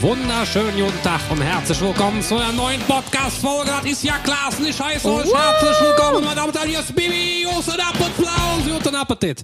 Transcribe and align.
Wunderschönen 0.00 0.76
guten 0.76 1.02
Tag 1.02 1.22
und 1.30 1.40
herzlich 1.40 1.80
willkommen 1.80 2.20
zu 2.20 2.36
einer 2.36 2.52
neuen 2.52 2.80
Podcast-Folge. 2.82 3.70
Das 3.70 3.90
ist 3.90 4.04
ja 4.04 4.18
Klassen, 4.18 4.66
ich 4.66 4.78
heiße 4.78 5.08
euch 5.10 5.32
herzlich 5.32 5.80
willkommen, 5.80 6.22
meine 6.22 6.36
Damen 6.36 6.48
und 6.48 6.54
Herren, 6.58 6.68
hier 6.68 6.80
ist 6.80 6.94
Bibi, 6.94 7.46
guten 7.46 7.80
Applaus, 7.80 8.62
guten 8.70 8.94
Appetit. 8.94 9.42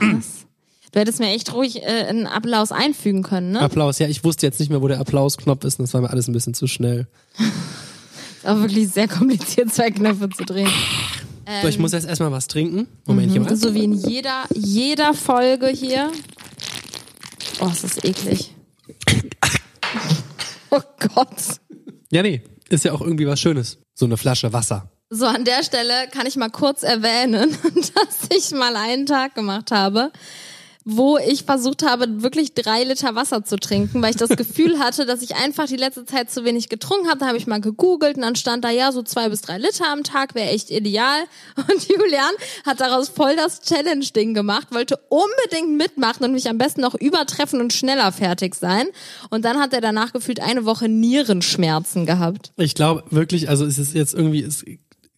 Was? 0.00 0.46
Du 0.90 0.98
hättest 0.98 1.20
mir 1.20 1.28
echt 1.28 1.52
ruhig 1.54 1.80
äh, 1.80 2.06
einen 2.08 2.26
Applaus 2.26 2.72
einfügen 2.72 3.22
können, 3.22 3.52
ne? 3.52 3.60
Applaus, 3.60 4.00
ja, 4.00 4.08
ich 4.08 4.24
wusste 4.24 4.46
jetzt 4.46 4.58
nicht 4.58 4.68
mehr, 4.68 4.82
wo 4.82 4.88
der 4.88 4.98
Applausknopf 4.98 5.64
ist 5.64 5.78
und 5.78 5.84
das 5.84 5.94
war 5.94 6.00
mir 6.00 6.10
alles 6.10 6.26
ein 6.26 6.32
bisschen 6.32 6.54
zu 6.54 6.66
schnell. 6.66 7.06
Ist 8.38 8.46
auch 8.48 8.60
wirklich 8.60 8.88
sehr 8.88 9.06
kompliziert, 9.06 9.72
zwei 9.72 9.90
Knöpfe 9.92 10.28
zu 10.30 10.44
drehen. 10.44 10.70
so, 11.62 11.68
ich 11.68 11.78
muss 11.78 11.92
jetzt 11.92 12.06
erstmal 12.08 12.32
was 12.32 12.48
trinken. 12.48 12.88
Momentchen 13.06 13.44
mal. 13.44 13.56
So 13.56 13.74
wie 13.74 13.84
in 13.84 13.92
jeder, 13.94 14.44
jeder 14.54 15.14
Folge 15.14 15.68
hier. 15.68 16.10
Oh, 17.60 17.68
es 17.72 17.84
ist 17.84 18.04
eklig. 18.04 18.55
Oh 20.76 21.08
Gott. 21.14 21.60
Ja, 22.10 22.22
nee, 22.22 22.42
ist 22.68 22.84
ja 22.84 22.92
auch 22.92 23.00
irgendwie 23.00 23.26
was 23.26 23.40
Schönes. 23.40 23.78
So 23.94 24.04
eine 24.06 24.16
Flasche 24.16 24.52
Wasser. 24.52 24.90
So, 25.08 25.26
an 25.26 25.44
der 25.44 25.62
Stelle 25.62 26.08
kann 26.10 26.26
ich 26.26 26.36
mal 26.36 26.50
kurz 26.50 26.82
erwähnen, 26.82 27.56
dass 27.74 28.36
ich 28.36 28.50
mal 28.50 28.74
einen 28.76 29.06
Tag 29.06 29.34
gemacht 29.34 29.70
habe, 29.70 30.10
wo 30.88 31.18
ich 31.18 31.42
versucht 31.42 31.82
habe, 31.82 32.22
wirklich 32.22 32.54
drei 32.54 32.84
Liter 32.84 33.16
Wasser 33.16 33.44
zu 33.44 33.56
trinken, 33.56 34.00
weil 34.02 34.10
ich 34.10 34.16
das 34.16 34.28
Gefühl 34.36 34.78
hatte, 34.78 35.04
dass 35.04 35.20
ich 35.20 35.34
einfach 35.34 35.66
die 35.66 35.76
letzte 35.76 36.04
Zeit 36.04 36.30
zu 36.30 36.44
wenig 36.44 36.68
getrunken 36.68 37.08
habe. 37.08 37.18
Da 37.18 37.26
habe 37.26 37.36
ich 37.36 37.48
mal 37.48 37.60
gegoogelt 37.60 38.14
und 38.16 38.22
dann 38.22 38.36
stand 38.36 38.64
da 38.64 38.70
ja 38.70 38.92
so 38.92 39.02
zwei 39.02 39.28
bis 39.28 39.40
drei 39.40 39.58
Liter 39.58 39.90
am 39.92 40.04
Tag 40.04 40.36
wäre 40.36 40.48
echt 40.50 40.70
ideal. 40.70 41.24
Und 41.56 41.88
Julian 41.88 42.30
hat 42.64 42.78
daraus 42.78 43.08
voll 43.08 43.34
das 43.34 43.62
Challenge-Ding 43.62 44.32
gemacht, 44.32 44.68
wollte 44.70 44.96
unbedingt 45.08 45.76
mitmachen 45.76 46.24
und 46.24 46.32
mich 46.32 46.48
am 46.48 46.56
besten 46.56 46.82
noch 46.82 46.94
übertreffen 46.94 47.60
und 47.60 47.72
schneller 47.72 48.12
fertig 48.12 48.54
sein. 48.54 48.86
Und 49.30 49.44
dann 49.44 49.58
hat 49.58 49.72
er 49.72 49.80
danach 49.80 50.12
gefühlt 50.12 50.38
eine 50.38 50.64
Woche 50.66 50.88
Nierenschmerzen 50.88 52.06
gehabt. 52.06 52.52
Ich 52.56 52.76
glaube 52.76 53.02
wirklich, 53.10 53.48
also 53.48 53.66
es 53.66 53.78
ist 53.78 53.92
jetzt 53.92 54.14
irgendwie, 54.14 54.40
ist 54.40 54.64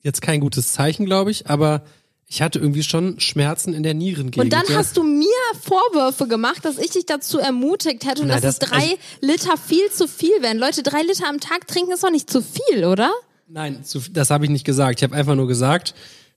jetzt 0.03 0.23
kein 0.23 0.41
gutes 0.41 0.73
Zeichen, 0.73 1.05
glaube 1.05 1.31
ich, 1.31 1.47
aber 1.47 1.83
ich 2.31 2.43
hatte 2.43 2.59
irgendwie 2.59 2.83
schon 2.83 3.19
Schmerzen 3.21 3.73
in 3.73 3.83
der 3.83 3.95
Nierengegend. 3.95 4.45
Und 4.45 4.53
dann 4.53 4.67
ja. 4.69 4.77
hast 4.77 4.97
du 4.99 5.03
mir 5.03 5.27
Vorwürfe 5.63 6.29
gemacht, 6.29 6.65
dass 6.65 6.77
ich 6.79 6.91
dich 6.91 7.07
dazu 7.07 7.39
ermutigt 7.39 8.05
hätte 8.05 8.23
und 8.23 8.29
Nein, 8.29 8.41
dass 8.43 8.59
das- 8.59 8.69
es 8.69 8.71
drei 8.71 8.83
also- 8.91 8.97
Liter 9.23 9.57
viel 9.57 9.91
zu 9.91 10.07
viel 10.07 10.43
wären. 10.43 10.59
Leute, 10.59 10.83
drei 10.83 11.03
Liter 11.03 11.27
am 11.29 11.41
Tag 11.41 11.67
trinken 11.67 11.93
ist 11.93 12.05
doch 12.05 12.11
nicht 12.11 12.31
zu 12.31 12.43
viel, 12.43 12.85
oder? 12.85 13.11
Nein, 13.49 13.83
zu, 13.83 14.01
das 14.11 14.29
habe 14.31 14.45
ich 14.45 14.51
nicht 14.51 14.65
gesagt. 14.67 15.01
Ich 15.01 15.05
habe 15.05 15.17
einfach 15.17 15.35
nur 15.35 15.49
gesagt, 15.49 15.95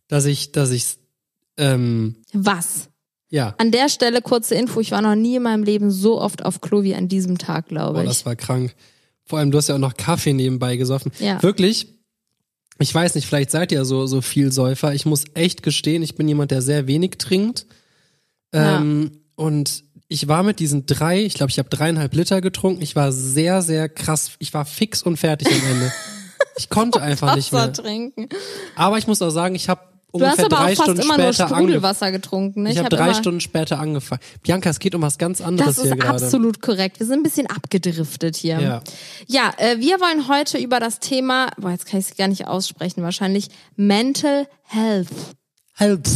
dass 0.08 0.23
ich, 0.25 0.53
dass 0.53 0.72
ich, 0.72 0.95
ähm, 1.58 2.16
Was? 2.31 2.88
ja, 3.30 3.53
An 3.58 3.72
der 3.72 3.89
Stelle 3.89 4.22
kurze 4.22 4.55
Info, 4.55 4.80
ich 4.80 4.92
war 4.92 5.02
noch 5.02 5.16
nie 5.16 5.36
in 5.36 5.44
meinem 5.44 5.64
Leben 5.64 5.92
so 5.92 6.22
oft 6.22 6.45
auf 6.45 6.61
Klo 6.61 6.83
wie 6.83 6.95
an 6.95 7.09
diesem 7.09 7.38
Tag, 7.38 7.67
glaube 7.67 7.95
boah, 7.95 8.02
ich. 8.03 8.08
das 8.08 8.26
war 8.26 8.38
krank. 8.38 8.73
Vor 9.26 9.39
allem, 9.39 9.52
du 9.52 9.58
hast 9.58 9.67
ja 9.67 9.76
auch 9.76 9.80
noch 9.80 9.95
Kaffee 9.98 10.31
nebenbei 10.33 10.78
gesoffen. 10.78 11.11
Ja. 11.20 11.42
Wirklich, 11.44 11.88
ich 12.81 12.93
weiß 12.93 13.15
nicht, 13.15 13.25
vielleicht 13.27 13.51
seid 13.51 13.71
ihr 13.71 13.85
so, 13.85 14.05
so 14.07 14.21
viel 14.21 14.51
Säufer. 14.51 14.93
Ich 14.93 15.05
muss 15.05 15.25
echt 15.33 15.63
gestehen, 15.63 16.03
ich 16.03 16.15
bin 16.15 16.27
jemand, 16.27 16.51
der 16.51 16.61
sehr 16.61 16.87
wenig 16.87 17.17
trinkt. 17.17 17.65
Ähm, 18.53 19.11
Und 19.35 19.83
ich 20.07 20.27
war 20.27 20.43
mit 20.43 20.59
diesen 20.59 20.85
drei, 20.85 21.23
ich 21.23 21.35
glaube, 21.35 21.52
ich 21.52 21.59
habe 21.59 21.69
dreieinhalb 21.69 22.13
Liter 22.13 22.41
getrunken. 22.41 22.81
Ich 22.81 22.95
war 22.95 23.11
sehr, 23.11 23.61
sehr 23.61 23.87
krass. 23.89 24.31
Ich 24.39 24.53
war 24.53 24.65
fix 24.65 25.02
und 25.03 25.17
fertig 25.17 25.47
am 25.47 25.71
Ende. 25.71 25.91
Ich 26.57 26.69
konnte 26.69 27.02
einfach 27.02 27.35
nicht 27.35 27.53
mehr. 27.53 27.71
trinken. 27.71 28.27
Aber 28.75 28.97
ich 28.97 29.07
muss 29.07 29.21
auch 29.21 29.29
sagen, 29.29 29.55
ich 29.55 29.69
habe 29.69 29.81
Du 30.14 30.26
hast 30.26 30.44
aber 30.44 30.59
auch 30.59 30.66
fast 30.70 30.81
Stunden 30.81 31.02
immer 31.02 31.17
nur. 31.17 31.34
Sprudelwasser 31.34 32.12
getrunken. 32.12 32.64
Ne? 32.64 32.72
Ich 32.72 32.78
habe 32.78 32.95
hab 32.95 33.06
drei 33.06 33.14
Stunden 33.14 33.40
später 33.40 33.80
angefangen. 33.80 34.22
Bianca, 34.44 34.70
es 34.70 34.80
geht 34.80 34.94
um 34.94 35.02
was 35.02 35.17
ganz 35.17 35.40
anderes 35.42 35.76
Das 35.78 35.84
hier 35.84 35.94
ist 35.94 36.00
gerade. 36.00 36.23
absolut 36.23 36.62
korrekt. 36.62 37.00
Wir 37.00 37.08
sind 37.08 37.20
ein 37.20 37.23
bisschen 37.23 37.48
abgedriftet 37.48 38.36
hier. 38.36 38.59
Ja. 38.59 38.82
Ja, 39.28 39.54
äh, 39.58 39.80
wir 39.80 40.00
wollen 40.00 40.28
heute 40.28 40.58
über 40.58 40.80
das 40.80 41.00
Thema, 41.00 41.50
boah, 41.58 41.72
jetzt 41.72 41.86
kann 41.86 42.00
ich 42.00 42.09
es 42.09 42.17
gar 42.17 42.28
nicht 42.28 42.48
aussprechen, 42.48 43.04
wahrscheinlich 43.04 43.48
Mental 43.76 44.48
Health. 44.64 45.08
Halt. 45.77 46.10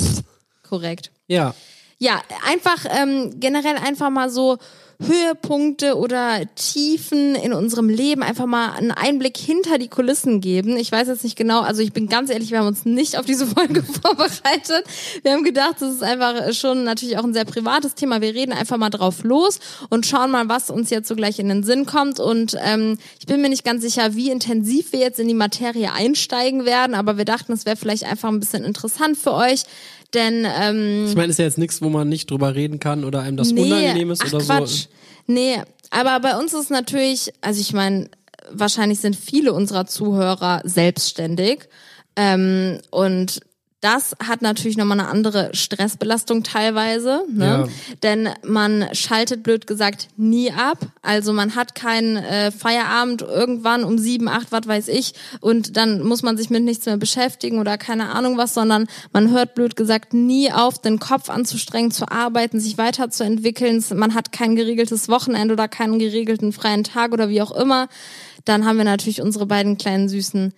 Korrekt. 0.67 1.11
Ja. 1.28 1.53
Ja, 1.97 2.22
einfach 2.45 2.85
ähm, 2.89 3.39
generell 3.39 3.78
einfach 3.78 4.09
mal 4.09 4.29
so 4.29 4.57
Höhepunkte 5.00 5.97
oder 5.97 6.41
Tiefen 6.56 7.35
in 7.35 7.53
unserem 7.53 7.89
Leben, 7.89 8.23
einfach 8.23 8.45
mal 8.45 8.72
einen 8.72 8.91
Einblick 8.91 9.38
hinter 9.38 9.78
die 9.78 9.88
Kulissen 9.88 10.41
geben. 10.41 10.78
Ich 10.78 10.91
weiß 10.91 11.07
jetzt 11.07 11.23
nicht 11.23 11.35
genau, 11.35 11.61
also 11.61 11.81
ich 11.81 11.94
bin 11.94 12.07
ganz 12.07 12.29
ehrlich, 12.29 12.51
wir 12.51 12.59
haben 12.59 12.67
uns 12.67 12.85
nicht 12.85 13.17
auf 13.17 13.25
diese 13.25 13.45
Folge 13.55 13.84
vorbereitet. 13.84 14.85
Wir 15.23 15.34
haben 15.34 15.44
gedacht, 15.44 15.75
das 15.79 15.95
ist 15.95 16.03
einfach 16.03 16.53
schon 16.53 16.84
natürlich 16.84 17.17
auch 17.17 17.23
ein 17.23 17.34
sehr 17.34 17.45
privates 17.45 17.95
Thema. 17.95 18.22
Wir 18.22 18.34
reden 18.34 18.53
einfach 18.53 18.78
mal 18.78 18.89
drauf 18.89 19.23
los 19.23 19.59
und 19.89 20.05
schauen 20.05 20.31
mal, 20.31 20.47
was 20.47 20.69
uns 20.69 20.89
jetzt 20.89 21.07
so 21.07 21.16
gleich 21.16 21.39
in 21.39 21.50
den 21.50 21.63
Sinn 21.63 21.85
kommt. 21.85 22.19
Und 22.19 22.55
ähm, 22.61 22.97
ich 23.19 23.25
bin 23.25 23.41
mir 23.41 23.50
nicht 23.50 23.66
ganz 23.66 23.81
sicher, 23.81 24.16
wie 24.16 24.29
intensiv 24.29 24.91
wir 24.94 25.00
jetzt 25.00 25.19
in 25.19 25.28
die 25.28 25.34
Materie 25.34 25.91
einsteigen 25.91 26.66
werden, 26.66 26.95
aber 26.95 27.17
wir 27.17 27.25
dachten, 27.25 27.53
es 27.53 27.66
wäre 27.66 27.75
vielleicht 27.75 28.05
einfach 28.05 28.29
ein 28.29 28.39
bisschen 28.39 28.63
interessant 28.63 29.17
für 29.17 29.34
euch. 29.34 29.63
Denn 30.15 30.47
ähm, 30.59 31.05
Ich 31.07 31.15
meine, 31.15 31.29
ist 31.29 31.37
ja 31.39 31.45
jetzt 31.45 31.57
nichts, 31.57 31.81
wo 31.81 31.89
man 31.89 32.09
nicht 32.09 32.31
drüber 32.31 32.55
reden 32.55 32.79
kann 32.79 33.03
oder 33.03 33.21
einem 33.21 33.37
das 33.37 33.51
nee, 33.51 33.61
unangenehm 33.61 34.11
ist 34.11 34.23
ach 34.23 34.33
oder 34.33 34.43
Quatsch. 34.43 34.83
so. 34.83 34.87
Nee, 35.27 35.61
aber 35.91 36.19
bei 36.19 36.37
uns 36.37 36.53
ist 36.53 36.71
natürlich, 36.71 37.31
also 37.41 37.59
ich 37.59 37.73
meine, 37.73 38.09
wahrscheinlich 38.51 38.99
sind 38.99 39.15
viele 39.15 39.53
unserer 39.53 39.85
Zuhörer 39.85 40.61
selbstständig. 40.63 41.67
Ähm, 42.15 42.79
und 42.91 43.41
das 43.81 44.15
hat 44.25 44.41
natürlich 44.41 44.77
nochmal 44.77 44.99
eine 44.99 45.09
andere 45.09 45.53
Stressbelastung 45.53 46.43
teilweise, 46.43 47.23
ne? 47.29 47.45
Ja. 47.45 47.67
Denn 48.01 48.29
man 48.43 48.87
schaltet 48.93 49.43
blöd 49.43 49.67
gesagt 49.67 50.07
nie 50.17 50.51
ab. 50.51 50.79
Also 51.01 51.33
man 51.33 51.55
hat 51.55 51.75
keinen 51.75 52.17
äh, 52.17 52.51
Feierabend 52.51 53.21
irgendwann 53.21 53.83
um 53.83 53.99
sieben, 53.99 54.27
acht, 54.27 54.51
was 54.51 54.67
weiß 54.67 54.87
ich, 54.87 55.13
und 55.39 55.77
dann 55.77 56.01
muss 56.01 56.23
man 56.23 56.37
sich 56.37 56.49
mit 56.49 56.63
nichts 56.63 56.85
mehr 56.85 56.97
beschäftigen 56.97 57.59
oder 57.59 57.77
keine 57.77 58.09
Ahnung 58.09 58.37
was, 58.37 58.53
sondern 58.53 58.87
man 59.13 59.29
hört 59.29 59.53
blöd 59.55 59.75
gesagt 59.75 60.13
nie 60.13 60.51
auf, 60.51 60.81
den 60.81 60.99
Kopf 60.99 61.29
anzustrengen, 61.29 61.91
zu 61.91 62.09
arbeiten, 62.09 62.59
sich 62.59 62.77
weiterzuentwickeln. 62.77 63.83
Man 63.93 64.15
hat 64.15 64.31
kein 64.31 64.55
geregeltes 64.55 65.09
Wochenende 65.09 65.53
oder 65.53 65.67
keinen 65.67 65.99
geregelten 65.99 66.53
freien 66.53 66.83
Tag 66.83 67.11
oder 67.11 67.29
wie 67.29 67.41
auch 67.41 67.51
immer. 67.51 67.87
Dann 68.45 68.65
haben 68.65 68.77
wir 68.77 68.85
natürlich 68.85 69.21
unsere 69.21 69.45
beiden 69.45 69.77
kleinen 69.77 70.09
süßen 70.09 70.53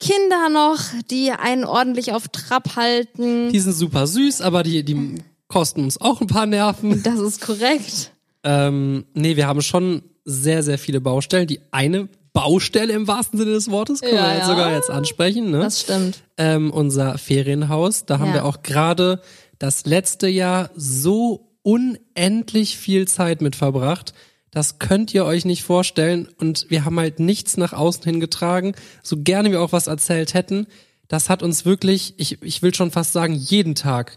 Kinder 0.00 0.48
noch, 0.50 0.78
die 1.10 1.30
einen 1.30 1.64
ordentlich 1.64 2.12
auf 2.12 2.28
Trab 2.28 2.76
halten. 2.76 3.50
Die 3.52 3.60
sind 3.60 3.72
super 3.72 4.06
süß, 4.06 4.40
aber 4.40 4.62
die, 4.62 4.84
die 4.84 5.22
kosten 5.48 5.84
uns 5.84 6.00
auch 6.00 6.20
ein 6.20 6.26
paar 6.26 6.46
Nerven. 6.46 7.02
Das 7.02 7.18
ist 7.20 7.40
korrekt. 7.40 8.10
Ähm, 8.42 9.06
nee, 9.14 9.36
wir 9.36 9.46
haben 9.46 9.62
schon 9.62 10.02
sehr, 10.24 10.62
sehr 10.62 10.78
viele 10.78 11.00
Baustellen. 11.00 11.46
Die 11.46 11.60
eine 11.70 12.08
Baustelle 12.32 12.92
im 12.92 13.06
wahrsten 13.06 13.38
Sinne 13.38 13.52
des 13.52 13.70
Wortes 13.70 14.00
können 14.00 14.16
Ja, 14.16 14.24
wir 14.26 14.32
jetzt 14.34 14.40
ja. 14.40 14.46
sogar 14.48 14.72
jetzt 14.72 14.90
ansprechen. 14.90 15.50
Ne? 15.50 15.60
Das 15.60 15.80
stimmt. 15.80 16.22
ähm, 16.36 16.70
unser 16.72 17.16
Ferienhaus. 17.16 18.04
Da 18.06 18.18
haben 18.18 18.28
Ja. 18.28 18.34
wir 18.34 18.44
auch 18.44 18.62
gerade 18.62 19.20
das 19.58 19.86
letzte 19.86 20.26
Jahr 20.28 20.70
so 20.74 21.52
unendlich 21.62 22.76
viel 22.76 23.06
Zeit 23.08 23.40
mit 23.40 23.56
verbracht. 23.56 24.12
Das 24.54 24.78
könnt 24.78 25.12
ihr 25.12 25.24
euch 25.24 25.44
nicht 25.44 25.64
vorstellen. 25.64 26.28
Und 26.38 26.66
wir 26.70 26.84
haben 26.84 26.98
halt 26.98 27.18
nichts 27.18 27.56
nach 27.56 27.72
außen 27.72 28.04
hingetragen. 28.04 28.74
So 29.02 29.16
gerne 29.18 29.50
wir 29.50 29.60
auch 29.60 29.72
was 29.72 29.88
erzählt 29.88 30.32
hätten. 30.32 30.68
Das 31.08 31.28
hat 31.28 31.42
uns 31.42 31.64
wirklich, 31.64 32.14
ich, 32.16 32.40
ich 32.40 32.62
will 32.62 32.72
schon 32.72 32.92
fast 32.92 33.12
sagen, 33.12 33.34
jeden 33.34 33.74
Tag 33.74 34.16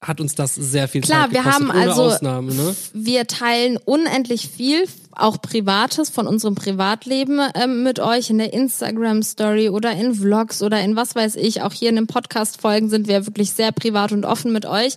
hat 0.00 0.20
uns 0.20 0.34
das 0.34 0.54
sehr 0.54 0.88
viel 0.88 1.00
Klar, 1.00 1.24
Zeit 1.24 1.32
wir 1.32 1.38
gekostet, 1.40 1.68
haben 1.68 1.70
ohne 1.70 1.90
also, 1.90 2.02
Ausnahme. 2.04 2.54
Ne? 2.54 2.76
wir 2.92 3.26
teilen 3.26 3.78
unendlich 3.78 4.48
viel, 4.48 4.84
auch 5.12 5.40
Privates 5.40 6.10
von 6.10 6.26
unserem 6.26 6.54
Privatleben 6.54 7.40
ähm, 7.54 7.82
mit 7.82 7.98
euch 7.98 8.30
in 8.30 8.38
der 8.38 8.52
Instagram-Story 8.52 9.70
oder 9.70 9.92
in 9.92 10.14
Vlogs 10.14 10.62
oder 10.62 10.80
in 10.82 10.94
was 10.94 11.14
weiß 11.16 11.36
ich. 11.36 11.62
Auch 11.62 11.72
hier 11.72 11.88
in 11.88 11.96
den 11.96 12.06
Podcast-Folgen 12.06 12.90
sind 12.90 13.08
wir 13.08 13.26
wirklich 13.26 13.52
sehr 13.52 13.72
privat 13.72 14.12
und 14.12 14.24
offen 14.24 14.52
mit 14.52 14.66
euch. 14.66 14.96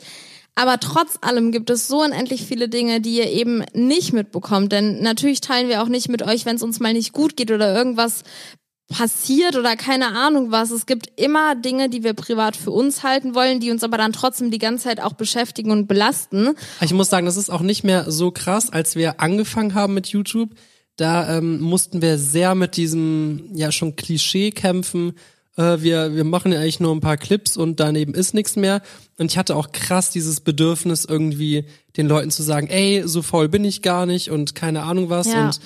Aber 0.59 0.77
trotz 0.77 1.17
allem 1.21 1.53
gibt 1.53 1.69
es 1.69 1.87
so 1.87 2.03
unendlich 2.03 2.43
viele 2.43 2.67
Dinge, 2.67 2.99
die 2.99 3.15
ihr 3.15 3.31
eben 3.31 3.63
nicht 3.73 4.11
mitbekommt. 4.11 4.73
Denn 4.73 5.01
natürlich 5.01 5.39
teilen 5.39 5.69
wir 5.69 5.81
auch 5.81 5.87
nicht 5.87 6.09
mit 6.09 6.21
euch, 6.21 6.45
wenn 6.45 6.57
es 6.57 6.63
uns 6.63 6.81
mal 6.81 6.91
nicht 6.91 7.13
gut 7.13 7.37
geht 7.37 7.49
oder 7.49 7.73
irgendwas 7.73 8.25
passiert 8.89 9.55
oder 9.55 9.77
keine 9.77 10.07
Ahnung 10.07 10.51
was. 10.51 10.71
Es 10.71 10.85
gibt 10.85 11.17
immer 11.17 11.55
Dinge, 11.55 11.87
die 11.87 12.03
wir 12.03 12.13
privat 12.13 12.57
für 12.57 12.71
uns 12.71 13.03
halten 13.03 13.35
wollen, 13.35 13.61
die 13.61 13.71
uns 13.71 13.85
aber 13.85 13.97
dann 13.97 14.11
trotzdem 14.11 14.51
die 14.51 14.57
ganze 14.57 14.89
Zeit 14.89 15.01
auch 15.01 15.13
beschäftigen 15.13 15.71
und 15.71 15.87
belasten. 15.87 16.49
Ich 16.81 16.91
muss 16.91 17.09
sagen, 17.09 17.25
das 17.25 17.37
ist 17.37 17.49
auch 17.49 17.61
nicht 17.61 17.85
mehr 17.85 18.11
so 18.11 18.31
krass, 18.31 18.69
als 18.69 18.97
wir 18.97 19.21
angefangen 19.21 19.75
haben 19.75 19.93
mit 19.93 20.07
YouTube. 20.07 20.49
Da 20.97 21.37
ähm, 21.37 21.61
mussten 21.61 22.01
wir 22.01 22.17
sehr 22.17 22.53
mit 22.53 22.75
diesem 22.75 23.49
ja 23.53 23.71
schon 23.71 23.95
Klischee 23.95 24.51
kämpfen. 24.51 25.13
Äh, 25.59 25.81
wir 25.81 26.15
wir 26.15 26.23
machen 26.23 26.53
ja 26.53 26.59
eigentlich 26.59 26.79
nur 26.79 26.95
ein 26.95 27.01
paar 27.01 27.17
Clips 27.17 27.57
und 27.57 27.79
daneben 27.79 28.13
ist 28.13 28.33
nichts 28.33 28.55
mehr. 28.55 28.81
Und 29.17 29.29
ich 29.29 29.37
hatte 29.37 29.55
auch 29.55 29.71
krass 29.73 30.09
dieses 30.09 30.39
Bedürfnis 30.39 31.03
irgendwie 31.03 31.65
den 31.97 32.07
Leuten 32.07 32.31
zu 32.31 32.43
sagen, 32.43 32.67
ey, 32.67 33.03
so 33.05 33.21
faul 33.21 33.49
bin 33.49 33.65
ich 33.65 33.81
gar 33.81 34.05
nicht 34.05 34.31
und 34.31 34.55
keine 34.55 34.83
Ahnung 34.83 35.09
was. 35.09 35.27
Ja. 35.27 35.45
Und 35.45 35.59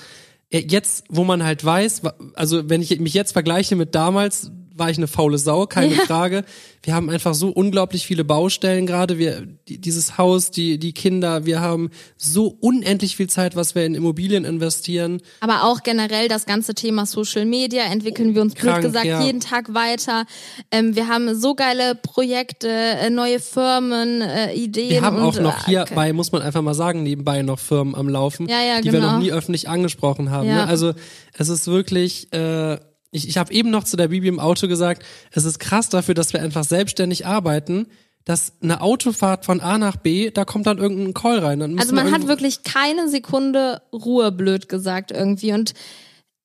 äh, 0.50 0.64
jetzt, 0.66 1.04
wo 1.08 1.22
man 1.22 1.44
halt 1.44 1.64
weiß, 1.64 2.02
also 2.34 2.68
wenn 2.68 2.82
ich 2.82 2.98
mich 2.98 3.14
jetzt 3.14 3.32
vergleiche 3.32 3.76
mit 3.76 3.94
damals, 3.94 4.50
war 4.76 4.90
ich 4.90 4.96
eine 4.96 5.06
faule 5.06 5.38
Sau, 5.38 5.66
keine 5.66 5.94
Frage. 5.94 6.44
Wir 6.82 6.94
haben 6.94 7.08
einfach 7.08 7.32
so 7.32 7.48
unglaublich 7.48 8.04
viele 8.04 8.24
Baustellen 8.24 8.86
gerade. 8.86 9.18
Wir, 9.18 9.46
die, 9.68 9.80
dieses 9.80 10.18
Haus, 10.18 10.50
die, 10.50 10.78
die 10.78 10.92
Kinder, 10.92 11.46
wir 11.46 11.60
haben 11.60 11.90
so 12.16 12.58
unendlich 12.60 13.16
viel 13.16 13.28
Zeit, 13.28 13.56
was 13.56 13.74
wir 13.74 13.86
in 13.86 13.94
Immobilien 13.94 14.44
investieren. 14.44 15.22
Aber 15.40 15.64
auch 15.64 15.82
generell 15.82 16.28
das 16.28 16.44
ganze 16.44 16.74
Thema 16.74 17.06
Social 17.06 17.46
Media 17.46 17.84
entwickeln 17.84 18.34
wir 18.34 18.42
uns 18.42 18.54
Krank, 18.54 18.80
blöd 18.80 18.92
gesagt 18.92 19.06
ja. 19.06 19.22
jeden 19.22 19.40
Tag 19.40 19.72
weiter. 19.72 20.26
Ähm, 20.70 20.96
wir 20.96 21.08
haben 21.08 21.34
so 21.38 21.54
geile 21.54 21.94
Projekte, 21.94 22.68
äh, 22.68 23.10
neue 23.10 23.38
Firmen, 23.38 24.20
äh, 24.22 24.52
Ideen. 24.54 24.90
Wir 24.90 25.02
haben 25.02 25.18
auch 25.18 25.38
noch 25.38 25.68
äh, 25.68 25.70
hierbei, 25.70 26.12
muss 26.12 26.32
man 26.32 26.42
einfach 26.42 26.62
mal 26.62 26.74
sagen, 26.74 27.04
nebenbei 27.04 27.42
noch 27.42 27.60
Firmen 27.60 27.94
am 27.94 28.08
Laufen, 28.08 28.48
Ja, 28.48 28.60
ja, 28.60 28.80
die 28.80 28.92
wir 28.92 29.00
genau. 29.00 29.12
noch 29.12 29.20
nie 29.20 29.30
öffentlich 29.30 29.68
angesprochen 29.68 30.30
haben. 30.30 30.48
Ja. 30.48 30.56
Ne? 30.56 30.66
Also 30.66 30.92
es 31.32 31.48
ist 31.48 31.68
wirklich, 31.68 32.32
äh, 32.32 32.76
ich, 33.14 33.28
ich 33.28 33.38
habe 33.38 33.52
eben 33.52 33.70
noch 33.70 33.84
zu 33.84 33.96
der 33.96 34.08
Bibi 34.08 34.26
im 34.28 34.40
Auto 34.40 34.66
gesagt, 34.66 35.04
es 35.30 35.44
ist 35.44 35.60
krass 35.60 35.88
dafür, 35.88 36.14
dass 36.14 36.32
wir 36.32 36.42
einfach 36.42 36.64
selbstständig 36.64 37.26
arbeiten, 37.26 37.86
dass 38.24 38.54
eine 38.62 38.80
Autofahrt 38.80 39.44
von 39.44 39.60
A 39.60 39.78
nach 39.78 39.96
B, 39.96 40.30
da 40.30 40.44
kommt 40.44 40.66
dann 40.66 40.78
irgendein 40.78 41.14
Call 41.14 41.38
rein. 41.38 41.78
Also 41.78 41.94
man 41.94 42.10
hat 42.10 42.26
wirklich 42.26 42.62
keine 42.64 43.08
Sekunde 43.08 43.82
Ruhe, 43.92 44.32
blöd 44.32 44.68
gesagt 44.68 45.12
irgendwie. 45.12 45.52
Und 45.52 45.74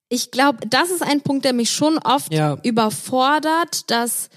ich 0.09 0.29
glaube, 0.29 0.59
das 0.69 0.91
ist 0.91 1.01
ein 1.01 1.21
Punkt, 1.21 1.45
der 1.45 1.53
mich 1.53 1.71
schon 1.71 1.97
oft 1.97 2.31
Ja. 2.33 2.57
überfordert, 2.63 3.89
dass 3.89 4.29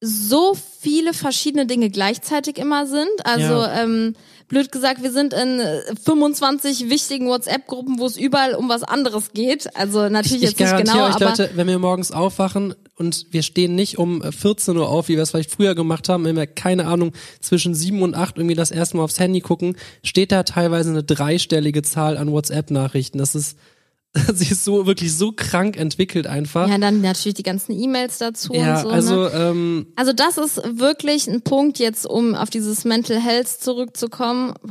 so 0.00 0.56
viele 0.80 1.12
verschiedene 1.12 1.66
Dinge 1.66 1.90
gleichzeitig 1.90 2.58
immer 2.58 2.86
sind. 2.86 3.24
Also 3.24 3.54
Ja. 3.54 3.82
ähm, 3.82 4.14
blöd 4.48 4.72
gesagt, 4.72 5.02
wir 5.02 5.12
sind 5.12 5.34
in 5.34 5.60
äh, 5.60 5.82
25 6.02 6.90
wichtigen 6.90 7.28
WhatsApp-Gruppen, 7.28 7.98
wo 7.98 8.06
es 8.06 8.16
überall 8.16 8.54
um 8.54 8.68
was 8.68 8.82
anderes 8.82 9.32
geht. 9.32 9.74
Also 9.76 10.08
natürlich 10.08 10.42
ich 10.42 10.50
jetzt 10.50 10.60
nicht 10.60 10.76
genau, 10.76 11.06
euch, 11.06 11.14
aber 11.14 11.26
Leute, 11.26 11.50
wenn 11.54 11.66
wir 11.66 11.78
morgens 11.78 12.10
aufwachen 12.10 12.74
und 12.96 13.26
wir 13.30 13.42
stehen 13.42 13.74
nicht 13.74 13.98
um 13.98 14.22
14 14.22 14.76
Uhr 14.76 14.88
auf, 14.88 15.08
wie 15.08 15.16
wir 15.16 15.22
es 15.22 15.30
vielleicht 15.30 15.50
früher 15.50 15.74
gemacht 15.74 16.08
haben, 16.08 16.24
wenn 16.24 16.36
wir, 16.36 16.46
keine 16.46 16.86
Ahnung, 16.86 17.12
zwischen 17.40 17.74
7 17.74 18.02
und 18.02 18.14
8 18.14 18.38
irgendwie 18.38 18.56
das 18.56 18.70
erste 18.70 18.96
Mal 18.96 19.04
aufs 19.04 19.20
Handy 19.20 19.40
gucken, 19.40 19.76
steht 20.02 20.32
da 20.32 20.42
teilweise 20.42 20.90
eine 20.90 21.04
dreistellige 21.04 21.82
Zahl 21.82 22.16
an 22.16 22.32
WhatsApp-Nachrichten. 22.32 23.18
Das 23.18 23.34
ist, 23.34 23.56
sie 24.34 24.50
ist 24.52 24.64
so, 24.64 24.86
wirklich 24.86 25.14
so 25.16 25.32
krank 25.32 25.76
entwickelt 25.76 26.26
einfach. 26.26 26.68
ja, 26.68 26.78
dann 26.78 27.00
natürlich 27.00 27.34
die 27.34 27.42
ganzen 27.42 27.72
E-Mails 27.72 28.18
dazu 28.18 28.52
Ja, 28.54 28.76
und 28.76 28.82
so. 28.82 28.88
ne? 28.88 28.94
also, 28.94 29.28
ähm, 29.30 29.86
Also 29.96 30.12
das 30.12 30.38
ist 30.38 30.60
wirklich 30.78 31.26
ein 31.26 31.42
Punkt 31.42 31.78
jetzt, 31.78 32.06
um 32.06 32.34
auf 32.34 32.50
dieses 32.50 32.84
Mental 32.84 33.20
Health 33.20 33.48
zurückzukommen. 33.48 34.54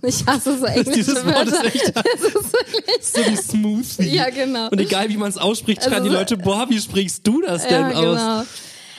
Ich 0.00 0.24
hasse 0.26 0.56
so 0.56 0.64
englische 0.64 0.92
dieses 0.92 1.24
Wort 1.26 1.48
ist 1.48 1.54
Wörter. 1.54 2.04
echt 2.86 3.04
so 3.04 3.20
wie 3.20 3.34
Smoothie. 3.36 4.14
Ja, 4.14 4.30
genau. 4.30 4.68
Und 4.68 4.80
egal, 4.80 5.08
wie 5.08 5.16
man 5.16 5.28
es 5.28 5.36
ausspricht, 5.36 5.82
schreien 5.82 6.04
die 6.04 6.10
Also- 6.10 6.20
Leute, 6.20 6.36
boah, 6.36 6.66
wie 6.70 6.78
sprichst 6.80 7.26
du 7.26 7.40
das 7.42 7.66
denn 7.66 7.90
Ja, 7.90 7.96
aus? 7.96 8.16
genau. 8.20 8.42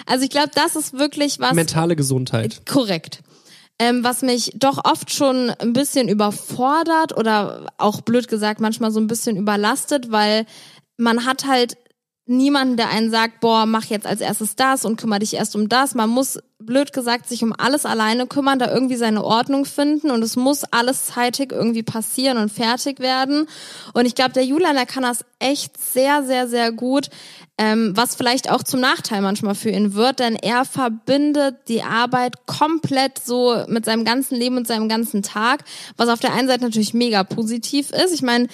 Also 0.06 0.24
ich 0.26 0.30
glaube, 0.30 0.50
das 0.54 0.76
ist 0.76 0.92
wirklich 1.00 1.40
was 1.40 1.54
Mentale 1.54 1.96
Gesundheit. 1.96 2.62
korrekt. 2.68 3.22
Ähm, 3.82 4.04
was 4.04 4.22
mich 4.22 4.52
doch 4.56 4.84
oft 4.84 5.12
schon 5.12 5.52
ein 5.52 5.72
bisschen 5.72 6.10
überfordert 6.10 7.16
oder 7.16 7.68
auch 7.78 8.02
blöd 8.02 8.28
gesagt 8.28 8.60
manchmal 8.60 8.92
so 8.92 9.00
ein 9.00 9.08
bisschen 9.08 9.38
überlastet, 9.38 10.12
weil 10.12 10.46
man 10.98 11.26
hat 11.26 11.48
halt 11.48 11.78
niemanden, 12.26 12.78
der 12.78 12.90
einen 12.90 13.10
sagt, 13.10 13.40
boah, 13.40 13.66
mach 13.66 13.86
jetzt 13.86 14.06
als 14.06 14.22
erstes 14.22 14.56
das 14.56 14.86
und 14.86 15.00
kümmere 15.00 15.20
dich 15.20 15.34
erst 15.34 15.56
um 15.56 15.68
das. 15.68 15.96
Man 15.96 16.10
muss, 16.10 16.40
blöd 16.60 16.92
gesagt, 16.92 17.30
sich 17.30 17.42
um 17.42 17.54
alles 17.58 17.86
alleine 17.86 18.28
kümmern, 18.28 18.60
da 18.60 18.72
irgendwie 18.72 18.98
seine 18.98 19.24
Ordnung 19.24 19.64
finden 19.64 20.12
und 20.12 20.22
es 20.22 20.36
muss 20.36 20.66
alles 20.72 21.06
zeitig 21.06 21.54
irgendwie 21.54 21.84
passieren 21.84 22.38
und 22.38 22.52
fertig 22.52 23.00
werden. 23.00 23.48
Und 23.94 24.06
ich 24.06 24.14
glaube, 24.14 24.34
der 24.34 24.44
Julian, 24.44 24.76
der 24.76 24.86
kann 24.86 25.04
das 25.04 25.24
echt 25.40 25.82
sehr, 25.82 26.24
sehr, 26.24 26.50
sehr 26.50 26.74
gut, 26.74 27.10
ähm, 27.58 27.92
was 27.96 28.16
vielleicht 28.16 28.50
auch 28.50 28.64
zum 28.64 28.80
Nachteil 28.80 29.22
manchmal 29.22 29.56
für 29.56 29.70
ihn 29.70 29.94
wird, 29.94 30.20
denn 30.20 30.36
er 30.36 30.64
verbindet 30.66 31.56
die 31.68 31.82
Arbeit 31.82 32.46
komplett 32.46 33.20
so 33.24 33.64
mit 33.68 33.86
seinem 33.86 34.06
ganzen 34.06 34.36
Leben 34.36 34.58
und 34.58 34.68
seinem 34.68 34.88
ganzen 34.88 35.24
Tag, 35.24 35.64
was 35.98 36.10
auf 36.10 36.20
der 36.20 36.34
einen 36.34 36.48
Seite 36.48 36.64
natürlich 36.64 36.94
mega 36.94 37.24
positiv 37.24 37.92
ist. 37.92 38.14
Ich 38.14 38.22
meine, 38.22 38.48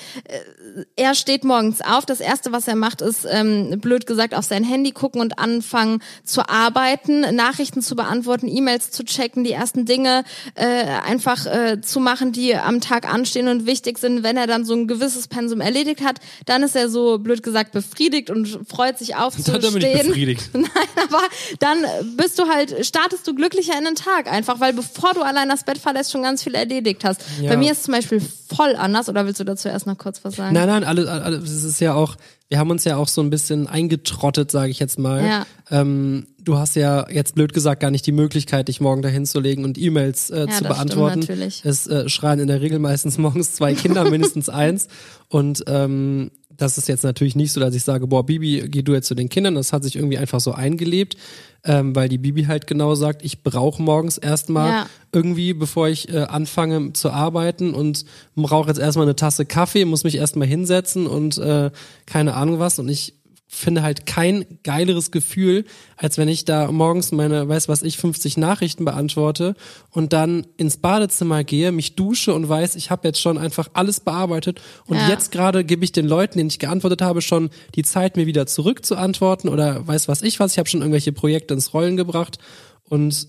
er 0.95 1.13
steht 1.13 1.43
morgens 1.43 1.81
auf. 1.81 2.05
Das 2.05 2.19
erste, 2.19 2.51
was 2.51 2.67
er 2.67 2.75
macht, 2.75 3.01
ist 3.01 3.27
ähm, 3.29 3.79
blöd 3.79 4.07
gesagt 4.07 4.33
auf 4.33 4.45
sein 4.45 4.63
Handy 4.63 4.91
gucken 4.91 5.21
und 5.21 5.37
anfangen 5.37 6.01
zu 6.23 6.47
arbeiten, 6.49 7.21
Nachrichten 7.35 7.81
zu 7.81 7.94
beantworten, 7.95 8.47
E-Mails 8.47 8.91
zu 8.91 9.03
checken, 9.03 9.43
die 9.43 9.51
ersten 9.51 9.85
Dinge 9.85 10.23
äh, 10.55 10.65
einfach 10.65 11.45
äh, 11.45 11.81
zu 11.81 11.99
machen, 11.99 12.31
die 12.31 12.55
am 12.55 12.81
Tag 12.81 13.11
anstehen 13.11 13.47
und 13.47 13.65
wichtig 13.65 13.97
sind. 13.97 14.23
Wenn 14.23 14.37
er 14.37 14.47
dann 14.47 14.65
so 14.65 14.73
ein 14.73 14.87
gewisses 14.87 15.27
Pensum 15.27 15.61
erledigt 15.61 16.03
hat, 16.03 16.19
dann 16.45 16.63
ist 16.63 16.75
er 16.75 16.89
so 16.89 17.17
blöd 17.19 17.43
gesagt 17.43 17.71
befriedigt 17.71 18.29
und 18.29 18.59
freut 18.67 18.97
sich 18.99 19.09
Das 19.15 19.19
aufzustehen. 19.19 19.55
hat 19.55 19.63
er 19.63 19.71
nicht 19.71 20.07
befriedigt. 20.07 20.49
Nein, 20.53 20.69
aber 21.09 21.21
dann 21.59 21.85
bist 22.17 22.37
du 22.39 22.47
halt, 22.47 22.85
startest 22.85 23.27
du 23.27 23.33
glücklicher 23.33 23.77
in 23.77 23.85
den 23.85 23.95
Tag 23.95 24.31
einfach, 24.31 24.59
weil 24.59 24.73
bevor 24.73 25.13
du 25.13 25.21
allein 25.21 25.49
das 25.49 25.63
Bett 25.63 25.77
verlässt, 25.77 26.11
schon 26.11 26.23
ganz 26.23 26.43
viel 26.43 26.55
erledigt 26.55 27.03
hast. 27.03 27.21
Ja. 27.41 27.49
Bei 27.49 27.57
mir 27.57 27.71
ist 27.71 27.79
es 27.79 27.83
zum 27.85 27.93
Beispiel 27.93 28.21
voll 28.55 28.75
anders, 28.75 29.09
oder 29.09 29.25
willst 29.25 29.39
du 29.39 29.43
dazu 29.43 29.67
erst 29.67 29.87
noch 29.87 29.97
kurz 29.97 30.23
was 30.23 30.35
sagen? 30.35 30.53
Nein, 30.53 30.67
nein, 30.67 30.83
alles, 30.83 31.07
alles, 31.07 31.49
es 31.49 31.63
ist 31.63 31.79
ja 31.79 31.93
auch, 31.93 32.15
wir 32.47 32.59
haben 32.59 32.69
uns 32.69 32.83
ja 32.83 32.97
auch 32.97 33.07
so 33.07 33.21
ein 33.21 33.29
bisschen 33.29 33.67
eingetrottet, 33.67 34.51
sage 34.51 34.69
ich 34.71 34.79
jetzt 34.79 34.99
mal. 34.99 35.25
Ja. 35.25 35.45
Ähm, 35.71 36.27
du 36.43 36.57
hast 36.57 36.75
ja 36.75 37.09
jetzt 37.09 37.33
blöd 37.35 37.53
gesagt 37.53 37.81
gar 37.81 37.89
nicht 37.89 38.05
die 38.05 38.11
Möglichkeit, 38.11 38.67
dich 38.67 38.79
morgen 38.79 39.01
dahin 39.01 39.25
zu 39.25 39.39
legen 39.39 39.63
und 39.63 39.77
E-Mails 39.79 40.29
äh, 40.29 40.41
Ja, 40.41 40.49
zu 40.49 40.63
beantworten. 40.63 41.23
stimmt 41.23 41.39
natürlich. 41.39 41.65
Es 41.65 41.87
äh, 41.87 42.07
schreien 42.07 42.39
in 42.39 42.47
der 42.47 42.61
Regel 42.61 42.77
meistens 42.79 43.17
morgens 43.19 43.53
zwei 43.53 43.73
Kinder, 43.73 44.09
mindestens 44.09 44.49
eins. 44.49 44.87
Und 45.27 45.63
ähm, 45.67 46.29
das 46.57 46.77
ist 46.77 46.87
jetzt 46.87 47.03
natürlich 47.03 47.35
nicht 47.35 47.51
so, 47.51 47.59
dass 47.59 47.75
ich 47.75 47.83
sage, 47.83 48.07
boah, 48.07 48.25
Bibi, 48.25 48.67
geh 48.69 48.81
du 48.81 48.93
jetzt 48.93 49.07
zu 49.07 49.15
den 49.15 49.29
Kindern. 49.29 49.55
Das 49.55 49.73
hat 49.73 49.83
sich 49.83 49.95
irgendwie 49.95 50.17
einfach 50.17 50.39
so 50.39 50.51
eingelebt, 50.53 51.17
ähm, 51.63 51.95
weil 51.95 52.09
die 52.09 52.17
Bibi 52.17 52.43
halt 52.43 52.67
genau 52.67 52.95
sagt, 52.95 53.23
ich 53.25 53.43
brauche 53.43 53.81
morgens 53.81 54.17
erstmal 54.17 54.71
Ja. 54.71 54.85
irgendwie, 55.11 55.53
bevor 55.53 55.87
ich 55.89 56.09
äh, 56.13 56.19
anfange 56.19 56.93
zu 56.93 57.09
arbeiten 57.11 57.73
und 57.73 58.05
brauche 58.35 58.69
jetzt 58.69 58.79
erstmal 58.79 59.05
eine 59.05 59.15
Tasse 59.15 59.45
Kaffee, 59.45 59.85
muss 59.85 60.03
mich 60.03 60.15
erstmal 60.15 60.47
hinsetzen 60.47 61.07
und 61.07 61.37
äh, 61.37 61.71
keine 62.05 62.35
Ahnung 62.35 62.59
was. 62.59 62.79
Und 62.79 62.89
ich 62.89 63.13
finde 63.55 63.81
halt 63.83 64.05
kein 64.05 64.45
geileres 64.63 65.11
Gefühl, 65.11 65.65
als 65.97 66.17
wenn 66.17 66.27
ich 66.27 66.45
da 66.45 66.71
morgens 66.71 67.11
meine, 67.11 67.47
weiß 67.47 67.67
was 67.69 67.81
ich, 67.83 67.97
50 67.97 68.37
Nachrichten 68.37 68.85
beantworte 68.85 69.55
und 69.91 70.13
dann 70.13 70.45
ins 70.57 70.77
Badezimmer 70.77 71.43
gehe, 71.43 71.71
mich 71.71 71.95
dusche 71.95 72.33
und 72.33 72.47
weiß, 72.49 72.75
ich 72.75 72.91
habe 72.91 73.07
jetzt 73.07 73.19
schon 73.21 73.37
einfach 73.37 73.69
alles 73.73 73.99
bearbeitet 73.99 74.61
und 74.87 74.97
Ja. 74.97 75.09
jetzt 75.09 75.31
gerade 75.31 75.63
gebe 75.63 75.83
ich 75.85 75.91
den 75.91 76.07
Leuten, 76.07 76.37
denen 76.37 76.49
ich 76.49 76.59
geantwortet 76.59 77.01
habe, 77.01 77.21
schon 77.21 77.49
die 77.75 77.83
Zeit, 77.83 78.17
mir 78.17 78.25
wieder 78.27 78.45
zurück 78.47 78.85
zu 78.85 78.95
antworten 78.95 79.49
oder 79.49 79.87
weiß 79.87 80.07
was 80.07 80.21
ich 80.21 80.39
was. 80.39 80.51
Ich 80.53 80.57
habe 80.59 80.69
schon 80.69 80.81
irgendwelche 80.81 81.11
Projekte 81.11 81.53
ins 81.53 81.73
Rollen 81.73 81.97
gebracht 81.97 82.37
und 82.83 83.27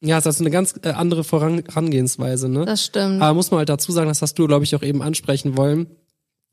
ja, 0.00 0.16
es 0.16 0.22
ist 0.22 0.26
also 0.28 0.44
eine 0.44 0.50
ganz 0.52 0.74
äh, 0.84 0.90
andere 0.90 1.24
Voran- 1.24 1.64
Herangehensweise, 1.66 2.48
ne? 2.48 2.64
Das 2.64 2.84
stimmt. 2.84 3.20
Aber 3.20 3.34
muss 3.34 3.50
man 3.50 3.58
halt 3.58 3.68
dazu 3.68 3.90
sagen, 3.90 4.06
das 4.08 4.22
hast 4.22 4.38
du, 4.38 4.46
glaube 4.46 4.62
ich, 4.64 4.76
auch 4.76 4.82
eben 4.84 5.02
ansprechen 5.02 5.56
wollen, 5.56 5.88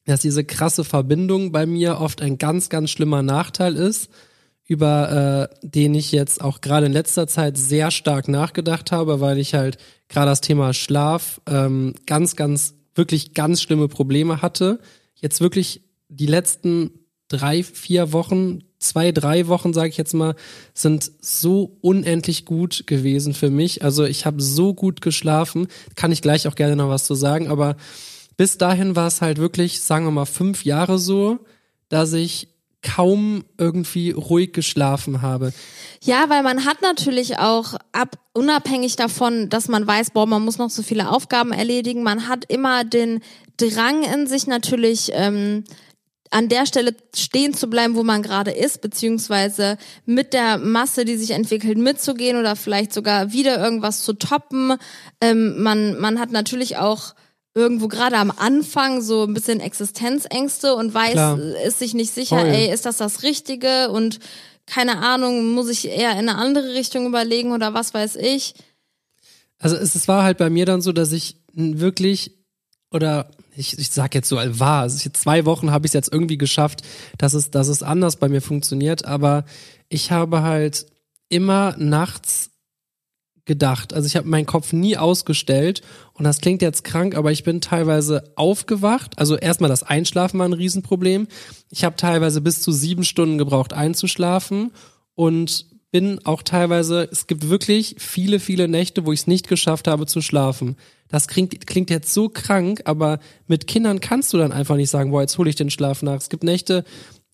dass 0.06 0.22
diese 0.22 0.44
krasse 0.44 0.84
Verbindung 0.84 1.52
bei 1.52 1.66
mir 1.66 2.00
oft 2.00 2.22
ein 2.22 2.38
ganz, 2.38 2.70
ganz 2.70 2.92
schlimmer 2.92 3.24
Nachteil 3.24 3.76
ist, 3.76 4.10
über 4.68 5.50
äh, 5.62 5.68
den 5.68 5.94
ich 5.94 6.12
jetzt 6.12 6.42
auch 6.42 6.62
gerade 6.62 6.88
in 6.88 6.94
letzter 6.94 7.28
Zeit 7.28 7.58
sehr 7.58 7.92
stark 7.92 8.28
nachgedacht 8.28 8.92
habe, 8.92 9.20
weil 9.20 9.38
ich 9.38 9.54
halt 9.54 9.78
gerade 10.10 10.32
das 10.32 10.42
Thema 10.42 10.74
Schlaf 10.74 11.42
ähm, 11.48 11.94
ganz, 12.06 12.36
ganz, 12.36 12.74
wirklich 12.96 13.34
ganz 13.34 13.62
schlimme 13.62 13.88
Probleme 13.88 14.42
hatte. 14.42 14.80
Jetzt 15.16 15.42
wirklich 15.42 15.82
die 16.08 16.26
letzten 16.26 16.92
drei, 17.28 17.64
vier 17.64 18.12
Wochen, 18.12 18.64
zwei, 18.80 19.12
drei 19.12 19.48
Wochen, 19.48 19.74
sage 19.74 19.90
ich 19.90 19.98
jetzt 19.98 20.14
mal, 20.14 20.36
sind 20.74 21.12
so 21.20 21.78
unendlich 21.82 22.46
gut 22.46 22.86
gewesen 22.88 23.34
für 23.34 23.50
mich. 23.50 23.84
Also 23.84 24.06
ich 24.06 24.26
habe 24.26 24.42
so 24.42 24.74
gut 24.74 25.02
geschlafen, 25.02 25.68
kann 25.96 26.12
ich 26.12 26.22
gleich 26.22 26.48
auch 26.48 26.56
gerne 26.56 26.76
noch 26.76 26.90
was 26.90 27.06
zu 27.06 27.16
sagen, 27.16 27.48
aber 27.50 27.76
bis 28.38 28.58
dahin 28.58 28.96
war 28.96 29.08
es 29.08 29.22
halt 29.22 29.38
wirklich, 29.38 29.82
sagen 29.82 30.06
wir 30.06 30.12
mal, 30.12 30.26
fünf 30.26 30.66
Jahre 30.66 31.00
so, 31.00 31.40
dass 31.90 32.14
ich 32.14 32.50
kaum 32.82 33.46
irgendwie 33.58 34.12
ruhig 34.12 34.54
geschlafen 34.54 35.22
habe. 35.22 35.54
Ja, 36.04 36.30
weil 36.30 36.44
man 36.44 36.66
hat 36.66 36.82
natürlich 36.82 37.40
auch 37.40 37.74
ab, 37.92 38.18
unabhängig 38.34 38.96
davon, 38.96 39.50
dass 39.50 39.68
man 39.68 39.88
weiß, 39.88 40.12
boah, 40.12 40.28
man 40.28 40.44
muss 40.44 40.60
noch 40.60 40.70
so 40.70 40.84
viele 40.84 41.10
Aufgaben 41.10 41.52
erledigen, 41.52 42.04
man 42.04 42.28
hat 42.28 42.46
immer 42.48 42.84
den 42.84 43.22
Drang 43.58 44.04
in 44.04 44.28
sich 44.28 44.46
natürlich, 44.46 45.10
ähm, 45.14 45.64
an 46.32 46.50
der 46.50 46.66
Stelle 46.66 46.96
stehen 47.16 47.54
zu 47.54 47.70
bleiben, 47.70 47.96
wo 47.96 48.04
man 48.04 48.22
gerade 48.22 48.52
ist, 48.52 48.82
beziehungsweise 48.82 49.78
mit 50.06 50.34
der 50.34 50.58
Masse, 50.58 51.06
die 51.06 51.16
sich 51.16 51.32
entwickelt, 51.32 51.78
mitzugehen 51.78 52.38
oder 52.38 52.56
vielleicht 52.56 52.94
sogar 52.94 53.32
wieder 53.32 53.64
irgendwas 53.64 54.04
zu 54.04 54.14
toppen. 54.14 54.74
Ähm, 55.22 55.62
man, 55.62 56.00
man 56.00 56.20
hat 56.20 56.32
natürlich 56.32 56.78
auch 56.78 57.16
irgendwo 57.56 57.88
gerade 57.88 58.18
am 58.18 58.32
Anfang 58.32 59.02
so 59.02 59.24
ein 59.24 59.34
bisschen 59.34 59.62
Existenzängste 59.62 60.76
und 60.76 60.94
weiß, 60.94 61.14
Klar. 61.14 61.40
ist 61.66 61.80
sich 61.80 61.94
nicht 61.94 62.14
sicher, 62.14 62.40
Voll. 62.40 62.50
ey, 62.50 62.72
ist 62.72 62.86
das 62.86 62.98
das 62.98 63.24
Richtige 63.24 63.90
und 63.90 64.20
keine 64.68 64.98
Ahnung, 64.98 65.54
muss 65.54 65.70
ich 65.70 65.88
eher 65.88 66.12
in 66.12 66.30
eine 66.30 66.36
andere 66.36 66.74
Richtung 66.74 67.06
überlegen 67.08 67.52
oder 67.54 67.74
was 67.74 67.94
weiß 67.94 68.18
ich. 68.18 68.56
Also 69.58 69.78
es, 69.78 69.96
es 69.96 70.08
war 70.08 70.24
halt 70.24 70.38
bei 70.38 70.50
mir 70.50 70.66
dann 70.66 70.82
so, 70.82 70.92
dass 70.92 71.14
ich 71.14 71.38
wirklich 71.54 72.32
oder 72.92 73.32
ich, 73.56 73.80
ich 73.80 73.90
sag 73.90 74.14
jetzt 74.16 74.28
so 74.28 74.38
also 74.38 74.98
ich, 74.98 75.14
zwei 75.14 75.46
Wochen 75.46 75.72
habe 75.72 75.86
ich 75.86 75.92
es 75.92 75.94
jetzt 75.94 76.12
irgendwie 76.12 76.38
geschafft, 76.38 76.82
dass 77.18 77.34
es, 77.34 77.52
dass 77.52 77.70
es 77.70 77.84
anders 77.84 78.18
bei 78.18 78.28
mir 78.28 78.42
funktioniert, 78.42 79.06
aber 79.06 79.46
ich 79.88 80.12
habe 80.12 80.42
halt 80.42 80.88
immer 81.30 81.76
nachts 81.78 82.52
gedacht. 83.46 83.94
Also 83.94 84.08
ich 84.08 84.16
habe 84.16 84.28
meinen 84.28 84.46
Kopf 84.46 84.74
nie 84.74 84.98
ausgestellt 84.98 85.82
und 86.14 86.26
das 86.26 86.42
klingt 86.42 86.62
jetzt 86.62 86.84
krank, 86.84 87.16
aber 87.16 87.32
ich 87.32 87.44
bin 87.44 87.62
teilweise 87.62 88.24
aufgewacht. 88.36 89.18
Also 89.18 89.38
erstmal 89.38 89.70
das 89.70 89.84
Einschlafen 89.84 90.40
war 90.40 90.48
ein 90.48 90.54
Riesenproblem. 90.54 91.28
Ich 91.70 91.84
habe 91.84 91.96
teilweise 91.96 92.42
bis 92.42 92.62
zu 92.62 92.72
sieben 92.72 93.04
Stunden 93.04 93.38
gebraucht 93.38 93.74
einzuschlafen 93.74 94.72
und 95.14 95.68
bin 95.92 96.20
auch 96.26 96.42
teilweise, 96.42 97.08
es 97.10 97.28
gibt 97.28 97.48
wirklich 97.50 97.96
viele, 98.00 98.40
viele 98.40 98.68
Nächte, 98.68 99.06
wo 99.06 99.14
ich 99.14 99.22
es 99.22 99.28
nicht 99.28 99.48
geschafft 99.48 99.88
habe 99.88 100.06
zu 100.08 100.22
schlafen. 100.22 100.76
Das 101.08 101.28
klingt, 101.28 101.68
klingt 101.68 101.90
jetzt 101.90 102.14
so 102.14 102.28
krank, 102.28 102.82
aber 102.86 103.20
mit 103.48 103.68
Kindern 103.68 104.02
kannst 104.02 104.34
du 104.34 104.38
dann 104.38 104.52
einfach 104.52 104.76
nicht 104.76 104.90
sagen, 104.90 105.12
boah, 105.12 105.22
jetzt 105.22 105.38
hole 105.38 105.50
ich 105.50 105.56
den 105.56 105.70
Schlaf 105.70 106.02
nach. 106.02 106.18
Es 106.18 106.30
gibt 106.30 106.44
Nächte, 106.44 106.84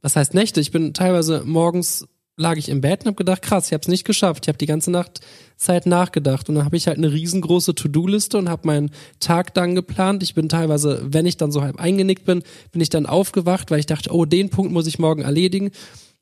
was 0.01 0.15
heißt 0.15 0.33
Nächte? 0.33 0.59
Ich 0.59 0.71
bin 0.71 0.93
teilweise 0.93 1.41
morgens 1.45 2.07
lag 2.37 2.57
ich 2.57 2.69
im 2.69 2.81
Bett 2.81 3.01
und 3.01 3.07
habe 3.07 3.15
gedacht, 3.15 3.41
krass, 3.41 3.67
ich 3.67 3.73
habe 3.73 3.81
es 3.81 3.87
nicht 3.87 4.05
geschafft. 4.05 4.45
Ich 4.45 4.47
habe 4.49 4.57
die 4.57 4.65
ganze 4.65 4.91
Nacht 4.91 5.21
Zeit 5.61 5.85
nachgedacht 5.85 6.49
und 6.49 6.55
dann 6.55 6.65
habe 6.65 6.75
ich 6.75 6.87
halt 6.87 6.97
eine 6.97 7.11
riesengroße 7.11 7.75
To-Do-Liste 7.75 8.37
und 8.39 8.49
habe 8.49 8.65
meinen 8.65 8.89
Tag 9.19 9.53
dann 9.53 9.75
geplant. 9.75 10.23
Ich 10.23 10.33
bin 10.33 10.49
teilweise, 10.49 11.01
wenn 11.05 11.27
ich 11.27 11.37
dann 11.37 11.51
so 11.51 11.61
halb 11.61 11.79
eingenickt 11.79 12.25
bin, 12.25 12.41
bin 12.71 12.81
ich 12.81 12.89
dann 12.89 13.05
aufgewacht, 13.05 13.69
weil 13.69 13.79
ich 13.79 13.85
dachte, 13.85 14.11
oh, 14.11 14.25
den 14.25 14.49
Punkt 14.49 14.71
muss 14.71 14.87
ich 14.87 14.97
morgen 14.97 15.21
erledigen 15.21 15.69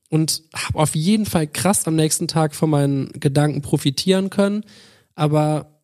und 0.09 0.43
habe 0.53 0.79
auf 0.79 0.93
jeden 0.93 1.25
Fall 1.25 1.47
krass 1.47 1.87
am 1.87 1.95
nächsten 1.95 2.27
Tag 2.27 2.53
von 2.53 2.69
meinen 2.69 3.13
Gedanken 3.13 3.61
profitieren 3.61 4.29
können. 4.29 4.65
Aber 5.15 5.78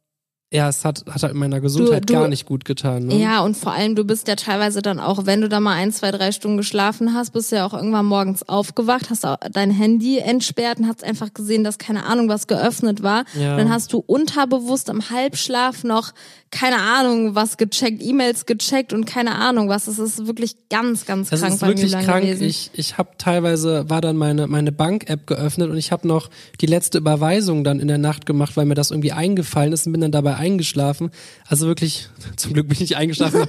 ja, 0.56 0.70
es 0.70 0.84
hat, 0.86 1.04
hat 1.10 1.24
halt 1.24 1.34
meiner 1.36 1.60
Gesundheit 1.60 2.10
Du- 2.10 2.14
du- 2.14 2.20
gar 2.20 2.28
nicht 2.28 2.46
gut 2.46 2.66
getan. 2.66 3.08
Ne? 3.08 3.16
Ja, 3.20 3.42
und 3.42 3.56
vor 3.58 3.74
allem, 3.74 3.96
du 3.96 4.04
bist 4.06 4.28
ja 4.28 4.36
teilweise 4.36 4.82
dann 4.82 5.00
auch, 5.00 5.26
wenn 5.26 5.42
du 5.42 5.50
da 5.50 5.60
mal 5.60 5.74
ein, 5.74 5.92
zwei, 5.92 6.12
drei 6.12 6.32
Stunden 6.32 6.58
geschlafen 6.58 7.14
hast, 7.14 7.32
bist 7.32 7.52
du 7.52 7.58
ja 7.58 7.66
auch 7.66 7.74
irgendwann 7.74 8.06
morgens 8.06 8.48
aufgewacht, 8.48 9.10
hast 9.10 9.26
dein 9.52 9.72
Handy 9.72 10.18
entsperrt 10.20 10.80
und 10.80 10.88
hast 10.88 11.04
einfach 11.04 11.34
gesehen, 11.34 11.64
dass 11.64 11.78
keine 11.78 12.06
Ahnung, 12.06 12.30
was 12.30 12.48
geöffnet 12.48 13.04
war. 13.04 13.26
Ja. 13.40 13.58
Dann 13.58 13.70
hast 13.70 13.94
du 13.94 14.04
unterbewusst 14.06 14.90
im 14.90 15.10
Halbschlaf 15.10 15.84
noch 15.84 16.12
keine 16.56 16.80
Ahnung, 16.80 17.36
was 17.36 17.58
gecheckt, 17.58 18.02
E-Mails 18.02 18.46
gecheckt 18.46 18.94
und 18.94 19.04
keine 19.04 19.36
Ahnung 19.36 19.68
was. 19.68 19.88
Es 19.88 20.00
ist 20.00 20.26
wirklich 20.26 20.56
ganz, 20.70 21.06
ganz 21.06 21.30
Es 21.30 21.42
krank 21.42 21.54
ist 21.54 21.60
bei 21.60 21.68
wirklich 21.68 21.92
krank. 21.92 22.24
gewesen. 22.24 22.44
Ich, 22.46 22.72
ich 22.74 22.98
habe 22.98 23.10
teilweise, 23.18 23.90
war 23.90 24.00
dann 24.00 24.16
meine, 24.16 24.48
meine 24.48 24.72
Bank-App 24.72 25.28
geöffnet 25.28 25.70
und 25.70 25.76
ich 25.76 25.92
habe 25.92 26.08
noch 26.08 26.30
die 26.62 26.66
letzte 26.66 27.00
Überweisung 27.00 27.66
dann 27.66 27.82
in 27.82 27.90
der 27.90 27.98
Nacht 27.98 28.26
gemacht, 28.26 28.56
weil 28.56 28.66
mir 28.66 28.74
das 28.74 28.92
irgendwie 28.92 29.12
eingefallen 29.12 29.74
ist 29.74 29.86
und 29.86 29.92
bin 29.92 30.00
dann 30.00 30.14
dabei 30.14 30.38
eingeschlafen. 30.38 31.12
Also 31.46 31.68
wirklich, 31.68 32.08
zum 32.38 32.54
Glück 32.54 32.70
bin 32.70 32.76
ich 32.76 32.80
nicht 32.80 32.96
eingeschlafen, 32.96 33.44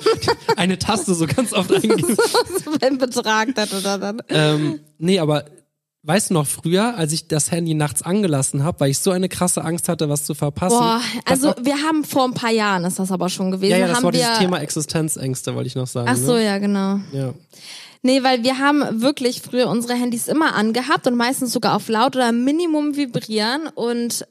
eine 0.56 0.76
Taste 0.76 1.14
so 1.14 1.28
ganz 1.28 1.52
oft 1.52 1.72
eingegeben. 1.72 2.16
Wenn 2.80 2.98
Betrag 2.98 3.54
das 3.54 3.72
oder 3.72 3.98
dann. 3.98 4.20
ähm, 4.30 4.80
nee, 4.98 5.20
aber 5.20 5.44
weißt 6.06 6.30
du 6.30 6.34
noch 6.34 6.46
früher, 6.46 6.96
als 6.96 7.12
ich 7.12 7.26
das 7.26 7.50
Handy 7.50 7.74
nachts 7.74 8.02
angelassen 8.02 8.62
habe, 8.62 8.80
weil 8.80 8.90
ich 8.90 8.98
so 8.98 9.10
eine 9.10 9.28
krasse 9.28 9.64
Angst 9.64 9.88
hatte, 9.88 10.08
was 10.08 10.24
zu 10.24 10.34
verpassen. 10.34 10.78
Boah, 10.78 11.00
also 11.24 11.52
wir 11.60 11.82
haben 11.82 12.04
vor 12.04 12.24
ein 12.24 12.34
paar 12.34 12.52
Jahren 12.52 12.84
ist 12.84 12.98
das 12.98 13.10
aber 13.10 13.28
schon 13.28 13.50
gewesen. 13.50 13.72
ja, 13.72 13.78
ja, 13.78 13.88
das 13.88 13.96
haben 13.96 14.04
war 14.04 14.12
wir, 14.12 14.20
dieses 14.20 14.38
Thema 14.38 14.60
Existenzängste, 14.60 15.54
wollte 15.54 15.66
ich 15.66 15.74
noch 15.74 15.86
sagen. 15.86 16.08
Ach 16.10 16.16
so, 16.16 16.34
ne? 16.34 16.44
ja, 16.44 16.58
genau. 16.58 17.00
ja. 17.12 17.34
Nee, 18.02 18.22
weil 18.22 18.44
wir 18.44 18.58
haben 18.58 19.02
wirklich 19.02 19.42
früher 19.42 19.68
unsere 19.68 19.94
Handys 19.94 20.28
immer 20.28 20.54
angehabt 20.54 21.08
und 21.08 21.16
meistens 21.16 21.52
sogar 21.52 21.74
auf 21.74 21.88
laut 21.88 22.14
oder 22.14 22.30
Minimum 22.30 22.94
vibrieren 22.96 23.66
und 23.74 24.26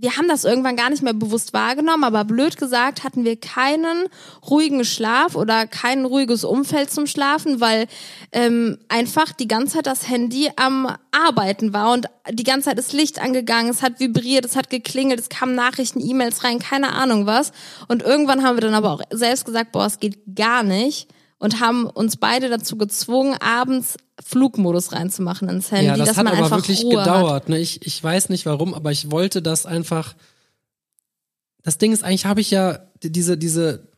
wir 0.00 0.16
haben 0.16 0.28
das 0.28 0.44
irgendwann 0.44 0.76
gar 0.76 0.88
nicht 0.88 1.02
mehr 1.02 1.12
bewusst 1.12 1.52
wahrgenommen, 1.52 2.04
aber 2.04 2.24
blöd 2.24 2.56
gesagt 2.56 3.04
hatten 3.04 3.24
wir 3.24 3.36
keinen 3.36 4.08
ruhigen 4.48 4.84
Schlaf 4.84 5.36
oder 5.36 5.66
kein 5.66 6.06
ruhiges 6.06 6.42
Umfeld 6.42 6.90
zum 6.90 7.06
Schlafen, 7.06 7.60
weil 7.60 7.86
ähm, 8.32 8.78
einfach 8.88 9.32
die 9.32 9.46
ganze 9.46 9.74
Zeit 9.76 9.86
das 9.86 10.08
Handy 10.08 10.50
am 10.56 10.96
Arbeiten 11.12 11.74
war 11.74 11.92
und 11.92 12.06
die 12.30 12.44
ganze 12.44 12.70
Zeit 12.70 12.78
ist 12.78 12.94
Licht 12.94 13.20
angegangen, 13.20 13.70
es 13.70 13.82
hat 13.82 14.00
vibriert, 14.00 14.46
es 14.46 14.56
hat 14.56 14.70
geklingelt, 14.70 15.20
es 15.20 15.28
kamen 15.28 15.54
Nachrichten, 15.54 16.00
E-Mails 16.00 16.44
rein, 16.44 16.60
keine 16.60 16.92
Ahnung 16.92 17.26
was. 17.26 17.52
Und 17.88 18.02
irgendwann 18.02 18.42
haben 18.42 18.56
wir 18.56 18.62
dann 18.62 18.74
aber 18.74 18.92
auch 18.92 19.02
selbst 19.10 19.44
gesagt, 19.44 19.72
boah, 19.72 19.84
es 19.84 20.00
geht 20.00 20.18
gar 20.34 20.62
nicht 20.62 21.08
und 21.38 21.60
haben 21.60 21.86
uns 21.86 22.16
beide 22.16 22.48
dazu 22.48 22.76
gezwungen, 22.76 23.36
abends 23.40 23.96
Flugmodus 24.24 24.92
reinzumachen 24.92 25.48
ins 25.48 25.70
Handy, 25.70 25.86
Ja, 25.86 25.96
das 25.96 26.08
dass 26.08 26.16
hat 26.18 26.24
man 26.24 26.34
aber 26.34 26.44
einfach 26.44 26.58
wirklich 26.58 26.82
Ruhe 26.84 26.96
gedauert. 26.96 27.48
Ne? 27.48 27.58
Ich, 27.58 27.84
ich 27.86 28.02
weiß 28.02 28.28
nicht 28.28 28.46
warum, 28.46 28.74
aber 28.74 28.92
ich 28.92 29.10
wollte 29.10 29.42
das 29.42 29.66
einfach. 29.66 30.14
Das 31.62 31.78
Ding 31.78 31.92
ist, 31.92 32.02
eigentlich 32.04 32.26
habe 32.26 32.40
ich 32.40 32.50
ja 32.50 32.78
die- 33.02 33.12
diese, 33.12 33.36
diese, 33.36 33.88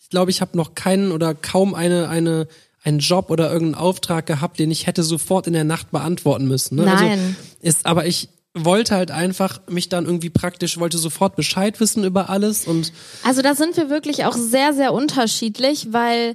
ich 0.00 0.08
glaube, 0.10 0.30
ich 0.30 0.40
habe 0.40 0.56
noch 0.56 0.74
keinen 0.74 1.12
oder 1.12 1.34
kaum 1.34 1.74
eine, 1.74 2.08
eine, 2.08 2.48
einen 2.82 2.98
Job 2.98 3.30
oder 3.30 3.50
irgendeinen 3.52 3.82
Auftrag 3.84 4.26
gehabt, 4.26 4.58
den 4.58 4.70
ich 4.70 4.86
hätte 4.86 5.02
sofort 5.02 5.46
in 5.46 5.52
der 5.52 5.64
Nacht 5.64 5.90
beantworten 5.90 6.48
müssen. 6.48 6.76
Ne? 6.76 6.84
Nein. 6.84 7.10
Also 7.10 7.22
ist, 7.60 7.86
aber 7.86 8.06
ich 8.06 8.28
wollte 8.54 8.96
halt 8.96 9.12
einfach 9.12 9.60
mich 9.68 9.88
dann 9.88 10.06
irgendwie 10.06 10.30
praktisch, 10.30 10.78
wollte 10.80 10.98
sofort 10.98 11.36
Bescheid 11.36 11.78
wissen 11.78 12.02
über 12.02 12.28
alles 12.30 12.66
und 12.66 12.92
Also 13.22 13.42
da 13.42 13.54
sind 13.54 13.76
wir 13.76 13.88
wirklich 13.90 14.24
auch 14.24 14.34
sehr, 14.34 14.72
sehr 14.72 14.92
unterschiedlich, 14.92 15.92
weil 15.92 16.34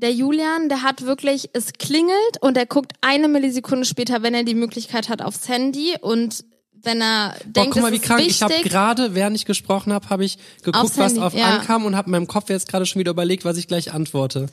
der 0.00 0.12
Julian, 0.12 0.68
der 0.68 0.82
hat 0.82 1.02
wirklich, 1.02 1.50
es 1.52 1.72
klingelt 1.72 2.40
und 2.40 2.56
er 2.56 2.66
guckt 2.66 2.92
eine 3.00 3.28
Millisekunde 3.28 3.84
später, 3.84 4.22
wenn 4.22 4.34
er 4.34 4.44
die 4.44 4.54
Möglichkeit 4.54 5.08
hat, 5.08 5.22
aufs 5.22 5.48
Handy 5.48 5.96
und 6.00 6.44
wenn 6.72 7.02
er 7.02 7.34
Boah, 7.44 7.52
denkt, 7.52 7.72
guck 7.72 7.82
mal, 7.82 7.92
wie 7.92 7.98
krank. 7.98 8.22
Ich 8.24 8.40
habe 8.40 8.54
wichtig, 8.54 8.70
gerade, 8.70 9.14
während 9.14 9.36
ich 9.36 9.44
gesprochen 9.44 9.92
habe, 9.92 10.08
habe 10.08 10.24
ich 10.24 10.38
geguckt, 10.62 10.96
was 10.96 11.12
Handy, 11.12 11.20
auf 11.20 11.34
ja. 11.34 11.58
ankam 11.58 11.84
und 11.84 11.96
habe 11.96 12.06
in 12.06 12.12
meinem 12.12 12.28
Kopf 12.28 12.48
jetzt 12.48 12.68
gerade 12.68 12.86
schon 12.86 13.00
wieder 13.00 13.10
überlegt, 13.10 13.44
was 13.44 13.56
ich 13.56 13.66
gleich 13.66 13.92
antworte. 13.92 14.46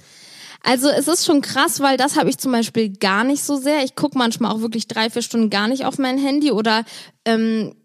Also 0.63 0.89
es 0.89 1.07
ist 1.07 1.25
schon 1.25 1.41
krass, 1.41 1.79
weil 1.79 1.95
das 1.95 2.17
habe 2.17 2.29
ich 2.29 2.39
zum 2.39 2.51
Beispiel 2.51 2.89
gar 2.89 3.23
nicht 3.23 3.43
so 3.43 3.55
sehr. 3.55 3.83
Ich 3.83 3.93
gucke 3.93 4.17
manchmal 4.17 4.51
auch 4.51 4.61
wirklich 4.61 4.87
drei, 4.87 5.11
vier 5.11 5.21
Stunden 5.21 5.51
gar 5.51 5.67
nicht 5.67 5.85
auf 5.85 5.99
mein 5.99 6.17
Handy 6.17 6.51
oder 6.51 6.85
ähm, 7.23 7.75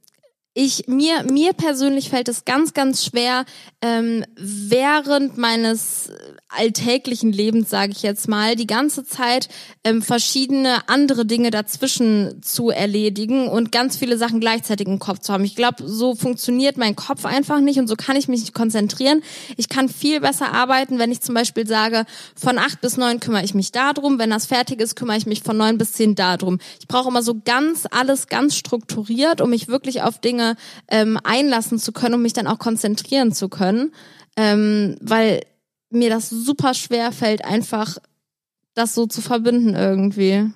ich 0.55 0.88
mir 0.88 1.25
mir 1.25 1.52
persönlich 1.52 2.09
fällt 2.09 2.29
es 2.29 2.47
ganz 2.47 2.73
ganz 2.73 3.05
schwer 3.05 3.45
ähm, 3.83 4.25
während 4.37 5.37
meines 5.37 6.11
alltäglichen 6.57 7.33
Lebens 7.33 7.71
sage 7.71 7.92
ich 7.92 8.02
jetzt 8.02 8.28
mal 8.28 8.57
die 8.57 8.66
ganze 8.66 9.04
Zeit 9.04 9.49
ähm, 9.85 10.02
verschiedene 10.02 10.88
andere 10.88 11.25
Dinge 11.25 11.50
dazwischen 11.50 12.42
zu 12.42 12.71
erledigen 12.71 13.49
und 13.49 13.71
ganz 13.71 13.97
viele 13.97 14.19
Sachen 14.19 14.40
gleichzeitig 14.40 14.87
im 14.87 14.99
Kopf 14.99 15.21
zu 15.21 15.33
haben. 15.33 15.45
Ich 15.45 15.54
glaube, 15.54 15.87
so 15.87 16.14
funktioniert 16.14 16.76
mein 16.76 16.97
Kopf 16.97 17.25
einfach 17.25 17.61
nicht 17.61 17.78
und 17.78 17.87
so 17.87 17.95
kann 17.95 18.16
ich 18.16 18.28
mich 18.28 18.40
nicht 18.40 18.54
konzentrieren. 18.54 19.23
Ich 19.57 19.69
kann 19.69 19.88
viel 19.88 20.21
besser 20.21 20.52
arbeiten, 20.52 20.99
wenn 20.99 21.12
ich 21.12 21.21
zum 21.21 21.35
Beispiel 21.35 21.66
sage, 21.66 22.04
von 22.35 22.59
acht 22.59 22.80
bis 22.80 22.97
neun 22.97 23.21
kümmere 23.21 23.45
ich 23.45 23.54
mich 23.54 23.71
darum, 23.71 24.19
wenn 24.19 24.30
das 24.30 24.47
fertig 24.47 24.80
ist, 24.80 24.97
kümmere 24.97 25.19
ich 25.19 25.26
mich 25.26 25.42
von 25.42 25.57
neun 25.57 25.78
bis 25.78 25.92
zehn 25.92 26.14
darum. 26.14 26.59
Ich 26.80 26.88
brauche 26.88 27.09
immer 27.09 27.23
so 27.23 27.40
ganz 27.45 27.87
alles 27.90 28.26
ganz 28.26 28.57
strukturiert, 28.57 29.40
um 29.40 29.50
mich 29.50 29.69
wirklich 29.69 30.02
auf 30.02 30.19
Dinge 30.19 30.57
ähm, 30.88 31.19
einlassen 31.23 31.78
zu 31.78 31.92
können, 31.92 32.14
um 32.14 32.23
mich 32.23 32.33
dann 32.33 32.47
auch 32.47 32.59
konzentrieren 32.59 33.33
zu 33.33 33.49
können, 33.49 33.92
ähm, 34.37 34.97
weil 35.00 35.42
mir 35.90 36.11
das 36.11 36.30
super 36.30 36.75
schwer 36.75 37.12
fällt, 37.12 37.44
einfach 37.44 37.99
das 38.75 38.94
so 38.94 39.06
zu 39.06 39.20
verbinden 39.20 39.75
irgendwie. 39.75 40.50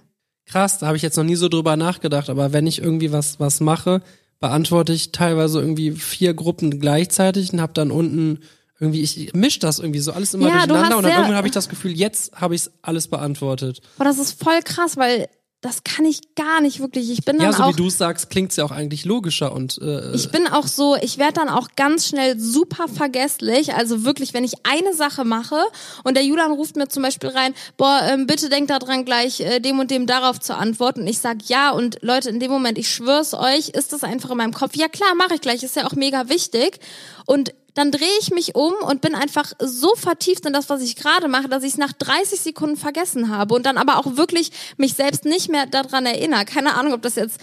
Krass, 0.47 0.79
da 0.79 0.87
habe 0.87 0.97
ich 0.97 1.03
jetzt 1.03 1.17
noch 1.17 1.25
nie 1.25 1.37
so 1.37 1.49
drüber 1.49 1.77
nachgedacht, 1.77 2.31
aber 2.31 2.53
wenn 2.53 2.67
ich 2.67 2.81
irgendwie 2.81 3.13
was, 3.13 3.41
was 3.41 3.61
mache, 3.61 4.03
beantworte 4.41 4.93
ich 4.93 5.13
teilweise 5.13 5.61
irgendwie 5.61 5.93
vier 5.93 6.35
Gruppen 6.35 6.79
gleichzeitig 6.81 7.53
und 7.53 7.61
habe 7.61 7.73
dann 7.73 7.91
unten 7.91 8.41
irgendwie, 8.79 9.03
ich 9.03 9.33
misch 9.35 9.59
das 9.59 9.79
irgendwie 9.79 10.01
so 10.01 10.13
alles 10.13 10.35
immer 10.35 10.49
Ja, 10.49 10.63
du 10.63 10.69
durcheinander 10.69 10.99
und 10.99 11.05
dann 11.05 11.13
irgendwann 11.13 11.37
habe 11.37 11.47
ich 11.47 11.55
das 11.55 11.69
Gefühl, 11.69 11.93
jetzt 11.93 12.33
habe 12.35 12.55
ich 12.55 12.69
alles 12.83 13.09
beantwortet. 13.09 13.81
Boah, 13.97 14.05
das 14.05 14.19
ist 14.19 14.43
voll 14.43 14.61
krass, 14.63 14.97
weil 14.97 15.29
das 15.65 15.83
kann 15.83 16.05
ich 16.05 16.35
gar 16.35 16.61
nicht 16.61 16.79
wirklich. 16.81 17.11
Ich 17.11 17.25
bin 17.25 17.39
dann 17.39 17.47
Ja, 17.47 17.53
so 17.55 17.63
auch 17.63 17.69
wie 17.71 17.77
du 17.77 17.87
es 17.87 17.97
sagst, 17.97 18.29
klingt's 18.29 18.57
ja 18.57 18.67
auch 18.67 18.71
eigentlich 18.71 19.07
logischer 19.07 19.51
und 19.53 19.79
äh, 19.81 20.15
Ich 20.15 20.31
bin 20.31 20.47
auch 20.47 20.67
so, 20.67 20.95
ich 21.01 21.17
werde 21.17 21.41
dann 21.41 21.49
auch 21.49 21.69
ganz 21.75 22.07
schnell 22.07 22.39
super 22.39 22.87
vergesslich. 22.87 23.73
Also 23.73 24.05
wirklich, 24.05 24.35
wenn 24.35 24.45
ich 24.45 24.53
eine 24.65 24.93
Sache 24.93 25.25
mache 25.25 25.57
und 26.03 26.19
der 26.19 26.25
Julian 26.25 26.53
ruft 26.53 26.77
mir 26.77 26.89
zum 26.89 27.03
Beispiel 27.03 27.31
rein, 27.31 27.55
boah, 27.79 28.03
ähm, 28.07 28.27
bitte 28.27 28.51
denkt 28.51 28.69
daran 28.69 29.07
gleich 29.07 29.41
äh, 29.41 29.59
dem 29.59 29.79
und 29.79 29.91
dem 29.91 30.07
darauf 30.07 30.39
zu 30.39 30.55
antworten. 30.55 31.01
Und 31.01 31.07
ich 31.07 31.19
sag 31.19 31.49
ja 31.49 31.71
und 31.71 31.97
Leute, 32.03 32.29
in 32.29 32.41
dem 32.41 32.51
Moment, 32.51 32.77
ich 32.77 32.91
schwör's 32.91 33.33
euch, 33.33 33.71
ist 33.71 33.95
das 33.95 34.05
einfach 34.05 34.31
in 34.33 34.37
meinem 34.37 34.53
Kopf. 34.53 34.77
Ja 34.77 34.89
klar, 34.89 35.15
mache 35.15 35.37
ich 35.37 35.41
gleich, 35.41 35.63
ist 35.63 35.77
ja 35.77 35.87
auch 35.87 35.95
mega 35.95 36.29
wichtig. 36.29 36.79
Und 37.25 37.55
dann 37.75 37.91
drehe 37.91 38.19
ich 38.21 38.31
mich 38.31 38.55
um 38.55 38.73
und 38.89 39.01
bin 39.01 39.15
einfach 39.15 39.53
so 39.59 39.95
vertieft 39.97 40.47
in 40.47 40.53
das, 40.53 40.69
was 40.69 40.81
ich 40.81 40.97
gerade 40.97 41.29
mache, 41.29 41.49
dass 41.49 41.65
ich 41.65 41.73
es 41.73 41.79
nach 41.79 41.93
30 41.93 42.41
Sekunden 42.41 42.77
vergessen 42.77 43.29
habe 43.29 43.55
und 43.55 43.67
dann 43.67 43.79
aber 43.79 43.99
auch 43.99 44.17
wirklich 44.17 44.51
mich 44.77 44.95
selbst 44.95 45.25
nicht 45.25 45.49
mehr 45.51 45.67
daran 45.67 46.07
erinnere. 46.07 46.45
Keine 46.45 46.75
Ahnung, 46.75 46.93
ob 46.93 47.03
das 47.03 47.17
jetzt 47.17 47.41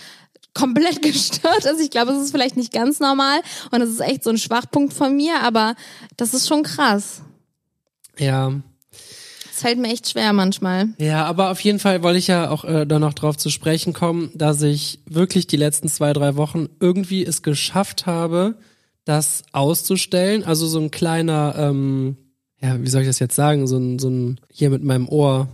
komplett 0.54 1.02
gestört 1.04 1.66
ist. 1.66 1.82
Ich 1.82 1.92
glaube, 1.92 2.12
es 2.14 2.24
ist 2.24 2.32
vielleicht 2.32 2.58
nicht 2.58 2.72
ganz 2.74 3.00
normal 3.00 3.42
und 3.72 3.82
es 3.82 3.90
ist 3.90 4.00
echt 4.00 4.24
so 4.24 4.30
ein 4.30 4.38
Schwachpunkt 4.38 4.94
von 4.94 5.16
mir, 5.16 5.42
aber 5.42 5.76
das 6.18 6.34
ist 6.34 6.48
schon 6.48 6.64
krass. 6.64 7.22
ja. 8.18 8.54
Es 9.54 9.64
fällt 9.64 9.80
mir 9.80 9.90
echt 9.90 10.10
schwer 10.10 10.34
manchmal. 10.34 10.90
Ja, 10.98 11.26
aber 11.26 11.52
auf 11.52 11.60
jeden 11.60 11.78
Fall 11.78 12.02
wollte 12.02 12.18
ich 12.18 12.26
ja 12.26 12.50
auch 12.50 12.64
äh, 12.64 12.88
da 12.88 12.98
noch 12.98 13.14
drauf 13.14 13.38
zu 13.38 13.52
sprechen 13.52 13.94
kommen, 13.94 14.32
dass 14.34 14.62
ich 14.64 15.02
wirklich 15.06 15.46
die 15.46 15.58
letzten 15.58 15.88
zwei, 15.88 16.14
drei 16.14 16.36
Wochen 16.36 16.70
irgendwie 16.80 17.24
es 17.24 17.44
geschafft 17.44 18.08
habe, 18.08 18.56
das 19.06 19.44
auszustellen. 19.52 20.44
Also 20.44 20.68
so 20.68 20.80
ein 20.80 20.92
kleiner, 20.92 21.56
ähm, 21.58 22.18
ja, 22.62 22.82
wie 22.82 22.90
soll 22.90 23.02
ich 23.02 23.08
das 23.08 23.20
jetzt 23.20 23.36
sagen, 23.36 23.68
so 23.68 23.78
ein, 23.78 24.00
so 24.00 24.10
ein, 24.10 24.40
hier 24.52 24.70
mit 24.70 24.84
meinem 24.84 25.08
Ohr, 25.10 25.48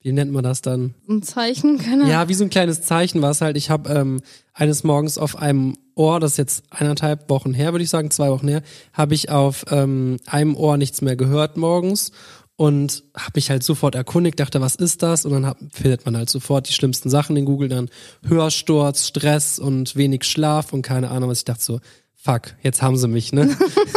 wie 0.00 0.12
nennt 0.12 0.32
man 0.32 0.44
das 0.44 0.60
dann? 0.60 0.94
Ein 1.08 1.22
Zeichen, 1.22 1.78
keine 1.78 2.02
Ahnung. 2.02 2.08
Ja, 2.08 2.28
wie 2.28 2.34
so 2.34 2.44
ein 2.44 2.50
kleines 2.50 2.82
Zeichen 2.82 3.22
war 3.22 3.30
es 3.30 3.40
halt. 3.40 3.56
Ich 3.56 3.70
habe 3.70 3.90
ähm, 3.90 4.20
eines 4.52 4.84
Morgens 4.84 5.16
auf 5.16 5.36
einem 5.36 5.78
Ohr, 5.94 6.20
das 6.20 6.32
ist 6.32 6.36
jetzt 6.36 6.64
eineinhalb 6.70 7.30
Wochen 7.30 7.54
her, 7.54 7.72
würde 7.72 7.84
ich 7.84 7.90
sagen, 7.90 8.10
zwei 8.10 8.30
Wochen 8.30 8.48
her, 8.48 8.62
habe 8.92 9.14
ich 9.14 9.30
auf 9.30 9.64
ähm, 9.70 10.18
einem 10.26 10.56
Ohr 10.56 10.76
nichts 10.76 11.00
mehr 11.00 11.16
gehört 11.16 11.56
morgens 11.56 12.12
und 12.56 13.02
habe 13.16 13.32
mich 13.36 13.50
halt 13.50 13.62
sofort 13.62 13.94
erkundigt, 13.94 14.38
dachte, 14.38 14.60
was 14.60 14.76
ist 14.76 15.02
das? 15.02 15.24
Und 15.24 15.32
dann 15.32 15.46
hab, 15.46 15.58
findet 15.72 16.04
man 16.04 16.16
halt 16.16 16.30
sofort 16.30 16.68
die 16.68 16.72
schlimmsten 16.72 17.10
Sachen 17.10 17.36
in 17.36 17.44
Google, 17.44 17.68
dann 17.68 17.88
Hörsturz, 18.22 19.08
Stress 19.08 19.58
und 19.58 19.96
wenig 19.96 20.24
Schlaf 20.24 20.72
und 20.72 20.82
keine 20.82 21.10
Ahnung, 21.10 21.30
was 21.30 21.38
ich 21.38 21.44
dachte 21.44 21.64
so, 21.64 21.80
fuck, 22.24 22.54
jetzt 22.62 22.80
haben 22.80 22.96
sie 22.96 23.08
mich, 23.08 23.32
ne? 23.32 23.54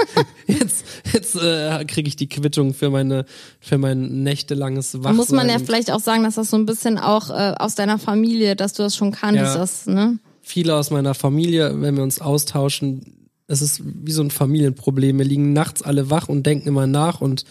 jetzt 0.47 0.85
jetzt 1.13 1.35
äh, 1.35 1.85
kriege 1.85 2.07
ich 2.07 2.15
die 2.15 2.27
Quittung 2.27 2.73
für 2.73 2.89
meine 2.89 3.25
für 3.59 3.77
mein 3.77 4.23
nächtelanges 4.23 4.95
Wachsein. 4.99 5.15
Muss 5.15 5.31
man 5.31 5.49
ja 5.49 5.59
vielleicht 5.59 5.91
auch 5.91 5.99
sagen, 5.99 6.23
dass 6.23 6.35
das 6.35 6.49
so 6.49 6.57
ein 6.57 6.65
bisschen 6.65 6.97
auch 6.97 7.29
äh, 7.29 7.53
aus 7.57 7.75
deiner 7.75 7.99
Familie, 7.99 8.55
dass 8.55 8.73
du 8.73 8.83
das 8.83 8.95
schon 8.95 9.11
kanntest, 9.11 9.53
Ja. 9.55 9.57
das, 9.59 9.85
ne? 9.85 10.19
viele 10.41 10.75
aus 10.75 10.91
meiner 10.91 11.13
Familie, 11.13 11.81
wenn 11.81 11.95
wir 11.95 12.03
uns 12.03 12.21
austauschen, 12.21 13.29
es 13.47 13.61
ist 13.61 13.81
wie 13.83 14.11
so 14.11 14.21
ein 14.21 14.31
Familienproblem. 14.31 15.17
Wir 15.17 15.25
liegen 15.25 15.53
nachts 15.53 15.81
alle 15.81 16.09
wach 16.09 16.27
und 16.27 16.45
denken 16.45 16.67
immer 16.67 16.87
nach 16.87 17.21
und 17.21 17.45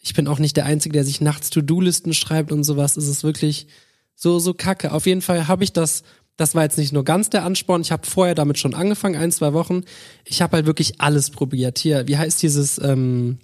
ich 0.00 0.14
bin 0.14 0.28
auch 0.28 0.38
nicht 0.38 0.56
der 0.56 0.64
Einzige, 0.64 0.94
der 0.94 1.04
sich 1.04 1.20
nachts 1.20 1.50
To-Do-Listen 1.50 2.14
schreibt 2.14 2.52
und 2.52 2.64
sowas. 2.64 2.96
Es 2.96 3.06
ist 3.06 3.22
wirklich 3.22 3.66
so, 4.14 4.38
so 4.38 4.54
kacke. 4.54 4.92
Auf 4.92 5.06
jeden 5.06 5.22
Fall 5.22 5.46
habe 5.48 5.64
ich 5.64 5.72
das, 5.72 6.02
das 6.40 6.54
war 6.54 6.62
jetzt 6.62 6.78
nicht 6.78 6.92
nur 6.92 7.04
ganz 7.04 7.28
der 7.28 7.44
Ansporn, 7.44 7.82
ich 7.82 7.92
habe 7.92 8.06
vorher 8.06 8.34
damit 8.34 8.58
schon 8.58 8.74
angefangen, 8.74 9.14
ein, 9.14 9.30
zwei 9.30 9.52
Wochen. 9.52 9.82
Ich 10.24 10.40
habe 10.40 10.56
halt 10.56 10.66
wirklich 10.66 10.98
alles 10.98 11.30
probiert. 11.30 11.78
Hier, 11.78 12.08
wie 12.08 12.16
heißt 12.16 12.42
dieses, 12.42 12.78
ähm, 12.78 13.38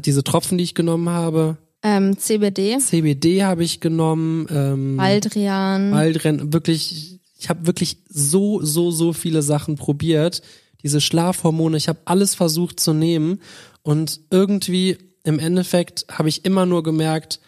diese 0.00 0.24
Tropfen, 0.24 0.56
die 0.56 0.64
ich 0.64 0.74
genommen 0.74 1.10
habe? 1.10 1.58
Ähm, 1.82 2.16
CBD, 2.16 2.78
CBD 2.78 3.44
habe 3.44 3.64
ich 3.64 3.80
genommen. 3.80 4.46
Ähm, 4.50 4.96
Baldrian. 4.96 5.92
Waldrennen, 5.92 6.54
wirklich, 6.54 7.20
ich 7.38 7.50
habe 7.50 7.66
wirklich 7.66 7.98
so, 8.08 8.62
so, 8.62 8.90
so 8.90 9.12
viele 9.12 9.42
Sachen 9.42 9.76
probiert. 9.76 10.40
Diese 10.82 11.02
Schlafhormone, 11.02 11.76
ich 11.76 11.88
habe 11.88 11.98
alles 12.06 12.34
versucht 12.34 12.80
zu 12.80 12.94
nehmen 12.94 13.40
und 13.82 14.20
irgendwie 14.30 14.96
im 15.22 15.38
Endeffekt 15.38 16.06
habe 16.10 16.30
ich 16.30 16.46
immer 16.46 16.64
nur 16.64 16.82
gemerkt, 16.82 17.40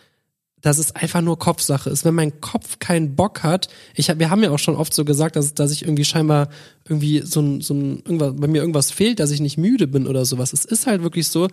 dass 0.61 0.79
es 0.79 0.95
einfach 0.95 1.21
nur 1.21 1.39
Kopfsache 1.39 1.91
ist. 1.91 2.05
Wenn 2.05 2.15
mein 2.15 2.41
Kopf 2.41 2.79
keinen 2.79 3.15
Bock 3.15 3.43
hat, 3.43 3.69
ich 3.95 4.11
hab, 4.11 4.19
wir 4.19 4.31
haben 4.31 4.43
ja 4.43 4.51
auch 4.51 4.59
schon 4.59 4.77
oft 4.77 4.93
so 4.93 5.05
gesagt, 5.05 5.37
dass, 5.37 5.55
dass 5.55 5.71
ich 5.71 5.83
irgendwie 5.83 6.05
scheinbar 6.05 6.49
irgendwie 6.89 7.23
so 7.25 7.41
ein, 7.41 7.61
so 7.61 7.75
ein 7.75 8.03
irgendwas, 8.05 8.35
bei 8.37 8.49
mir 8.49 8.61
irgendwas 8.61 8.91
fehlt, 8.91 9.21
dass 9.21 9.31
ich 9.31 9.41
nicht 9.41 9.59
müde 9.59 9.87
bin 9.87 10.07
oder 10.07 10.25
sowas. 10.25 10.53
Es 10.53 10.65
ist 10.65 10.87
halt 10.87 11.03
wirklich 11.03 11.29
so, 11.29 11.49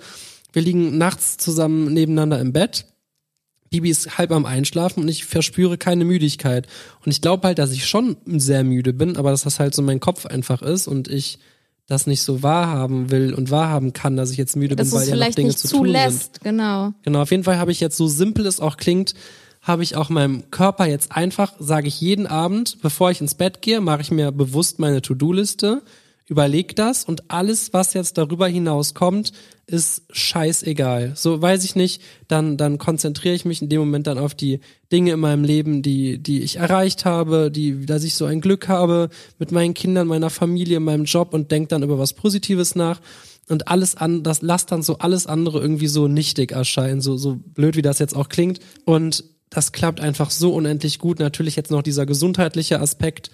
wir 0.53 0.62
liegen 0.62 0.97
nachts 0.97 1.38
zusammen 1.38 1.93
nebeneinander 1.93 2.39
im 2.39 2.53
Bett 2.53 2.85
Bibi 3.75 3.89
ist 3.89 4.17
halb 4.17 4.31
am 4.31 4.45
Einschlafen 4.45 5.03
und 5.03 5.09
ich 5.09 5.25
verspüre 5.25 5.77
keine 5.77 6.05
Müdigkeit. 6.05 6.65
Und 7.03 7.12
ich 7.12 7.21
glaube 7.21 7.47
halt, 7.47 7.59
dass 7.59 7.74
ich 7.74 7.85
schon 7.85 8.15
sehr 8.25 8.63
müde 8.63 8.93
bin, 8.93 9.17
aber 9.17 9.31
dass 9.31 9.43
das 9.43 9.59
halt 9.59 9.75
so 9.75 9.81
mein 9.81 10.00
Kopf 10.00 10.25
einfach 10.25 10.62
ist 10.62 10.88
und 10.88 11.09
ich 11.09 11.39
das 11.88 12.08
nicht 12.08 12.24
so 12.24 12.42
wahrhaben 12.42 13.12
will 13.12 13.34
und 13.34 13.51
wahrhaben 13.51 13.94
kann, 13.94 14.18
dass 14.18 14.32
ich 14.32 14.38
jetzt 14.38 14.56
müde 14.56 14.75
dass 14.75 14.89
bin, 14.89 15.00
weil 15.00 15.08
ja 15.10 15.15
noch 15.15 15.36
Dinge 15.36 15.56
zu 15.56 15.68
tun 15.68 15.86
sind. 15.86 15.88
zulässt, 15.88 16.42
genau. 16.42 16.94
Genau, 17.04 17.22
auf 17.22 17.32
jeden 17.32 17.44
Fall 17.44 17.58
habe 17.58 17.72
ich 17.72 17.80
jetzt, 17.80 17.98
so 17.98 18.08
simpel 18.08 18.46
es 18.46 18.60
auch 18.60 18.77
klingt, 18.77 19.13
habe 19.62 19.84
ich 19.84 19.96
auch 19.96 20.10
meinem 20.10 20.50
Körper 20.51 20.88
jetzt 20.88 21.12
einfach, 21.12 21.54
sage 21.60 21.88
ich 21.88 22.00
jeden 22.01 22.27
Abend, 22.27 22.82
bevor 22.82 23.12
ich 23.12 23.22
ins 23.22 23.36
Bett 23.36 23.62
gehe, 23.62 23.82
mache 23.82 24.01
ich 24.01 24.12
mir 24.12 24.32
bewusst 24.32 24.80
meine 24.80 25.01
To-Do-Liste, 25.01 25.82
überleg 26.27 26.75
das 26.75 27.03
und 27.03 27.29
alles, 27.29 27.74
was 27.74 27.94
jetzt 27.94 28.17
darüber 28.17 28.48
hinaus 28.48 28.94
kommt, 28.94 29.32
ist 29.67 30.03
scheißegal. 30.12 31.13
So 31.15 31.41
weiß 31.41 31.63
ich 31.63 31.75
nicht, 31.75 32.01
dann, 32.27 32.58
dann 32.58 32.77
konzentriere 32.77 33.36
ich 33.36 33.46
mich 33.46 33.62
in 33.62 33.70
dem 33.70 33.79
Moment 33.79 34.08
dann 34.08 34.17
auf 34.17 34.36
die 34.36 34.60
Dinge 34.91 35.13
in 35.13 35.20
meinem 35.20 35.44
Leben, 35.44 35.82
die, 35.82 36.17
die 36.17 36.41
ich 36.41 36.58
erreicht 36.58 37.05
habe, 37.05 37.51
die, 37.51 37.86
dass 37.86 38.03
ich 38.03 38.15
so 38.15 38.25
ein 38.25 38.41
Glück 38.41 38.67
habe 38.67 39.10
mit 39.39 39.51
meinen 39.51 39.74
Kindern, 39.74 40.08
meiner 40.08 40.29
Familie, 40.29 40.79
meinem 40.79 41.05
Job 41.05 41.34
und 41.34 41.51
denk 41.51 41.70
dann 41.70 41.84
über 41.84 41.98
was 42.00 42.13
Positives 42.13 42.75
nach 42.75 43.01
und 43.48 43.67
alles 43.67 43.96
an, 43.96 44.24
das 44.24 44.41
lasst 44.41 44.72
dann 44.72 44.82
so 44.82 44.98
alles 44.98 45.27
andere 45.27 45.60
irgendwie 45.60 45.88
so 45.88 46.08
nichtig 46.08 46.51
erscheinen, 46.51 47.01
so, 47.01 47.17
so 47.17 47.36
blöd 47.36 47.75
wie 47.75 47.82
das 47.82 48.00
jetzt 48.00 48.15
auch 48.15 48.29
klingt. 48.29 48.60
Und 48.86 49.24
das 49.50 49.72
klappt 49.72 50.01
einfach 50.01 50.32
so 50.32 50.53
unendlich 50.53 51.00
gut. 51.00 51.20
Natürlich 51.20 51.55
jetzt 51.55 51.72
noch 51.72 51.83
dieser 51.83 52.05
gesundheitliche 52.05 52.79
Aspekt. 52.79 53.29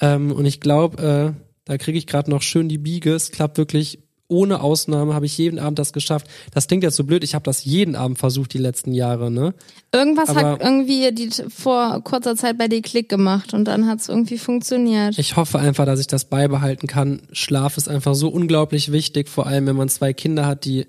Ähm, 0.00 0.32
und 0.32 0.46
ich 0.46 0.60
glaube, 0.60 1.36
äh, 1.36 1.49
da 1.64 1.78
kriege 1.78 1.98
ich 1.98 2.06
gerade 2.06 2.30
noch 2.30 2.42
schön 2.42 2.68
die 2.68 2.78
Biege. 2.78 3.14
Es 3.14 3.30
klappt 3.30 3.58
wirklich 3.58 4.00
ohne 4.30 4.60
Ausnahme, 4.62 5.12
habe 5.12 5.26
ich 5.26 5.36
jeden 5.36 5.58
Abend 5.58 5.78
das 5.78 5.92
geschafft. 5.92 6.28
Das 6.54 6.68
klingt 6.68 6.84
jetzt 6.84 6.94
so 6.96 7.04
blöd, 7.04 7.24
ich 7.24 7.34
habe 7.34 7.42
das 7.42 7.64
jeden 7.64 7.96
Abend 7.96 8.18
versucht 8.18 8.54
die 8.54 8.58
letzten 8.58 8.92
Jahre, 8.92 9.30
ne? 9.30 9.54
Irgendwas 9.92 10.28
Aber- 10.28 10.42
hat 10.52 10.62
irgendwie 10.62 11.12
die, 11.12 11.30
vor 11.48 12.00
kurzer 12.04 12.36
Zeit 12.36 12.56
bei 12.56 12.68
dir 12.68 12.80
Klick 12.80 13.08
gemacht 13.08 13.52
und 13.52 13.64
dann 13.64 13.86
hat 13.88 13.98
es 14.00 14.08
irgendwie 14.08 14.38
funktioniert. 14.38 15.18
Ich 15.18 15.34
hoffe 15.36 15.58
einfach, 15.58 15.84
dass 15.84 15.98
ich 16.00 16.06
das 16.06 16.26
beibehalten 16.26 16.86
kann. 16.86 17.22
Schlaf 17.32 17.76
ist 17.76 17.88
einfach 17.88 18.14
so 18.14 18.28
unglaublich 18.28 18.92
wichtig, 18.92 19.28
vor 19.28 19.48
allem 19.48 19.66
wenn 19.66 19.76
man 19.76 19.88
zwei 19.88 20.12
Kinder 20.12 20.46
hat, 20.46 20.64
die, 20.64 20.86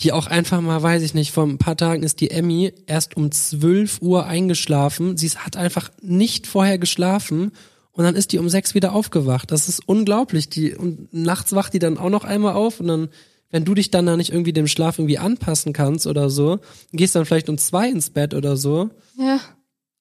die 0.00 0.12
auch 0.12 0.26
einfach 0.26 0.62
mal, 0.62 0.82
weiß 0.82 1.02
ich 1.02 1.12
nicht, 1.12 1.32
vor 1.32 1.44
ein 1.44 1.58
paar 1.58 1.76
Tagen 1.76 2.02
ist 2.02 2.22
die 2.22 2.30
Emmy 2.30 2.72
erst 2.86 3.18
um 3.18 3.30
12 3.30 4.00
Uhr 4.00 4.24
eingeschlafen. 4.24 5.18
Sie 5.18 5.28
hat 5.30 5.58
einfach 5.58 5.90
nicht 6.00 6.46
vorher 6.46 6.78
geschlafen 6.78 7.52
und 7.96 8.04
dann 8.04 8.14
ist 8.14 8.32
die 8.32 8.38
um 8.38 8.48
sechs 8.48 8.74
wieder 8.74 8.92
aufgewacht. 8.92 9.50
Das 9.50 9.68
ist 9.68 9.80
unglaublich. 9.86 10.50
Die, 10.50 10.74
und 10.74 11.12
nachts 11.12 11.54
wacht 11.54 11.72
die 11.72 11.78
dann 11.78 11.96
auch 11.96 12.10
noch 12.10 12.24
einmal 12.24 12.54
auf 12.54 12.78
und 12.78 12.88
dann, 12.88 13.08
wenn 13.50 13.64
du 13.64 13.74
dich 13.74 13.90
dann 13.90 14.04
da 14.04 14.16
nicht 14.16 14.32
irgendwie 14.32 14.52
dem 14.52 14.68
Schlaf 14.68 14.98
irgendwie 14.98 15.18
anpassen 15.18 15.72
kannst 15.72 16.06
oder 16.06 16.28
so, 16.28 16.58
gehst 16.92 17.14
dann 17.14 17.24
vielleicht 17.24 17.48
um 17.48 17.56
zwei 17.56 17.88
ins 17.88 18.10
Bett 18.10 18.34
oder 18.34 18.58
so. 18.58 18.90
Ja. 19.18 19.40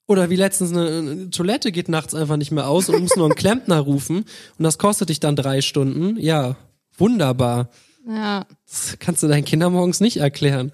Oder 0.07 0.29
wie 0.29 0.35
letztens 0.35 0.73
eine, 0.73 0.87
eine 0.87 1.29
Toilette 1.29 1.71
geht 1.71 1.87
nachts 1.87 2.13
einfach 2.13 2.35
nicht 2.35 2.51
mehr 2.51 2.67
aus 2.67 2.89
und 2.89 3.01
musst 3.01 3.15
nur 3.15 3.25
einen 3.27 3.35
Klempner 3.35 3.79
rufen 3.79 4.17
und 4.57 4.63
das 4.63 4.77
kostet 4.77 5.07
dich 5.09 5.21
dann 5.21 5.37
drei 5.37 5.61
Stunden. 5.61 6.17
Ja, 6.19 6.57
wunderbar. 6.97 7.69
Ja. 8.07 8.45
Das 8.67 8.97
kannst 8.99 9.23
du 9.23 9.27
deinen 9.27 9.45
Kindern 9.45 9.71
morgens 9.71 10.01
nicht 10.01 10.17
erklären. 10.17 10.73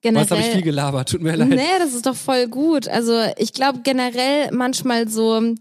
Generell. 0.00 0.24
Was 0.24 0.30
habe 0.30 0.40
ich 0.40 0.48
viel 0.48 0.62
gelabert? 0.62 1.10
Tut 1.10 1.20
mir 1.20 1.36
leid. 1.36 1.50
Nee, 1.50 1.78
das 1.78 1.92
ist 1.92 2.06
doch 2.06 2.16
voll 2.16 2.48
gut. 2.48 2.88
Also 2.88 3.20
ich 3.36 3.52
glaube 3.52 3.80
generell 3.82 4.50
manchmal 4.52 5.08
so 5.08 5.54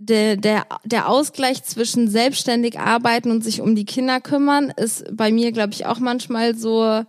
der, 0.00 0.36
der, 0.36 0.66
der 0.84 1.08
Ausgleich 1.08 1.62
zwischen 1.62 2.08
selbstständig 2.08 2.78
arbeiten 2.78 3.30
und 3.30 3.44
sich 3.44 3.60
um 3.60 3.76
die 3.76 3.84
Kinder 3.84 4.20
kümmern 4.20 4.72
ist 4.74 5.04
bei 5.14 5.30
mir, 5.30 5.52
glaube 5.52 5.74
ich, 5.74 5.84
auch 5.84 5.98
manchmal 5.98 6.56
so 6.56 7.04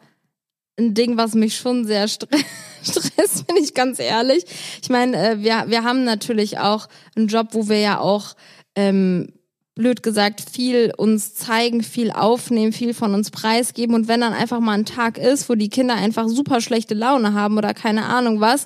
ein 0.77 0.93
Ding, 0.93 1.15
was 1.15 1.34
mich 1.34 1.56
schon 1.56 1.86
sehr 1.86 2.10
stre 2.10 2.27
stresst, 2.84 3.47
bin 3.47 3.56
ich 3.58 3.73
ganz 3.73 3.99
ehrlich. 3.99 4.43
Ich 4.82 4.89
meine, 4.89 5.17
äh, 5.17 5.39
wir, 5.39 5.65
wir 5.67 5.84
haben 5.84 6.04
natürlich 6.04 6.60
auch 6.60 6.88
einen 7.15 7.27
Job, 7.27 7.49
wo 7.51 7.69
wir 7.69 7.80
ja 7.80 7.99
auch 7.99 8.36
ähm, 8.75 9.34
blöd 9.75 10.04
gesagt, 10.04 10.41
viel 10.41 10.91
uns 10.97 11.34
zeigen, 11.34 11.84
viel 11.84 12.12
aufnehmen, 12.12 12.73
viel 12.73 12.93
von 12.93 13.13
uns 13.13 13.32
preisgeben. 13.32 13.95
Und 13.95 14.10
wenn 14.10 14.19
dann 14.19 14.34
einfach 14.34 14.60
mal 14.60 14.73
ein 14.73 14.86
Tag 14.86 15.17
ist, 15.17 15.47
wo 15.47 15.56
die 15.56 15.69
Kinder 15.69 15.95
einfach 15.95 16.27
super 16.27 16.60
schlechte 16.60 16.93
Laune 16.93 17.34
haben 17.34 17.58
oder 17.58 17.73
keine 17.73 18.06
Ahnung 18.06 18.41
was, 18.41 18.65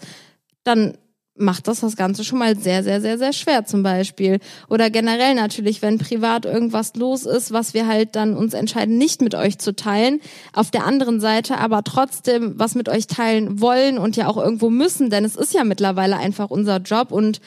dann 0.63 0.97
macht 1.38 1.67
das 1.67 1.82
das 1.82 1.95
Ganze 1.95 2.24
schon 2.24 2.39
mal 2.39 2.58
sehr, 2.58 2.84
sehr, 2.84 3.02
sehr, 3.02 3.17
sehr 3.17 3.34
schwer 3.34 3.65
zum 3.65 3.84
Beispiel. 3.84 4.39
Oder 4.69 4.89
generell 4.89 5.36
natürlich, 5.36 5.82
wenn 5.82 5.98
privat 5.98 6.45
irgendwas 6.45 6.95
los 6.95 7.26
ist, 7.26 7.52
was 7.52 7.74
wir 7.74 7.88
halt 7.88 8.15
dann 8.15 8.36
uns 8.36 8.54
entscheiden, 8.54 8.98
nicht 8.98 9.21
mit 9.21 9.36
euch 9.36 9.58
zu 9.60 9.76
teilen. 9.76 10.21
Auf 10.54 10.71
der 10.71 10.86
anderen 10.86 11.19
Seite 11.19 11.58
aber 11.58 11.84
trotzdem 11.84 12.54
was 12.58 12.76
mit 12.76 12.88
euch 12.88 13.08
teilen 13.08 13.60
wollen 13.60 13.98
und 13.98 14.15
ja 14.15 14.28
auch 14.28 14.38
irgendwo 14.38 14.69
müssen, 14.69 15.10
denn 15.10 15.26
es 15.26 15.36
ist 15.36 15.54
ja 15.54 15.63
mittlerweile 15.63 16.17
einfach 16.17 16.50
unser 16.50 16.78
Job 16.78 17.12
und 17.12 17.41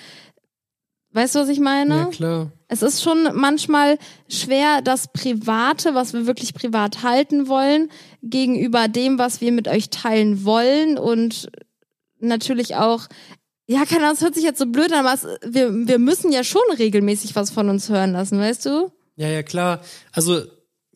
weißt 1.13 1.35
du, 1.35 1.39
was 1.41 1.49
ich 1.49 1.61
meine? 1.61 1.97
Ja, 1.97 2.05
klar. 2.07 2.53
Es 2.69 2.83
ist 2.83 3.03
schon 3.03 3.31
manchmal 3.33 3.99
schwer, 4.29 4.83
das 4.83 5.09
Private, 5.09 5.95
was 5.95 6.13
wir 6.13 6.27
wirklich 6.27 6.53
privat 6.53 7.03
halten 7.03 7.49
wollen, 7.49 7.91
gegenüber 8.23 8.89
dem, 8.89 9.19
was 9.19 9.41
wir 9.41 9.53
mit 9.53 9.69
euch 9.69 9.89
teilen 9.89 10.45
wollen 10.45 10.99
und 10.99 11.49
natürlich 12.21 12.77
auch, 12.77 13.07
ja, 13.69 13.85
keine 13.85 14.05
Ahnung, 14.05 14.15
es 14.15 14.23
hört 14.23 14.35
sich 14.35 14.45
jetzt 14.45 14.59
so 14.59 14.67
blöd 14.67 14.93
an, 14.93 15.07
aber 15.07 15.13
es, 15.13 15.27
wir, 15.47 15.71
wir 15.87 15.99
müssen 15.99 16.33
ja 16.33 16.43
schon 16.43 16.63
regelmäßig 16.79 17.37
was 17.37 17.51
von 17.51 17.69
uns 17.69 17.91
hören 17.91 18.13
lassen, 18.13 18.39
weißt 18.39 18.65
du? 18.65 18.91
Ja, 19.17 19.29
ja, 19.29 19.43
klar. 19.43 19.83
Also, 20.13 20.41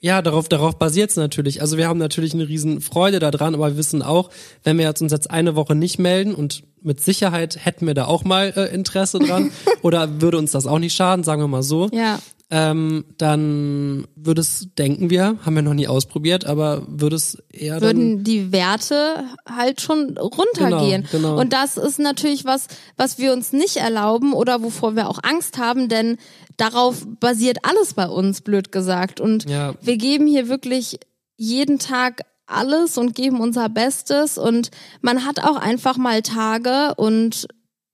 ja, 0.01 0.23
darauf, 0.23 0.49
darauf 0.49 0.79
basiert's 0.79 1.17
natürlich. 1.17 1.61
Also 1.61 1.77
wir 1.77 1.87
haben 1.87 1.99
natürlich 1.99 2.33
eine 2.33 2.49
riesen 2.49 2.81
Freude 2.81 3.19
daran, 3.19 3.55
aber 3.55 3.73
wir 3.73 3.77
wissen 3.77 4.03
auch, 4.03 4.31
wenn 4.65 4.79
wir 4.79 4.87
jetzt 4.87 5.03
uns 5.03 5.13
jetzt 5.13 5.31
eine 5.31 5.55
Woche 5.55 5.75
nicht 5.75 5.99
melden 5.99 6.35
und 6.35 6.65
mit 6.81 7.01
Sicherheit 7.01 7.65
hätten 7.65 7.87
wir 7.87 7.95
da 7.95 8.07
auch 8.07 8.25
mal 8.25 8.53
äh, 8.57 8.75
Interesse 8.75 9.19
dran 9.19 9.53
oder 9.83 10.21
würde 10.21 10.39
uns 10.39 10.51
das 10.51 10.67
auch 10.67 10.79
nicht 10.79 10.95
schaden, 10.95 11.25
sagen 11.25 11.43
wir 11.43 11.49
mal 11.49 11.63
so. 11.63 11.89
Ja. 11.93 12.19
Ähm, 12.55 13.07
dann 13.17 14.07
würde 14.15 14.43
es, 14.43 14.69
denken 14.77 15.09
wir, 15.09 15.39
haben 15.43 15.55
wir 15.55 15.63
noch 15.63 15.73
nie 15.73 15.89
ausprobiert, 15.89 16.45
aber 16.45 16.83
würde 16.87 17.17
es 17.17 17.43
eher 17.51 17.81
dann, 17.81 17.97
würden 17.97 18.25
die 18.25 18.53
Werte 18.53 19.25
halt 19.49 19.81
schon 19.81 20.19
runtergehen. 20.19 21.07
Genau, 21.11 21.31
genau. 21.31 21.41
Und 21.41 21.55
das 21.55 21.79
ist 21.79 21.99
natürlich 21.99 22.45
was, 22.45 22.67
was 22.99 23.17
wir 23.17 23.33
uns 23.33 23.55
nicht 23.55 23.79
erlauben 23.79 24.35
oder 24.35 24.63
wovor 24.63 24.97
wir 24.97 25.09
auch 25.09 25.21
Angst 25.23 25.57
haben, 25.57 25.89
denn 25.89 26.19
darauf 26.59 27.07
basiert 27.21 27.57
alles 27.63 27.95
bei 27.95 28.07
uns, 28.07 28.43
blöd 28.43 28.71
gesagt. 28.71 29.19
Und 29.19 29.49
Ja. 29.49 29.73
wir 29.81 29.97
geben 29.97 30.27
hier 30.27 30.49
wirklich 30.49 31.01
jeden 31.39 31.79
Tag 31.79 32.21
alles 32.47 32.99
und 32.99 33.15
geben 33.15 33.41
unser 33.41 33.71
Bestes 33.71 34.37
und 34.37 34.71
man 35.01 35.25
hat 35.25 35.43
auch 35.43 35.57
einfach 35.57 35.97
mal 35.97 36.21
Tage 36.21 36.93
und 36.97 37.49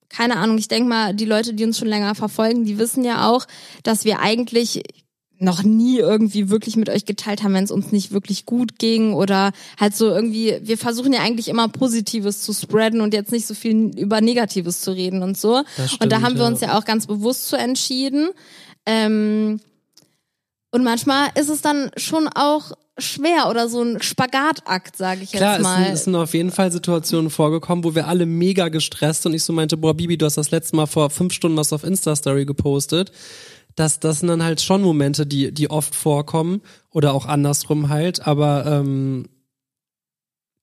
keine 0.09 0.37
Ahnung, 0.37 0.59
ich 0.59 0.69
denke 0.69 0.89
mal, 0.89 1.15
die 1.15 1.25
Leute, 1.25 1.55
die 1.55 1.65
uns 1.65 1.79
schon 1.79 1.89
länger 1.89 2.15
verfolgen, 2.15 2.65
die 2.65 2.79
wissen 2.79 3.05
ja 3.05 3.29
auch, 3.29 3.47
dass 3.83 4.05
wir 4.05 4.21
eigentlich 4.21 4.83
noch 5.41 5.63
nie 5.63 5.99
irgendwie 5.99 6.51
wirklich 6.51 6.77
mit 6.77 6.89
euch 6.89 7.05
geteilt 7.05 7.43
haben, 7.43 7.55
wenn 7.55 7.65
es 7.65 7.71
uns 7.71 7.93
nicht 7.93 8.11
wirklich 8.11 8.45
gut 8.45 8.79
ging 8.79 9.15
oder 9.15 9.53
halt 9.79 9.95
so 9.95 10.09
irgendwie, 10.09 10.59
wir 10.63 10.77
versuchen 10.77 11.13
ja 11.13 11.21
eigentlich 11.21 11.49
immer 11.49 11.69
Positives 11.69 12.43
zu 12.43 12.53
spreaden 12.53 13.01
und 13.01 13.15
jetzt 13.15 13.31
nicht 13.31 13.47
so 13.47 13.55
viel 13.55 13.97
über 13.97 14.21
Negatives 14.21 14.81
zu 14.81 14.91
reden 14.91 15.23
und 15.23 15.39
so. 15.39 15.63
Stimmt, 15.75 16.03
und 16.03 16.13
da 16.13 16.23
haben 16.23 16.37
wir 16.37 16.45
uns 16.45 16.61
ja 16.61 16.77
auch 16.77 16.85
ganz 16.85 17.07
bewusst 17.07 17.49
zu 17.49 17.57
entschieden. 17.57 18.31
Ähm, 18.85 19.61
und 20.73 20.83
manchmal 20.83 21.29
ist 21.39 21.49
es 21.49 21.63
dann 21.63 21.91
schon 21.97 22.29
auch 22.29 22.73
schwer 22.99 23.49
oder 23.49 23.69
so 23.69 23.83
ein 23.83 24.01
Spagatakt, 24.03 24.97
sage 24.97 25.23
ich 25.23 25.33
Klar, 25.33 25.55
jetzt 25.55 25.63
mal. 25.63 25.85
sind, 25.85 25.93
es 25.95 26.05
sind 26.05 26.15
auf 26.15 26.35
jeden 26.35 26.51
Fall 26.51 26.73
Situationen 26.73 27.31
vorgekommen, 27.31 27.85
wo 27.85 27.95
wir 27.95 28.09
alle 28.09 28.27
mega 28.27 28.69
gestresst 28.69 29.27
und 29.27 29.35
ich 29.35 29.45
so 29.45 29.53
meinte, 29.53 29.77
boah, 29.77 29.95
Bibi, 29.95 30.19
du 30.19 30.27
hast 30.27 30.37
das 30.37 30.51
letzte 30.51 30.77
Mal 30.77 30.87
vor 30.87 31.11
fünf 31.11 31.33
Stunden 31.33 31.57
was 31.57 31.73
auf 31.73 31.85
Insta-Story 31.85 32.45
gepostet. 32.45 33.13
Das, 33.77 34.01
das 34.01 34.21
sind 34.21 34.29
dann 34.29 34.43
halt 34.43 34.61
schon 34.61 34.83
Momente, 34.83 35.27
die, 35.27 35.53
die 35.53 35.71
oft 35.71 35.95
vorkommen 35.95 36.63
oder 36.91 37.15
auch 37.15 37.27
andersrum 37.27 37.89
halt, 37.89 38.27
aber 38.27 38.67
ähm, 38.67 39.29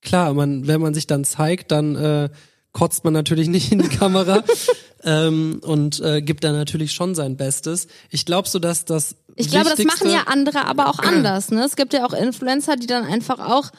klar, 0.02 0.34
man, 0.34 0.68
wenn 0.68 0.82
man 0.82 0.94
sich 0.94 1.08
dann 1.08 1.24
zeigt, 1.24 1.72
dann 1.72 1.96
äh, 1.96 2.30
kotzt 2.76 3.06
man 3.06 3.14
natürlich 3.14 3.48
nicht 3.48 3.72
in 3.72 3.80
die 3.80 3.88
Kamera 3.88 4.44
ähm, 5.04 5.62
und 5.64 6.02
äh, 6.02 6.22
gibt 6.22 6.44
dann 6.44 6.54
natürlich 6.54 6.92
schon 6.92 7.16
sein 7.16 7.38
Bestes. 7.38 7.88
Ich 8.12 8.26
glaube 8.26 8.50
so, 8.50 8.60
dass 8.60 8.84
das 8.84 9.16
Ich 9.38 9.50
glaube, 9.50 9.70
das 9.70 9.84
machen 9.86 10.12
ja 10.12 10.24
andere 10.28 10.66
aber 10.66 10.90
auch 10.90 11.00
anders. 11.04 11.52
Ne? 11.52 11.64
Es 11.64 11.78
gibt 11.78 11.94
ja 11.94 12.06
auch 12.06 12.14
Influencer, 12.14 12.76
die 12.76 12.86
dann 12.86 13.06
einfach 13.06 13.40
auch, 13.40 13.72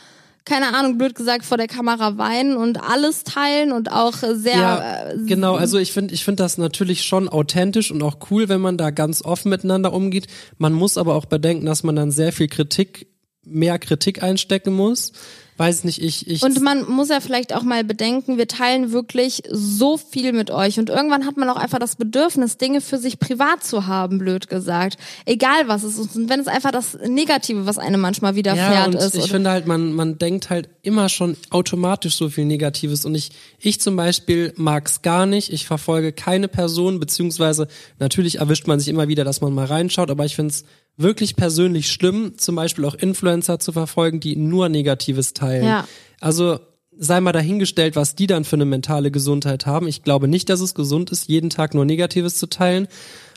keine 0.47 0.75
Ahnung, 0.75 0.97
blöd 0.97 1.15
gesagt, 1.15 1.45
vor 1.45 1.59
der 1.59 1.67
Kamera 1.67 2.17
weinen 2.17 2.57
und 2.57 2.83
alles 2.83 3.23
teilen 3.23 3.71
und 3.73 3.93
auch 3.93 4.15
sehr. 4.15 4.57
Ja, 4.57 5.11
äh, 5.11 5.17
genau. 5.27 5.57
Also 5.57 5.77
ich 5.79 5.93
finde, 5.93 6.15
ich 6.15 6.25
finde 6.25 6.43
das 6.43 6.57
natürlich 6.57 7.05
schon 7.05 7.29
authentisch 7.29 7.91
und 7.91 8.03
auch 8.03 8.17
cool, 8.31 8.49
wenn 8.49 8.63
man 8.63 8.79
da 8.79 8.91
ganz 8.91 9.23
offen 9.23 9.51
miteinander 9.51 9.93
umgeht. 9.93 10.27
Man 10.57 10.73
muss 10.73 10.97
aber 10.97 11.17
auch 11.17 11.27
bedenken, 11.27 11.67
dass 11.67 11.83
man 11.83 11.97
dann 11.97 12.11
sehr 12.11 12.33
viel 12.33 12.49
Kritik, 12.49 13.09
mehr 13.47 13.79
Kritik 13.79 14.23
einstecken 14.23 14.75
muss. 14.75 15.13
Weiß 15.59 15.85
nicht, 15.85 16.03
ich, 16.03 16.29
ich. 16.29 16.43
Und 16.43 16.61
man 16.61 16.87
muss 16.87 17.09
ja 17.09 17.21
vielleicht 17.21 17.55
auch 17.55 17.63
mal 17.63 17.83
bedenken, 17.83 18.37
wir 18.37 18.47
teilen 18.47 18.93
wirklich 18.93 19.43
so 19.51 19.97
viel 19.97 20.35
mit 20.35 20.51
euch 20.51 20.79
und 20.79 20.91
irgendwann 20.91 21.25
hat 21.25 21.39
man 21.39 21.49
auch 21.49 21.57
einfach 21.57 21.79
das 21.79 21.97
Bedürfnis, 21.97 22.59
Dinge 22.59 22.83
für 22.83 22.99
sich 22.99 23.19
privat 23.19 23.65
zu 23.65 23.87
haben, 23.87 24.19
blöd 24.19 24.49
gesagt. 24.49 24.99
Egal 25.25 25.67
was 25.67 25.83
es 25.83 25.97
ist. 25.97 26.15
Und 26.15 26.29
wenn 26.29 26.41
es 26.41 26.47
einfach 26.47 26.73
das 26.73 26.99
Negative, 27.09 27.65
was 27.65 27.79
einem 27.79 28.03
manchmal 28.03 28.33
ja, 28.33 28.37
widerfährt 28.37 28.89
und 28.89 28.95
ist. 28.97 29.15
ich 29.15 29.31
finde 29.31 29.49
halt, 29.49 29.67
man, 29.67 29.95
man 29.95 30.19
denkt 30.19 30.51
halt 30.51 30.69
immer 30.83 31.09
schon 31.09 31.39
automatisch 31.49 32.17
so 32.17 32.29
viel 32.29 32.45
Negatives. 32.45 33.07
Und 33.07 33.15
ich, 33.15 33.31
ich 33.59 33.81
zum 33.81 33.97
Beispiel 33.97 34.53
mag's 34.57 35.01
gar 35.01 35.25
nicht. 35.25 35.51
Ich 35.51 35.67
verfolge 35.67 36.13
keine 36.13 36.49
Person, 36.49 37.01
beziehungsweise 37.01 37.67
natürlich 37.99 38.41
erwischt 38.41 38.67
man 38.67 38.79
sich 38.79 38.89
immer 38.89 39.09
wieder, 39.09 39.25
dass 39.25 39.41
man 39.41 39.55
mal 39.55 39.65
reinschaut, 39.65 40.11
aber 40.11 40.27
ich 40.27 40.37
find's 40.37 40.65
wirklich 40.97 41.37
persönlich 41.37 41.91
schlimm, 41.91 42.39
zum 42.39 42.57
Beispiel 42.57 42.85
auch 42.85 42.95
Influencer 42.95 43.59
zu 43.59 43.73
verfolgen, 43.73 44.21
die 44.21 44.37
nur 44.37 44.69
Negatives 44.69 45.35
teilen. 45.35 45.67
Ja. 45.67 45.89
Also 46.21 46.59
sei 46.99 47.21
mal 47.21 47.33
dahingestellt, 47.33 47.97
was 47.97 48.15
die 48.15 48.27
dann 48.27 48.45
für 48.45 48.57
eine 48.57 48.65
mentale 48.65 49.11
Gesundheit 49.11 49.67
haben. 49.67 49.87
Ich 49.87 50.03
glaube 50.03 50.29
nicht, 50.29 50.49
dass 50.49 50.61
es 50.61 50.75
gesund 50.75 51.11
ist, 51.11 51.29
jeden 51.29 51.51
Tag 51.51 51.75
nur 51.75 51.85
Negatives 51.85 52.37
zu 52.37 52.47
teilen. 52.47 52.89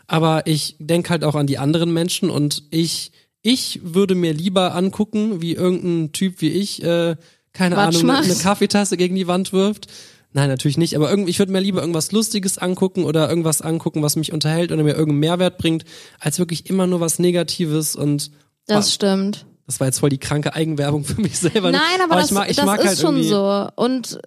Aber 0.07 0.47
ich 0.47 0.75
denke 0.79 1.09
halt 1.09 1.23
auch 1.23 1.35
an 1.35 1.47
die 1.47 1.57
anderen 1.57 1.93
Menschen 1.93 2.29
und 2.29 2.63
ich, 2.71 3.11
ich 3.41 3.79
würde 3.83 4.15
mir 4.15 4.33
lieber 4.33 4.73
angucken, 4.73 5.41
wie 5.41 5.53
irgendein 5.53 6.13
Typ 6.13 6.41
wie 6.41 6.49
ich, 6.49 6.81
äh, 6.83 7.15
keine 7.53 7.75
Quatsch 7.75 7.95
Ahnung, 7.95 8.07
macht. 8.07 8.23
eine 8.23 8.35
Kaffeetasse 8.35 8.97
gegen 8.97 9.15
die 9.15 9.27
Wand 9.27 9.53
wirft. 9.53 9.87
Nein, 10.31 10.49
natürlich 10.49 10.77
nicht, 10.77 10.95
aber 10.95 11.09
irgendwie, 11.09 11.31
ich 11.31 11.39
würde 11.39 11.51
mir 11.51 11.59
lieber 11.59 11.81
irgendwas 11.81 12.11
Lustiges 12.11 12.59
angucken 12.59 13.03
oder 13.03 13.27
irgendwas 13.27 13.61
angucken, 13.61 14.03
was 14.03 14.15
mich 14.15 14.31
unterhält 14.31 14.71
oder 14.71 14.83
mir 14.83 14.91
irgendeinen 14.91 15.19
Mehrwert 15.19 15.57
bringt, 15.57 15.85
als 16.19 16.37
wirklich 16.37 16.69
immer 16.69 16.85
nur 16.85 16.99
was 16.99 17.17
Negatives 17.17 17.95
und 17.95 18.31
das 18.67 18.93
stimmt. 18.93 19.47
das 19.65 19.79
war 19.79 19.87
jetzt 19.87 19.99
voll 19.99 20.11
die 20.11 20.19
kranke 20.19 20.53
Eigenwerbung 20.53 21.03
für 21.03 21.19
mich 21.19 21.39
selber. 21.39 21.71
Nein, 21.71 21.81
aber, 22.03 22.15
das, 22.15 22.27
ich 22.27 22.31
mag, 22.31 22.49
ich 22.49 22.57
das 22.57 22.65
mag 22.65 22.79
ist 22.79 22.87
halt 22.87 22.99
schon 22.99 23.23
so. 23.23 23.67
Und 23.75 24.19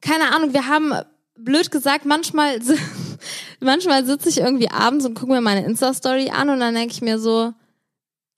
keine 0.00 0.34
Ahnung, 0.34 0.54
wir 0.54 0.66
haben 0.68 0.94
blöd 1.36 1.70
gesagt, 1.70 2.06
manchmal, 2.06 2.58
manchmal 3.60 4.06
sitze 4.06 4.30
ich 4.30 4.38
irgendwie 4.38 4.70
abends 4.70 5.04
und 5.04 5.14
gucke 5.14 5.32
mir 5.32 5.42
meine 5.42 5.66
Insta-Story 5.66 6.30
an 6.30 6.48
und 6.48 6.60
dann 6.60 6.74
denke 6.74 6.94
ich 6.94 7.02
mir 7.02 7.18
so, 7.18 7.52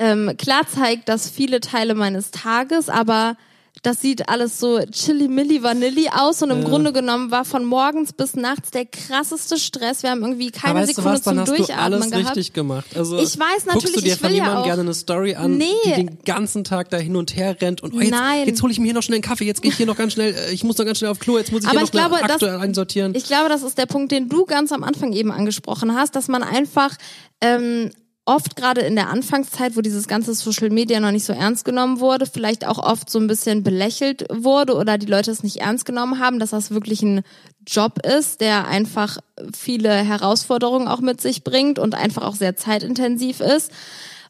ähm, 0.00 0.34
klar 0.36 0.66
zeigt 0.66 1.08
das 1.08 1.30
viele 1.30 1.60
Teile 1.60 1.94
meines 1.94 2.32
Tages, 2.32 2.88
aber 2.88 3.36
das 3.82 4.00
sieht 4.00 4.28
alles 4.28 4.58
so 4.58 4.80
chili 4.90 5.28
milli 5.28 5.62
vanilli 5.62 6.08
aus 6.12 6.42
und 6.42 6.50
im 6.50 6.62
Ja. 6.62 6.68
Grunde 6.68 6.92
genommen 6.92 7.30
war 7.30 7.44
von 7.44 7.64
morgens 7.64 8.12
bis 8.12 8.34
nachts 8.34 8.70
der 8.70 8.86
krasseste 8.86 9.58
Stress. 9.58 10.02
Wir 10.02 10.10
haben 10.10 10.22
irgendwie 10.22 10.50
keine 10.50 10.80
du 10.80 10.86
Sekunde 10.86 11.10
was, 11.10 11.22
dann 11.22 11.34
zum 11.34 11.40
hast 11.40 11.48
du 11.52 11.56
Durchatmen 11.56 11.84
alles 11.94 12.10
gehabt. 12.10 12.26
richtig 12.36 12.52
gemacht. 12.52 12.86
Also 12.96 13.18
Ich 13.18 13.38
weiß 13.38 13.64
guckst 13.64 13.66
du 13.66 13.72
natürlich, 13.92 14.04
dir 14.04 14.12
ich 14.14 14.18
von 14.20 14.28
ja 14.30 14.34
jemandem 14.34 14.58
auch- 14.58 14.64
gerne 14.64 14.82
eine 14.82 14.94
Story 14.94 15.34
an, 15.34 15.56
Nee. 15.58 15.66
die 15.84 15.92
den 15.92 16.18
ganzen 16.24 16.64
Tag 16.64 16.90
da 16.90 16.96
hin 16.96 17.16
und 17.16 17.36
her 17.36 17.56
rennt 17.60 17.82
und 17.82 17.94
oh, 17.94 18.00
jetzt, 18.00 18.10
Nein. 18.10 18.46
jetzt 18.46 18.62
hole 18.62 18.72
ich 18.72 18.78
mir 18.78 18.86
hier 18.86 18.94
noch 18.94 19.02
schnell 19.02 19.16
einen 19.16 19.22
Kaffee, 19.22 19.44
jetzt 19.44 19.62
gehe 19.62 19.70
ich 19.70 19.76
hier 19.76 19.86
noch 19.86 19.96
ganz 19.96 20.12
schnell, 20.14 20.34
äh, 20.34 20.52
ich 20.52 20.64
muss 20.64 20.76
noch 20.78 20.84
ganz 20.84 20.98
schnell 20.98 21.10
auf 21.10 21.18
Klo, 21.18 21.38
jetzt 21.38 21.52
muss 21.52 21.62
ich 21.62 21.68
Aber 21.68 21.78
hier 21.78 21.84
ich 21.86 21.92
noch 21.92 22.00
glaube, 22.08 22.16
das- 22.22 22.30
aktuell 22.32 22.56
einsortieren. 22.58 23.14
Ich 23.14 23.24
glaube, 23.24 23.48
das 23.48 23.62
ist 23.62 23.78
der 23.78 23.86
Punkt, 23.86 24.12
den 24.12 24.28
du 24.28 24.44
ganz 24.44 24.72
am 24.72 24.82
Anfang 24.84 25.12
eben 25.12 25.30
angesprochen 25.30 25.94
hast, 25.94 26.16
dass 26.16 26.28
man 26.28 26.42
einfach 26.42 26.96
ähm, 27.40 27.90
oft 28.28 28.56
gerade 28.56 28.82
in 28.82 28.94
der 28.94 29.08
Anfangszeit, 29.08 29.74
wo 29.74 29.80
dieses 29.80 30.06
ganze 30.06 30.34
Social 30.34 30.68
Media 30.68 31.00
noch 31.00 31.10
nicht 31.10 31.24
so 31.24 31.32
ernst 31.32 31.64
genommen 31.64 31.98
wurde, 31.98 32.26
vielleicht 32.26 32.66
auch 32.66 32.78
oft 32.78 33.08
so 33.08 33.18
ein 33.18 33.26
bisschen 33.26 33.62
belächelt 33.62 34.26
wurde 34.30 34.74
oder 34.74 34.98
die 34.98 35.06
Leute 35.06 35.30
es 35.30 35.42
nicht 35.42 35.62
ernst 35.62 35.86
genommen 35.86 36.18
haben, 36.18 36.38
dass 36.38 36.50
das 36.50 36.70
wirklich 36.70 37.02
ein 37.02 37.22
Job 37.66 38.04
ist, 38.06 38.42
der 38.42 38.68
einfach 38.68 39.18
viele 39.56 39.90
Herausforderungen 39.90 40.88
auch 40.88 41.00
mit 41.00 41.22
sich 41.22 41.42
bringt 41.42 41.78
und 41.78 41.94
einfach 41.94 42.22
auch 42.22 42.34
sehr 42.34 42.54
zeitintensiv 42.54 43.40
ist. 43.40 43.72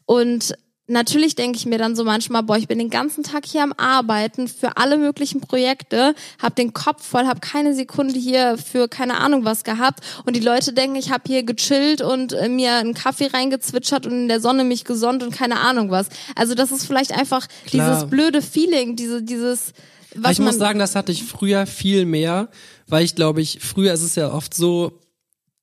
Und 0.05 0.55
natürlich 0.89 1.35
denke 1.35 1.57
ich 1.57 1.65
mir 1.65 1.77
dann 1.77 1.95
so 1.95 2.03
manchmal, 2.03 2.43
boah, 2.43 2.57
ich 2.57 2.67
bin 2.67 2.79
den 2.79 2.89
ganzen 2.89 3.23
Tag 3.23 3.45
hier 3.45 3.63
am 3.63 3.73
Arbeiten 3.73 4.47
für 4.47 4.77
alle 4.77 4.97
möglichen 4.97 5.39
Projekte, 5.39 6.15
hab 6.41 6.55
den 6.55 6.73
Kopf 6.73 7.05
voll, 7.05 7.25
hab 7.25 7.41
keine 7.41 7.75
Sekunde 7.75 8.19
hier 8.19 8.57
für 8.57 8.87
keine 8.87 9.17
Ahnung 9.17 9.45
was 9.45 9.63
gehabt 9.63 10.01
und 10.25 10.35
die 10.35 10.41
Leute 10.41 10.73
denken, 10.73 10.95
ich 10.95 11.11
habe 11.11 11.23
hier 11.27 11.43
gechillt 11.43 12.01
und 12.01 12.33
äh, 12.33 12.49
mir 12.49 12.75
einen 12.75 12.93
Kaffee 12.93 13.27
reingezwitschert 13.27 14.05
und 14.05 14.13
in 14.13 14.27
der 14.27 14.41
Sonne 14.41 14.63
mich 14.63 14.83
gesonnt 14.83 15.23
und 15.23 15.31
keine 15.33 15.59
Ahnung 15.59 15.91
was. 15.91 16.09
Also 16.35 16.55
das 16.55 16.71
ist 16.71 16.85
vielleicht 16.85 17.11
einfach 17.11 17.47
Klar. 17.65 17.89
dieses 17.89 18.09
blöde 18.09 18.41
Feeling, 18.41 18.95
diese 18.95 19.21
dieses 19.21 19.73
was 20.15 20.33
ich 20.33 20.39
muss 20.39 20.57
sagen, 20.57 20.79
das 20.79 20.95
hatte 20.95 21.11
ich 21.11 21.23
früher 21.23 21.67
viel 21.67 22.05
mehr, 22.05 22.49
weil 22.87 23.05
ich 23.05 23.13
glaube 23.13 23.41
ich, 23.41 23.59
früher 23.61 23.93
ist 23.93 24.01
es 24.01 24.15
ja 24.15 24.33
oft 24.33 24.55
so, 24.55 24.99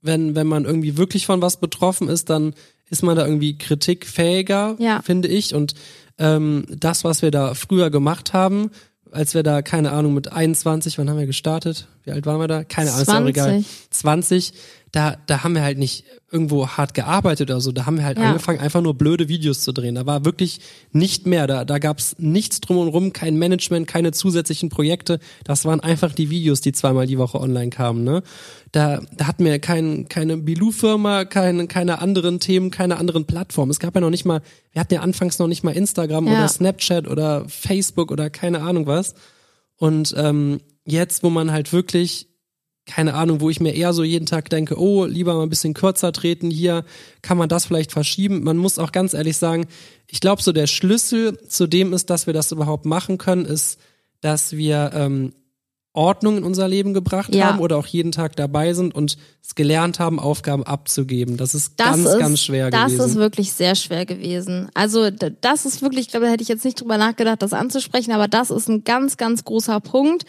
wenn, 0.02 0.36
wenn 0.36 0.46
man 0.46 0.64
irgendwie 0.64 0.96
wirklich 0.96 1.26
von 1.26 1.42
was 1.42 1.58
betroffen 1.58 2.08
ist, 2.08 2.30
dann 2.30 2.54
ist 2.90 3.02
man 3.02 3.16
da 3.16 3.24
irgendwie 3.26 3.56
kritikfähiger, 3.58 4.76
Ja. 4.78 5.02
finde 5.02 5.28
ich. 5.28 5.54
Und 5.54 5.74
ähm, 6.18 6.64
das, 6.68 7.04
was 7.04 7.22
wir 7.22 7.30
da 7.30 7.54
früher 7.54 7.90
gemacht 7.90 8.32
haben, 8.32 8.70
als 9.12 9.34
wir 9.34 9.42
da, 9.42 9.62
keine 9.62 9.92
Ahnung, 9.92 10.14
mit 10.14 10.32
21, 10.32 10.98
wann 10.98 11.08
haben 11.08 11.18
wir 11.18 11.26
gestartet? 11.26 11.88
Wie 12.04 12.10
alt 12.12 12.26
waren 12.26 12.40
wir 12.40 12.48
da? 12.48 12.64
Keine 12.64 12.90
Ahnung, 12.90 13.02
ist 13.02 13.08
ja 13.08 13.22
auch 13.22 13.26
egal. 13.26 13.64
20. 13.90 14.52
20, 14.96 15.16
da, 15.16 15.16
da 15.26 15.44
haben 15.44 15.54
wir 15.54 15.62
halt 15.62 15.78
nicht 15.78 16.04
irgendwo 16.32 16.68
hart 16.68 16.94
gearbeitet 16.94 17.50
oder 17.50 17.60
so. 17.60 17.70
Da 17.72 17.86
haben 17.86 17.98
wir 17.98 18.04
halt 18.04 18.18
Ja. 18.18 18.24
angefangen, 18.30 18.58
einfach 18.60 18.80
nur 18.80 18.94
blöde 18.94 19.28
Videos 19.28 19.60
zu 19.60 19.72
drehen. 19.72 19.94
Da 19.94 20.06
war 20.06 20.24
wirklich 20.24 20.60
nicht 20.92 21.26
mehr. 21.26 21.46
Da, 21.46 21.64
da 21.64 21.78
gab's 21.78 22.16
nichts 22.18 22.60
drum 22.60 22.78
und 22.78 22.88
rum, 22.88 23.12
kein 23.12 23.36
Management, 23.36 23.86
keine 23.86 24.12
zusätzlichen 24.12 24.68
Projekte. 24.68 25.18
Das 25.44 25.64
waren 25.64 25.80
einfach 25.80 26.12
die 26.12 26.30
Videos, 26.30 26.60
die 26.62 26.72
zweimal 26.72 27.06
die 27.06 27.18
Woche 27.18 27.38
online 27.40 27.70
kamen. 27.70 28.04
Ne? 28.04 28.22
Da, 28.72 29.00
da 29.16 29.26
hatten 29.26 29.44
wir 29.44 29.58
kein, 29.58 30.08
keine 30.08 30.36
Bilou-Firma, 30.38 31.24
keine, 31.26 31.66
keine 31.68 32.00
anderen 32.00 32.40
Themen, 32.40 32.70
keine 32.70 32.96
anderen 32.98 33.24
Plattformen. 33.26 33.70
Es 33.70 33.78
gab 33.80 33.94
ja 33.94 34.00
noch 34.00 34.10
nicht 34.10 34.24
mal, 34.24 34.40
wir 34.72 34.80
hatten 34.80 34.94
ja 34.94 35.00
anfangs 35.00 35.38
noch 35.38 35.46
nicht 35.48 35.62
mal 35.62 35.72
Instagram 35.72 36.26
Ja. 36.26 36.32
oder 36.32 36.48
Snapchat 36.48 37.06
oder 37.06 37.44
Facebook 37.48 38.10
oder 38.10 38.30
keine 38.30 38.62
Ahnung 38.62 38.86
was. 38.86 39.14
Und 39.76 40.14
ähm, 40.16 40.60
jetzt, 40.84 41.22
wo 41.22 41.30
man 41.30 41.52
halt 41.52 41.72
wirklich 41.72 42.28
keine 42.86 43.14
Ahnung, 43.14 43.40
wo 43.40 43.50
ich 43.50 43.60
mir 43.60 43.74
eher 43.74 43.92
so 43.92 44.04
jeden 44.04 44.26
Tag 44.26 44.48
denke, 44.48 44.78
oh, 44.78 45.04
lieber 45.04 45.34
mal 45.34 45.42
ein 45.42 45.48
bisschen 45.48 45.74
kürzer 45.74 46.12
treten, 46.12 46.50
hier 46.50 46.84
kann 47.20 47.36
man 47.36 47.48
das 47.48 47.66
vielleicht 47.66 47.90
verschieben. 47.90 48.44
Man 48.44 48.56
muss 48.56 48.78
auch 48.78 48.92
ganz 48.92 49.12
ehrlich 49.12 49.36
sagen, 49.36 49.66
ich 50.06 50.20
glaube, 50.20 50.40
so 50.42 50.52
der 50.52 50.68
Schlüssel 50.68 51.36
zu 51.48 51.66
dem 51.66 51.92
ist, 51.92 52.10
dass 52.10 52.26
wir 52.26 52.34
das 52.34 52.52
überhaupt 52.52 52.86
machen 52.86 53.18
können, 53.18 53.44
ist, 53.44 53.80
dass 54.20 54.56
wir 54.56 54.92
ähm, 54.94 55.32
Ordnung 55.96 56.38
in 56.38 56.44
unser 56.44 56.68
Leben 56.68 56.94
gebracht 56.94 57.34
Ja. 57.34 57.46
haben 57.46 57.58
oder 57.60 57.76
auch 57.78 57.86
jeden 57.86 58.12
Tag 58.12 58.36
dabei 58.36 58.74
sind 58.74 58.94
und 58.94 59.16
es 59.42 59.54
gelernt 59.54 59.98
haben, 59.98 60.18
Aufgaben 60.20 60.62
abzugeben. 60.64 61.36
Das 61.36 61.54
ist 61.54 61.74
Das 61.80 61.86
ganz, 61.88 62.04
ist, 62.06 62.18
ganz 62.18 62.40
schwer 62.42 62.70
das 62.70 62.92
gewesen. 62.92 63.10
ist 63.10 63.14
wirklich 63.16 63.52
sehr 63.52 63.74
schwer 63.74 64.04
gewesen. 64.04 64.68
Also 64.74 65.10
das 65.10 65.64
ist 65.66 65.82
wirklich, 65.82 66.06
ich 66.06 66.08
glaube, 66.10 66.26
da 66.26 66.32
hätte 66.32 66.42
ich 66.42 66.48
jetzt 66.48 66.64
nicht 66.64 66.80
drüber 66.80 66.98
nachgedacht, 66.98 67.40
das 67.42 67.52
anzusprechen, 67.52 68.12
aber 68.12 68.28
das 68.28 68.50
ist 68.50 68.68
ein 68.68 68.84
ganz, 68.84 69.16
ganz 69.16 69.44
großer 69.44 69.80
Punkt, 69.80 70.24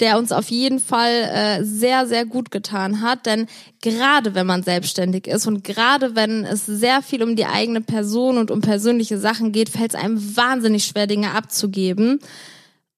der 0.00 0.18
uns 0.18 0.32
auf 0.32 0.50
jeden 0.50 0.78
Fall 0.80 1.10
äh, 1.12 1.64
sehr, 1.64 2.06
sehr 2.06 2.24
gut 2.24 2.50
getan 2.50 3.02
hat. 3.02 3.26
Denn 3.26 3.46
gerade 3.82 4.34
wenn 4.34 4.46
man 4.46 4.62
selbstständig 4.62 5.26
ist 5.26 5.46
und 5.46 5.64
gerade 5.64 6.16
wenn 6.16 6.44
es 6.44 6.64
sehr 6.66 7.02
viel 7.02 7.22
um 7.22 7.36
die 7.36 7.46
eigene 7.46 7.80
Person 7.80 8.38
und 8.38 8.50
um 8.50 8.60
persönliche 8.60 9.18
Sachen 9.18 9.52
geht, 9.52 9.68
fällt 9.68 9.94
es 9.94 10.00
einem 10.00 10.36
wahnsinnig 10.36 10.84
schwer, 10.84 11.06
Dinge 11.06 11.34
abzugeben. 11.34 12.20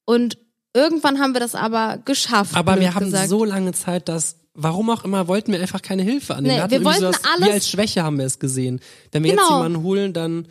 Und 0.05 0.37
irgendwann 0.75 1.19
haben 1.19 1.33
wir 1.35 1.41
das 1.41 1.55
aber 1.55 1.99
geschafft. 2.05 2.55
Aber 2.57 2.79
wir 2.81 2.95
haben 2.95 3.07
gesagt. 3.07 3.29
so 3.29 3.45
lange 3.45 3.73
Zeit, 3.73 4.09
dass 4.09 4.37
warum 4.55 4.91
auch 4.91 5.05
immer 5.05 5.29
wollten 5.29 5.53
wir 5.53 5.61
einfach 5.61 5.83
keine 5.83 6.03
Hilfe 6.03 6.35
annehmen. 6.35 6.55
Nee, 6.57 6.61
wir 6.63 6.73
irgendwie 6.73 6.85
wollten 6.85 7.01
sowas- 7.01 7.21
alles- 7.35 7.49
Wie 7.49 7.53
als 7.53 7.69
Schwäche 7.71 8.03
haben 8.03 8.19
wir 8.19 8.27
es 8.27 8.39
gesehen. 8.39 8.81
Wenn 9.11 9.23
wir 9.25 9.31
jetzt 9.33 9.41
Genau. 9.41 9.57
jemanden 9.59 9.83
holen, 9.83 10.13
dann 10.13 10.47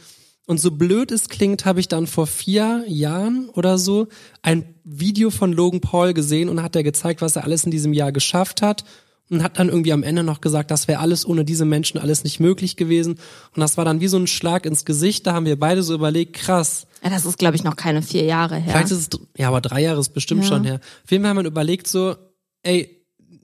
und 0.48 0.60
so 0.60 0.72
blöd 0.72 1.12
es 1.12 1.30
klingt, 1.30 1.66
habe 1.66 1.80
ich 1.80 1.88
dann 1.88 2.08
vor 2.08 2.28
vier 2.28 2.84
Jahren 2.88 3.48
oder 3.50 3.78
so 3.78 4.08
ein 4.42 4.74
Video 4.84 5.30
von 5.30 5.54
Logan 5.54 5.82
Paul 5.82 6.14
gesehen 6.14 6.50
und 6.50 6.62
hat 6.64 6.76
er 6.76 6.84
gezeigt, 6.84 7.22
was 7.22 7.36
er 7.36 7.44
alles 7.44 7.64
in 7.64 7.72
diesem 7.72 7.94
Jahr 7.94 8.12
geschafft 8.12 8.62
hat 8.62 8.84
und 9.30 9.44
hat 9.44 9.60
dann 9.60 9.70
irgendwie 9.70 9.94
am 9.94 10.04
Ende 10.04 10.24
noch 10.24 10.42
gesagt, 10.42 10.72
das 10.72 10.88
wäre 10.88 11.00
alles 11.00 11.26
ohne 11.26 11.46
diese 11.46 11.64
Menschen 11.64 12.00
alles 12.00 12.24
nicht 12.24 12.40
möglich 12.40 12.76
gewesen. 12.76 13.14
Und 13.56 13.60
das 13.62 13.78
war 13.78 13.86
dann 13.86 14.02
wie 14.02 14.08
so 14.08 14.18
ein 14.18 14.28
Schlag 14.28 14.66
ins 14.66 14.84
Gesicht. 14.84 15.26
Da 15.28 15.34
haben 15.34 15.46
wir 15.46 15.58
beide 15.60 15.84
so 15.84 15.94
überlegt, 15.94 16.34
krass, 16.34 16.86
Ja, 17.04 17.10
das 17.10 17.26
ist, 17.26 17.38
glaube 17.40 17.56
ich, 17.56 17.64
noch 17.64 17.76
keine 17.76 18.02
vier 18.02 18.24
Jahre 18.26 18.56
her. 18.58 18.74
vielleicht 18.74 18.92
ist 18.92 19.14
es, 19.14 19.20
ja, 19.38 19.48
aber 19.48 19.62
drei 19.62 19.82
Jahre 19.82 20.00
ist 20.00 20.10
bestimmt 20.14 20.44
Ja. 20.44 20.48
schon 20.50 20.64
her. 20.64 20.80
Auf 21.04 21.12
jeden 21.12 21.24
Fall 21.24 21.30
haben 21.32 21.38
wir 21.38 21.46
überlegt 21.46 21.88
so, 21.88 22.16
ey, 22.64 23.01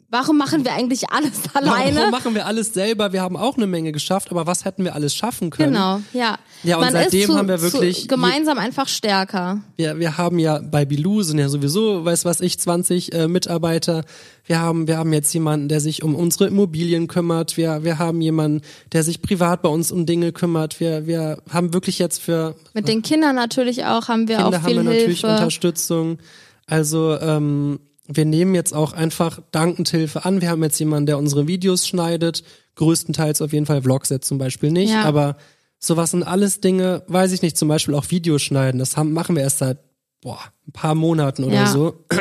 Warum 0.10 0.38
machen 0.38 0.64
wir 0.64 0.72
eigentlich 0.74 1.10
alles 1.10 1.42
Warum 1.52 1.70
alleine? 1.70 2.10
machen 2.12 2.34
wir 2.34 2.46
alles 2.46 2.74
selber? 2.74 3.12
Wir 3.12 3.22
haben 3.22 3.36
auch 3.36 3.58
eine 3.58 3.68
Menge 3.68 3.92
geschafft, 3.92 4.32
aber 4.32 4.48
was 4.48 4.64
hätten 4.64 4.86
wir 4.86 4.96
alles 4.96 5.14
schaffen 5.14 5.50
können? 5.50 5.74
Genau, 5.74 6.00
ja. 6.14 6.38
Ja, 6.64 6.78
und 6.78 6.86
Man 6.86 6.94
seitdem 6.94 7.20
ist 7.20 7.28
zu, 7.28 7.38
haben 7.38 7.48
wir 7.50 7.62
wirklich 7.62 8.02
zu, 8.04 8.08
gemeinsam 8.08 8.58
einfach 8.58 8.88
stärker. 8.88 9.62
Wir, 9.76 10.00
wir 10.00 10.18
haben 10.18 10.40
ja 10.40 10.60
bei 10.60 10.86
Bilou 10.86 11.24
sind 11.24 11.40
ja 11.40 11.50
sowieso, 11.50 12.06
weiß 12.06 12.24
was 12.24 12.40
ich, 12.40 12.58
20 12.58 13.14
äh, 13.14 13.28
Mitarbeiter. 13.28 14.06
Wir 14.46 14.60
haben, 14.60 14.88
wir 14.88 14.98
haben 14.98 15.12
jetzt 15.12 15.34
jemanden, 15.34 15.68
der 15.68 15.82
sich 15.82 16.04
um 16.04 16.16
unsere 16.16 16.48
Immobilien 16.48 17.08
kümmert. 17.08 17.58
Wir, 17.58 17.84
wir 17.84 18.00
haben 18.00 18.22
jemanden, 18.22 18.62
der 18.94 19.04
sich 19.04 19.22
privat 19.22 19.62
bei 19.62 19.70
uns 19.70 19.92
um 19.92 20.06
Dinge 20.06 20.32
kümmert. 20.32 20.80
Wir, 20.80 21.06
wir 21.06 21.40
haben 21.50 21.74
wirklich 21.74 22.00
jetzt 22.00 22.22
für 22.22 22.56
Mit 22.74 22.88
den 22.88 23.02
Kindern 23.02 23.36
natürlich 23.36 23.84
auch 23.84 24.08
haben 24.08 24.30
wir 24.30 24.38
Kinder 24.38 24.48
auch 24.48 24.54
haben 24.54 24.66
viel 24.66 24.76
wir 24.78 24.84
natürlich 24.84 25.20
Hilfe. 25.20 25.34
Unterstützung. 25.34 26.18
Also 26.66 27.18
ähm, 27.20 27.80
wir 28.08 28.26
nehmen 28.26 28.56
jetzt 28.56 28.74
auch 28.74 28.94
einfach 28.94 29.40
dankend 29.52 29.90
Hilfe 29.90 30.26
an. 30.26 30.42
Wir 30.42 30.50
haben 30.50 30.64
jetzt 30.64 30.80
jemanden, 30.80 31.06
der 31.08 31.18
unsere 31.18 31.48
Videos 31.48 31.88
schneidet. 31.88 32.44
Größtenteils 32.76 33.42
auf 33.42 33.54
jeden 33.54 33.66
Fall 33.66 33.82
Vlogs 33.82 34.10
jetzt 34.10 34.28
zum 34.28 34.38
Beispiel 34.38 34.72
nicht. 34.72 34.92
Ja. 34.92 35.04
Aber 35.04 35.38
sowas 35.80 36.12
sind 36.12 36.24
alles 36.24 36.62
Dinge, 36.62 37.04
weiß 37.08 37.32
ich 37.32 37.42
nicht, 37.42 37.58
zum 37.58 37.68
Beispiel 37.68 37.96
auch 37.96 38.10
Videos 38.10 38.42
schneiden. 38.42 38.80
Das 38.80 38.98
haben, 38.98 39.14
machen 39.14 39.36
wir 39.36 39.44
erst 39.44 39.60
seit 39.60 39.80
boah, 40.22 40.40
ein 40.68 40.72
paar 40.72 40.96
Monaten 40.96 41.44
oder 41.44 41.54
Ja. 41.54 41.68
so. 41.68 42.06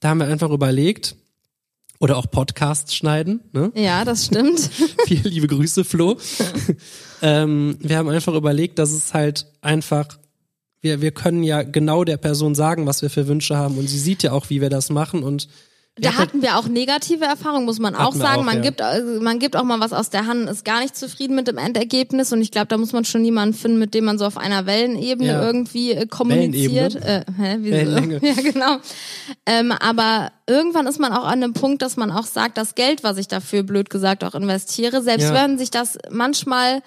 Da 0.00 0.10
haben 0.10 0.18
wir 0.18 0.26
einfach 0.26 0.50
überlegt, 0.50 1.16
oder 1.98 2.18
auch 2.18 2.30
Podcasts 2.30 2.94
schneiden, 2.94 3.40
ne? 3.52 3.72
Ja, 3.74 4.04
das 4.04 4.26
stimmt. 4.26 4.60
Viele 5.06 5.28
liebe 5.28 5.46
Grüße, 5.46 5.84
Flo. 5.84 6.18
ähm, 7.22 7.78
wir 7.80 7.96
haben 7.96 8.08
einfach 8.10 8.34
überlegt, 8.34 8.78
dass 8.78 8.90
es 8.90 9.14
halt 9.14 9.46
einfach, 9.62 10.06
wir, 10.80 11.00
wir 11.00 11.10
können 11.10 11.42
ja 11.42 11.62
genau 11.62 12.04
der 12.04 12.16
Person 12.16 12.54
sagen, 12.54 12.86
was 12.86 13.02
wir 13.02 13.10
für 13.10 13.26
Wünsche 13.28 13.56
haben 13.56 13.76
und 13.78 13.88
sie 13.88 13.98
sieht 13.98 14.22
ja 14.22 14.32
auch, 14.32 14.50
wie 14.50 14.60
wir 14.60 14.70
das 14.70 14.90
machen 14.90 15.22
und 15.22 15.48
Da 15.98 16.12
hatten 16.18 16.42
wir 16.42 16.58
auch 16.58 16.68
negative 16.68 17.24
Erfahrungen, 17.24 17.64
muss 17.64 17.78
man 17.78 17.94
auch 17.96 18.14
sagen. 18.14 18.40
auch, 18.40 18.44
man 18.44 18.56
ja. 18.56 18.62
gibt, 18.64 18.82
also 18.82 19.18
man 19.22 19.38
gibt 19.38 19.56
auch 19.56 19.64
mal 19.64 19.80
was 19.80 19.94
aus 19.94 20.10
der 20.10 20.26
Hand, 20.26 20.48
ist 20.50 20.62
gar 20.66 20.80
nicht 20.82 20.94
zufrieden 20.94 21.34
mit 21.34 21.48
dem 21.48 21.56
Endergebnis 21.56 22.32
und 22.34 22.42
ich 22.42 22.50
glaube, 22.50 22.66
da 22.66 22.76
muss 22.76 22.92
man 22.92 23.06
schon 23.06 23.24
jemanden 23.24 23.54
finden, 23.54 23.78
mit 23.78 23.94
dem 23.94 24.04
man 24.04 24.18
so 24.18 24.26
auf 24.26 24.36
einer 24.36 24.66
Wellenebene 24.66 25.30
Ja. 25.32 25.42
irgendwie 25.42 25.92
äh, 25.92 26.06
kommuniziert. 26.06 26.96
Äh, 26.96 27.24
hä? 27.38 27.56
Wellenlänge. 27.60 28.20
Ja, 28.22 28.34
genau. 28.34 28.76
Ähm, 29.46 29.72
aber 29.72 30.32
irgendwann 30.46 30.86
ist 30.86 31.00
man 31.00 31.12
auch 31.14 31.24
an 31.24 31.42
einem 31.42 31.54
Punkt, 31.54 31.80
dass 31.80 31.96
man 31.96 32.10
auch 32.10 32.26
sagt, 32.26 32.58
das 32.58 32.74
Geld, 32.74 33.02
was 33.02 33.16
ich 33.16 33.26
dafür 33.28 33.62
blöd 33.62 33.88
gesagt 33.88 34.22
auch 34.22 34.34
investiere, 34.34 35.02
selbst 35.02 35.28
Ja. 35.28 35.34
wenn 35.34 35.56
sich 35.56 35.70
das 35.70 35.96
manchmal 36.10 36.82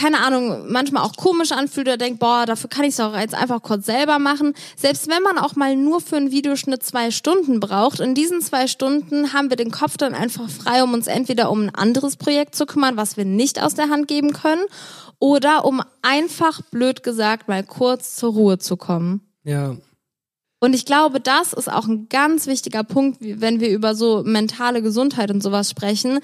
keine 0.00 0.20
Ahnung, 0.20 0.70
manchmal 0.70 1.02
auch 1.02 1.14
komisch 1.16 1.52
anfühlt 1.52 1.86
oder 1.86 1.96
denkt, 1.96 2.20
boah, 2.20 2.46
dafür 2.46 2.70
kann 2.70 2.84
ich 2.84 2.94
es 2.94 3.00
auch 3.00 3.16
jetzt 3.16 3.34
einfach 3.34 3.60
kurz 3.62 3.86
selber 3.86 4.18
machen. 4.18 4.54
Selbst 4.76 5.08
wenn 5.08 5.22
man 5.22 5.38
auch 5.38 5.56
mal 5.56 5.76
nur 5.76 6.00
für 6.00 6.16
einen 6.16 6.30
Videoschnitt 6.30 6.82
zwei 6.82 7.10
Stunden 7.10 7.60
braucht, 7.60 8.00
in 8.00 8.14
diesen 8.14 8.40
zwei 8.40 8.66
Stunden 8.66 9.32
haben 9.32 9.50
wir 9.50 9.56
den 9.56 9.70
Kopf 9.70 9.96
dann 9.98 10.14
einfach 10.14 10.48
frei, 10.48 10.82
um 10.82 10.94
uns 10.94 11.06
entweder 11.06 11.50
um 11.50 11.64
ein 11.64 11.74
anderes 11.74 12.16
Projekt 12.16 12.54
zu 12.54 12.64
kümmern, 12.64 12.96
was 12.96 13.16
wir 13.16 13.24
nicht 13.24 13.62
aus 13.62 13.74
der 13.74 13.90
Hand 13.90 14.08
geben 14.08 14.32
können, 14.32 14.64
oder 15.18 15.66
um 15.66 15.82
einfach, 16.00 16.62
blöd 16.70 17.02
gesagt, 17.02 17.48
mal 17.48 17.62
kurz 17.62 18.16
zur 18.16 18.32
Ruhe 18.32 18.58
zu 18.58 18.78
kommen. 18.78 19.20
ja, 19.44 19.76
Und 20.60 20.74
ich 20.74 20.86
glaube, 20.86 21.20
das 21.20 21.52
ist 21.52 21.70
auch 21.70 21.86
ein 21.86 22.08
ganz 22.08 22.46
wichtiger 22.46 22.84
Punkt, 22.84 23.18
wenn 23.20 23.60
wir 23.60 23.68
über 23.68 23.94
so 23.94 24.22
mentale 24.24 24.80
Gesundheit 24.80 25.30
und 25.30 25.42
sowas 25.42 25.68
sprechen. 25.68 26.20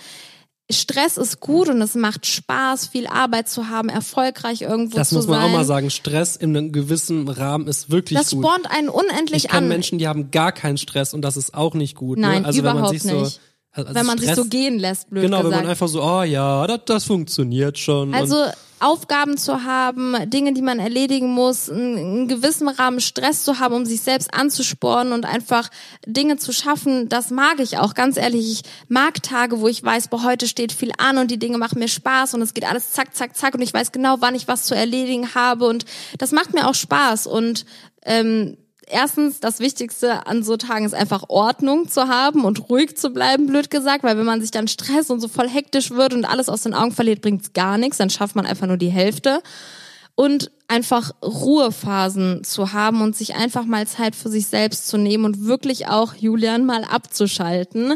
Stress 0.71 1.17
ist 1.17 1.39
gut 1.41 1.69
und 1.69 1.81
es 1.81 1.95
macht 1.95 2.27
Spaß, 2.27 2.89
viel 2.89 3.07
Arbeit 3.07 3.49
zu 3.49 3.69
haben, 3.69 3.89
erfolgreich 3.89 4.63
irgendwo 4.63 4.97
das 4.97 5.11
zu 5.11 5.15
muss 5.17 5.29
man 5.29 5.41
sein. 5.41 5.49
auch 5.51 5.53
mal 5.53 5.65
sagen. 5.65 5.91
Stress 5.91 6.35
in 6.35 6.57
einem 6.57 6.73
gewissen 6.73 7.29
Rahmen 7.29 7.69
ist 7.69 7.91
wirklich 7.91 8.19
das 8.19 8.31
gut. 8.31 8.45
spornt 8.45 8.69
einen 8.71 8.89
unendlich 8.89 9.45
Ich 9.45 9.51
kenne 9.51 9.63
an, 9.63 9.69
Menschen, 9.69 9.99
die 9.99 10.09
haben 10.09 10.33
gar 10.33 10.51
keinen 10.51 10.77
Stress 10.77 11.15
und 11.15 11.23
das 11.23 11.37
ist 11.37 11.55
auch 11.55 11.75
nicht 11.75 11.95
gut. 11.95 12.19
Nein, 12.19 12.43
ne? 12.43 12.49
Also 12.49 12.59
wenn 12.59 12.65
man 12.65 12.77
überhaupt 12.79 13.01
sich 13.01 13.09
so, 13.11 13.21
nicht. 13.21 13.41
also 13.71 13.95
wenn 13.95 14.07
man 14.07 14.19
Stress, 14.19 14.35
sich 14.35 14.45
so 14.45 14.51
gehen 14.51 14.79
lässt, 14.81 15.09
blöd 15.09 15.23
Genau, 15.23 15.39
wenn 15.39 15.45
gesagt. 15.45 15.63
man 15.63 15.71
einfach 15.71 15.89
so, 15.89 16.03
oh 16.03 16.23
ja, 16.25 16.67
das, 16.67 16.81
das 16.87 17.05
funktioniert 17.05 17.79
schon. 17.79 18.13
Also 18.13 18.47
Aufgaben 18.79 19.39
zu 19.39 19.65
haben, 19.65 20.15
Dinge, 20.29 20.53
die 20.53 20.63
man 20.63 20.79
erledigen 20.79 21.29
muss, 21.29 21.71
einen, 21.71 22.29
gewissen 22.29 22.69
Rahmen 22.69 23.01
Stress 23.01 23.45
zu 23.45 23.59
haben, 23.59 23.75
um 23.75 23.87
sich 23.87 24.03
selbst 24.03 24.35
anzuspornen 24.35 25.13
und 25.13 25.25
einfach 25.25 25.71
Dinge 26.07 26.37
zu 26.37 26.53
schaffen, 26.53 27.09
das 27.09 27.31
mag 27.31 27.61
ich 27.61 27.79
auch. 27.79 27.95
Ganz 27.95 28.17
ehrlich, 28.17 28.53
ich 28.53 28.71
mag 28.89 29.23
Tage, 29.23 29.61
wo 29.61 29.69
ich 29.69 29.83
weiß, 29.83 30.09
boah, 30.09 30.25
heute 30.25 30.47
steht 30.47 30.73
viel 30.73 30.93
an 30.99 31.19
und 31.19 31.31
die 31.31 31.39
Dinge 31.39 31.59
machen 31.59 31.79
mir 31.79 31.89
Spaß 31.89 32.35
und 32.35 32.43
es 32.43 32.53
geht 32.53 32.69
alles 32.69 32.93
zack, 32.93 33.15
zack, 33.15 33.37
zack 33.37 33.55
und 33.55 33.63
ich 33.63 33.73
weiß 33.73 33.93
genau, 33.93 34.17
wann 34.21 34.35
ich 34.35 34.49
was 34.49 34.65
zu 34.65 34.75
erledigen 34.75 35.35
habe 35.35 35.67
und 35.67 35.85
das 36.19 36.33
macht 36.33 36.53
mir 36.53 36.69
auch 36.69 36.75
Spaß 36.75 37.27
und 37.27 37.65
ähm, 38.05 38.57
erstens, 38.87 39.41
das 39.41 39.61
Wichtigste 39.61 40.27
an 40.27 40.43
so 40.43 40.57
Tagen 40.57 40.85
ist 40.85 40.95
einfach 40.95 41.25
Ordnung 41.29 41.89
zu 41.89 42.09
haben 42.09 42.45
und 42.45 42.69
ruhig 42.71 42.97
zu 42.97 43.11
bleiben, 43.11 43.47
blöd 43.47 43.71
gesagt, 43.71 44.05
weil 44.05 44.17
wenn 44.17 44.25
man 44.25 44.41
sich 44.41 44.51
dann 44.51 44.69
stresst 44.69 45.11
und 45.11 45.21
so 45.21 45.29
voll 45.29 45.49
hektisch 45.49 45.91
wird 45.91 46.15
und 46.15 46.25
alles 46.25 46.49
aus 46.49 46.63
den 46.63 46.75
Augen 46.75 46.93
verliert, 46.93 47.21
bringt's 47.21 47.53
gar 47.53 47.79
nichts, 47.79 47.99
dann 47.99 48.11
schafft 48.11 48.37
man 48.37 48.47
einfach 48.47 48.67
nur 48.67 48.77
die 48.77 48.89
Hälfte. 48.89 49.43
Und 50.15 50.51
einfach 50.69 51.13
Ruhephasen 51.23 52.43
zu 52.43 52.73
haben 52.73 53.01
und 53.01 53.17
sich 53.17 53.37
einfach 53.37 53.65
mal 53.65 53.87
Zeit 53.87 54.17
für 54.17 54.29
sich 54.29 54.47
selbst 54.47 54.89
zu 54.89 54.99
nehmen 54.99 55.25
und 55.25 55.47
wirklich 55.47 55.89
auch 55.89 56.15
Julian 56.15 56.65
mal 56.65 56.85
abzuschalten. 56.85 57.95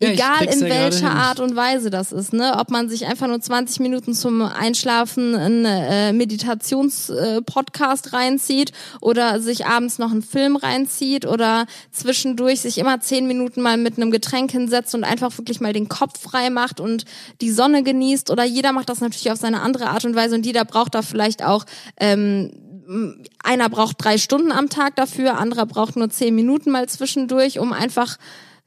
Ja, 0.00 0.10
Egal 0.10 0.44
in 0.44 0.60
welcher. 0.60 1.10
Art 1.10 1.40
und 1.40 1.56
Weise 1.56 1.90
das 1.90 2.12
ist, 2.12 2.32
ne? 2.32 2.56
Ob 2.58 2.70
man 2.70 2.88
sich 2.88 3.06
einfach 3.06 3.26
nur 3.26 3.40
20 3.40 3.80
Minuten 3.80 4.14
zum 4.14 4.42
Einschlafen 4.42 5.34
einen 5.34 5.64
äh, 5.64 6.12
Meditations-Podcast 6.12 8.12
reinzieht 8.12 8.72
oder 9.00 9.40
sich 9.40 9.66
abends 9.66 9.98
noch 9.98 10.12
einen 10.12 10.22
Film 10.22 10.56
reinzieht 10.56 11.26
oder 11.26 11.66
zwischendurch 11.90 12.60
sich 12.60 12.78
immer 12.78 13.00
10 13.00 13.26
Minuten 13.26 13.60
mal 13.60 13.76
mit 13.76 13.96
einem 13.96 14.10
Getränk 14.10 14.52
hinsetzt 14.52 14.94
und 14.94 15.04
einfach 15.04 15.36
wirklich 15.36 15.60
mal 15.60 15.72
den 15.72 15.88
Kopf 15.88 16.20
frei 16.20 16.50
macht 16.50 16.80
und 16.80 17.04
die 17.40 17.50
Sonne 17.50 17.82
genießt 17.82 18.30
oder 18.30 18.44
jeder 18.44 18.72
macht 18.72 18.90
das 18.90 19.00
natürlich 19.00 19.32
auf 19.32 19.38
seine 19.38 19.62
andere 19.62 19.88
Art 19.88 20.04
und 20.04 20.14
Weise 20.14 20.36
und 20.36 20.46
jeder 20.46 20.64
braucht 20.64 20.94
da 20.94 21.02
vielleicht 21.02 21.44
auch 21.44 21.64
ähm, 22.12 23.24
einer 23.42 23.68
braucht 23.68 23.96
drei 24.02 24.18
Stunden 24.18 24.52
am 24.52 24.68
Tag 24.68 24.96
dafür, 24.96 25.38
anderer 25.38 25.66
braucht 25.66 25.96
nur 25.96 26.10
zehn 26.10 26.34
Minuten 26.34 26.70
mal 26.70 26.88
zwischendurch, 26.88 27.58
um 27.58 27.72
einfach 27.72 28.16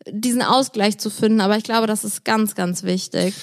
diesen 0.08 0.42
Ausgleich 0.42 0.98
zu 0.98 1.10
finden. 1.10 1.42
Aber 1.42 1.58
ich 1.58 1.64
glaube, 1.64 1.88
das 1.88 2.04
ist 2.04 2.24
ganz, 2.24 2.56
ganz 2.56 2.84
wichtig. 2.84 3.34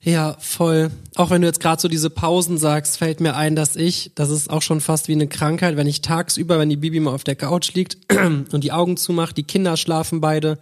Ja, 0.00 0.36
voll. 0.38 0.90
Auch 1.14 1.30
wenn 1.30 1.40
du 1.40 1.46
jetzt 1.46 1.60
gerade 1.60 1.80
so 1.80 1.88
diese 1.88 2.10
Pausen 2.10 2.58
sagst, 2.58 2.98
fällt 2.98 3.20
mir 3.20 3.36
ein, 3.36 3.56
dass 3.56 3.74
ich, 3.74 4.12
das 4.14 4.28
ist 4.28 4.50
auch 4.50 4.60
schon 4.60 4.82
fast 4.82 5.08
wie 5.08 5.12
eine 5.12 5.28
Krankheit, 5.28 5.76
wenn 5.76 5.86
ich 5.86 6.02
tagsüber, 6.02 6.58
wenn 6.58 6.68
die 6.68 6.76
Bibi 6.76 7.00
mal 7.00 7.14
auf 7.14 7.24
der 7.24 7.36
Couch 7.36 7.72
liegt 7.72 8.12
und 8.52 8.64
die 8.64 8.72
Augen 8.72 8.98
zumacht, 8.98 9.36
die 9.38 9.44
Kinder 9.44 9.78
schlafen 9.78 10.20
beide, 10.20 10.58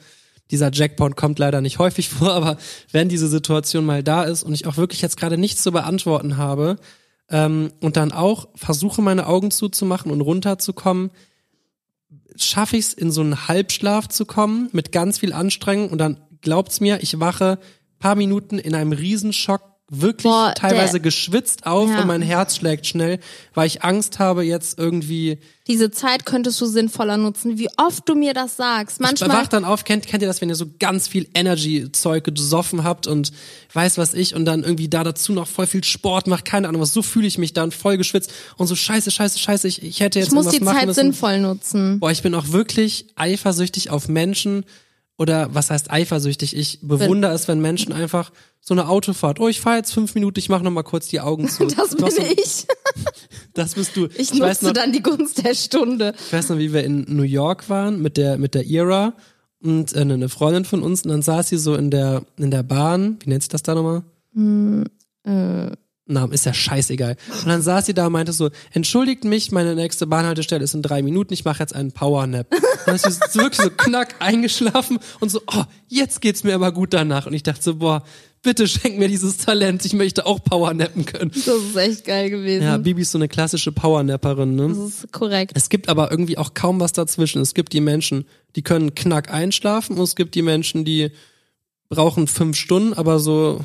dieser 0.52 0.70
Jackpot 0.72 1.16
kommt 1.16 1.40
leider 1.40 1.60
nicht 1.60 1.78
häufig 1.80 2.08
vor, 2.08 2.32
aber 2.32 2.56
wenn 2.92 3.08
diese 3.08 3.26
Situation 3.26 3.84
mal 3.84 4.04
da 4.04 4.22
ist 4.22 4.44
und 4.44 4.54
ich 4.54 4.66
auch 4.66 4.76
wirklich 4.76 5.02
jetzt 5.02 5.16
gerade 5.16 5.38
nichts 5.38 5.62
zu 5.62 5.72
beantworten 5.72 6.36
habe 6.36 6.76
ähm, 7.32 7.72
und 7.80 7.96
dann 7.96 8.12
auch 8.12 8.48
versuche, 8.54 9.02
meine 9.02 9.26
Augen 9.26 9.50
zuzumachen 9.50 10.12
und 10.12 10.20
runterzukommen, 10.20 11.10
schaffe 12.36 12.76
ich 12.76 12.86
es, 12.86 12.94
in 12.94 13.10
so 13.10 13.22
einen 13.22 13.48
Halbschlaf 13.48 14.08
zu 14.08 14.26
kommen 14.26 14.68
mit 14.72 14.92
ganz 14.92 15.18
viel 15.18 15.32
Anstrengung. 15.32 15.90
Und 15.90 15.98
dann 15.98 16.20
glaubt's 16.42 16.80
mir, 16.80 17.02
ich 17.02 17.18
wache 17.18 17.58
paar 17.98 18.14
Minuten 18.16 18.58
in 18.58 18.74
einem 18.74 18.92
Riesenschock 18.92 19.62
wirklich 19.94 20.22
Boah, 20.24 20.54
teilweise 20.54 21.00
geschwitzt 21.00 21.66
auf 21.66 21.90
Ja. 21.90 22.00
und 22.00 22.06
mein 22.06 22.22
Herz 22.22 22.56
schlägt 22.56 22.86
schnell, 22.86 23.18
weil 23.52 23.66
ich 23.66 23.84
Angst 23.84 24.18
habe 24.18 24.42
jetzt 24.42 24.78
irgendwie 24.78 25.38
Diese 25.66 25.90
Zeit 25.90 26.24
könntest 26.24 26.60
du 26.60 26.66
sinnvoller 26.66 27.18
nutzen. 27.18 27.58
Wie 27.58 27.68
oft 27.76 28.08
du 28.08 28.14
mir 28.14 28.32
das 28.32 28.56
sagst. 28.56 28.96
ich 28.96 29.00
Manchmal. 29.06 29.28
wach 29.30 29.46
dann 29.48 29.64
auf, 29.66 29.84
kennt, 29.84 30.06
kennt 30.06 30.22
ihr 30.22 30.28
das, 30.28 30.40
wenn 30.40 30.48
ihr 30.48 30.54
so 30.54 30.66
ganz 30.78 31.08
viel 31.08 31.28
Energy-Zeug 31.34 32.24
gesoffen 32.24 32.84
habt 32.84 33.06
und 33.06 33.32
weiß 33.74 33.98
was 33.98 34.14
ich 34.14 34.34
und 34.34 34.46
dann 34.46 34.62
irgendwie 34.64 34.88
da 34.88 35.04
dazu 35.04 35.32
noch 35.32 35.46
voll 35.46 35.66
viel 35.66 35.84
Sport 35.84 36.26
macht, 36.26 36.46
keine 36.46 36.68
Ahnung 36.68 36.80
was, 36.80 36.92
so 36.94 37.02
fühle 37.02 37.26
ich 37.26 37.36
mich 37.36 37.52
dann, 37.52 37.70
voll 37.70 37.98
geschwitzt 37.98 38.32
und 38.56 38.66
so 38.66 38.74
scheiße, 38.74 39.10
scheiße, 39.10 39.38
scheiße, 39.38 39.68
ich, 39.68 39.82
ich 39.82 40.00
hätte 40.00 40.18
jetzt 40.18 40.28
Ich 40.28 40.34
muss 40.34 40.48
die 40.48 40.64
Zeit 40.64 40.94
sinnvoll 40.94 41.38
nutzen. 41.38 42.00
Boah, 42.00 42.10
ich 42.10 42.22
bin 42.22 42.34
auch 42.34 42.48
wirklich 42.48 43.06
eifersüchtig 43.14 43.90
auf 43.90 44.08
Menschen, 44.08 44.64
oder 45.18 45.54
was 45.54 45.70
heißt 45.70 45.90
eifersüchtig? 45.90 46.56
Ich 46.56 46.80
bewundere 46.82 47.32
es, 47.32 47.46
wenn 47.48 47.60
Menschen 47.60 47.92
einfach 47.92 48.32
so 48.60 48.74
eine 48.74 48.88
Autofahrt, 48.88 49.40
oh, 49.40 49.48
ich 49.48 49.60
fahre 49.60 49.76
jetzt 49.76 49.92
fünf 49.92 50.14
Minuten, 50.14 50.38
ich 50.38 50.48
mache 50.48 50.62
noch 50.64 50.70
mal 50.70 50.82
kurz 50.82 51.08
die 51.08 51.20
Augen 51.20 51.48
zu. 51.48 51.66
Das 51.76 51.94
bin 51.94 52.10
so- 52.10 52.22
ich. 52.22 52.66
Das 53.54 53.74
bist 53.74 53.96
du. 53.96 54.06
Ich, 54.16 54.30
weiß 54.30 54.62
nutze 54.62 54.64
noch, 54.66 54.72
dann 54.72 54.92
die 54.92 55.02
Gunst 55.02 55.44
der 55.44 55.54
Stunde. 55.54 56.14
ich 56.26 56.32
weiß 56.32 56.48
noch, 56.48 56.58
wie 56.58 56.72
wir 56.72 56.84
in 56.84 57.04
New 57.08 57.22
York 57.22 57.68
waren 57.68 58.00
mit 58.00 58.16
der 58.16 58.38
mit 58.38 58.54
der 58.54 58.64
Ira 58.64 59.12
und 59.62 59.94
äh, 59.94 60.00
eine 60.00 60.28
Freundin 60.30 60.64
von 60.64 60.82
uns 60.82 61.02
und 61.02 61.10
dann 61.10 61.20
saß 61.22 61.48
sie 61.50 61.58
so 61.58 61.74
in 61.74 61.90
der 61.90 62.22
in 62.38 62.50
der 62.50 62.62
Bahn, 62.62 63.18
wie 63.22 63.28
nennt 63.30 63.42
sich 63.42 63.50
das 63.50 63.62
da 63.62 63.74
nochmal? 63.74 64.02
Äh, 65.24 65.76
Namen 66.06 66.32
ist 66.32 66.46
ja 66.46 66.52
scheißegal. 66.52 67.16
Und 67.42 67.48
dann 67.48 67.62
saß 67.62 67.86
sie 67.86 67.94
da 67.94 68.06
und 68.06 68.12
meinte 68.12 68.32
so, 68.32 68.50
entschuldigt 68.72 69.24
mich, 69.24 69.52
meine 69.52 69.74
nächste 69.74 70.06
Bahnhaltestelle 70.06 70.64
ist 70.64 70.74
in 70.74 70.82
drei 70.82 71.02
Minuten, 71.02 71.32
ich 71.32 71.44
mache 71.44 71.60
jetzt 71.60 71.74
einen 71.74 71.92
Powernap. 71.92 72.48
Dann 72.86 72.96
ist 72.96 73.04
sie 73.04 73.38
wirklich 73.38 73.60
so 73.60 73.70
knack 73.70 74.16
eingeschlafen 74.18 74.98
und 75.20 75.30
so, 75.30 75.40
oh, 75.46 75.64
jetzt 75.86 76.20
geht's 76.20 76.42
mir 76.42 76.54
aber 76.54 76.72
gut 76.72 76.92
danach. 76.92 77.26
Und 77.26 77.34
ich 77.34 77.44
dachte 77.44 77.62
so, 77.62 77.76
boah, 77.76 78.02
bitte 78.42 78.66
schenk 78.66 78.98
mir 78.98 79.08
dieses 79.08 79.38
Talent, 79.38 79.84
ich 79.84 79.92
möchte 79.92 80.26
auch 80.26 80.42
Powernappen 80.42 81.06
können. 81.06 81.30
das 81.30 81.46
ist 81.46 81.76
echt 81.76 82.04
geil 82.04 82.30
gewesen. 82.30 82.64
Ja, 82.64 82.76
Bibi 82.76 83.02
ist 83.02 83.12
so 83.12 83.18
eine 83.18 83.28
klassische 83.28 83.70
Powernapperin, 83.72 84.56
ne? 84.56 84.68
das 84.68 84.78
ist 84.78 85.12
korrekt. 85.12 85.52
Es 85.54 85.68
gibt 85.68 85.88
aber 85.88 86.10
irgendwie 86.10 86.38
auch 86.38 86.54
kaum 86.54 86.80
was 86.80 86.92
dazwischen. 86.92 87.40
Es 87.40 87.54
gibt 87.54 87.72
die 87.72 87.80
Menschen, 87.80 88.26
die 88.56 88.62
können 88.62 88.94
knack 88.94 89.32
einschlafen 89.32 89.96
und 89.96 90.02
es 90.02 90.16
gibt 90.16 90.34
die 90.34 90.42
Menschen, 90.42 90.84
die 90.84 91.12
brauchen 91.88 92.26
fünf 92.26 92.56
Stunden, 92.56 92.94
aber 92.94 93.20
so, 93.20 93.60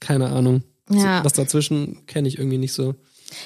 keine 0.00 0.30
Ahnung. 0.30 0.62
Ja. 0.90 1.18
So, 1.18 1.24
was 1.24 1.32
dazwischen 1.34 2.06
kenne 2.06 2.28
ich 2.28 2.38
irgendwie 2.38 2.58
nicht 2.58 2.72
so. 2.72 2.94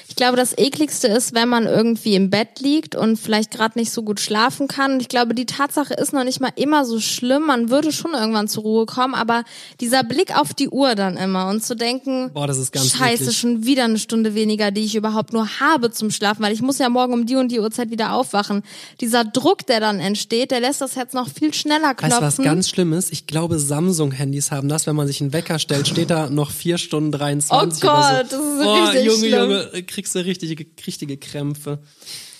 Ich 0.07 0.15
glaube, 0.15 0.37
das 0.37 0.57
ekligste 0.57 1.07
ist, 1.07 1.33
wenn 1.33 1.49
man 1.49 1.65
irgendwie 1.65 2.15
im 2.15 2.29
Bett 2.29 2.59
liegt 2.59 2.95
und 2.95 3.17
vielleicht 3.17 3.51
gerade 3.51 3.77
nicht 3.79 3.91
so 3.91 4.03
gut 4.03 4.19
schlafen 4.19 4.67
kann. 4.67 4.93
Und 4.93 5.01
ich 5.01 5.07
glaube, 5.09 5.33
die 5.33 5.45
Tatsache 5.45 5.93
ist 5.93 6.13
noch 6.13 6.23
nicht 6.23 6.39
mal 6.39 6.51
immer 6.55 6.85
so 6.85 6.99
schlimm. 6.99 7.47
Man 7.47 7.69
würde 7.69 7.91
schon 7.91 8.13
irgendwann 8.13 8.47
zur 8.47 8.63
Ruhe 8.63 8.85
kommen, 8.85 9.15
aber 9.15 9.43
dieser 9.79 10.03
Blick 10.03 10.37
auf 10.37 10.53
die 10.53 10.69
Uhr 10.69 10.95
dann 10.95 11.17
immer 11.17 11.47
und 11.49 11.63
zu 11.63 11.75
denken, 11.75 12.31
Boah, 12.33 12.47
das 12.47 12.57
ist 12.57 12.71
ganz 12.71 12.91
Scheiße, 12.95 13.23
eklig. 13.23 13.37
schon 13.37 13.65
wieder 13.65 13.85
eine 13.85 13.99
Stunde 13.99 14.35
weniger, 14.35 14.71
die 14.71 14.81
ich 14.81 14.95
überhaupt 14.95 15.33
nur 15.33 15.59
habe 15.59 15.91
zum 15.91 16.11
Schlafen, 16.11 16.43
weil 16.43 16.53
ich 16.53 16.61
muss 16.61 16.77
ja 16.77 16.89
morgen 16.89 17.13
um 17.13 17.25
die 17.25 17.35
und 17.35 17.49
die 17.51 17.59
Uhrzeit 17.59 17.89
wieder 17.89 18.13
aufwachen. 18.13 18.63
Dieser 18.99 19.23
Druck, 19.23 19.65
der 19.65 19.79
dann 19.79 19.99
entsteht, 19.99 20.51
der 20.51 20.59
lässt 20.59 20.81
das 20.81 20.95
Herz 20.95 21.13
noch 21.13 21.29
viel 21.29 21.53
schneller 21.53 21.93
klopfen. 21.95 22.21
Weißt 22.21 22.37
du, 22.37 22.43
was 22.43 22.45
ganz 22.45 22.69
schlimm 22.69 22.93
ist? 22.93 23.11
Ich 23.11 23.27
glaube, 23.27 23.57
Samsung-Handys 23.59 24.51
haben 24.51 24.69
das, 24.69 24.87
wenn 24.87 24.95
man 24.95 25.07
sich 25.07 25.21
einen 25.21 25.33
Wecker 25.33 25.59
stellt, 25.59 25.87
steht 25.87 26.09
da 26.09 26.29
noch 26.29 26.51
vier 26.51 26.77
Stunden 26.77 27.11
23 27.11 27.83
Oh 27.83 27.87
Gott, 27.87 28.29
so. 28.29 28.37
das 28.37 28.45
ist 28.45 28.63
Boah, 28.63 28.89
richtig 28.89 29.05
Junge, 29.05 29.17
schlimm. 29.27 29.41
Junge, 29.51 29.70
kriegst 29.87 30.15
du 30.15 30.19
richtige, 30.19 30.65
richtige 30.85 31.17
Krämpfe. 31.17 31.79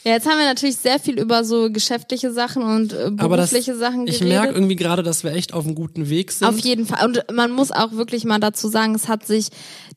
Ja, 0.04 0.14
jetzt 0.14 0.28
haben 0.28 0.40
wir 0.40 0.46
natürlich 0.46 0.78
sehr 0.78 0.98
viel 0.98 1.20
über 1.20 1.44
so 1.44 1.72
geschäftliche 1.72 2.32
Sachen 2.32 2.64
und 2.64 2.92
äh, 2.92 3.12
Aber 3.18 3.38
das, 3.38 3.52
berufliche 3.52 3.78
Sachen 3.78 4.08
ich 4.08 4.18
geredet. 4.18 4.40
merke 4.40 4.54
irgendwie 4.56 4.76
gerade, 4.76 5.04
dass 5.04 5.24
wir 5.24 5.32
echt 5.32 5.54
auf 5.54 5.64
einem 5.64 5.76
guten 5.76 6.10
Weg 6.10 6.32
sind. 6.32 6.48
Auf 6.48 6.58
jeden 6.58 6.88
Fall. 6.88 7.06
Und 7.06 7.24
man 7.32 7.52
muss 7.52 7.72
auch 7.72 7.92
wirklich 7.92 8.26
mal 8.26 8.40
dazu 8.40 8.68
sagen, 8.68 8.96
es 8.96 9.08
hat 9.08 9.28
sich 9.28 9.50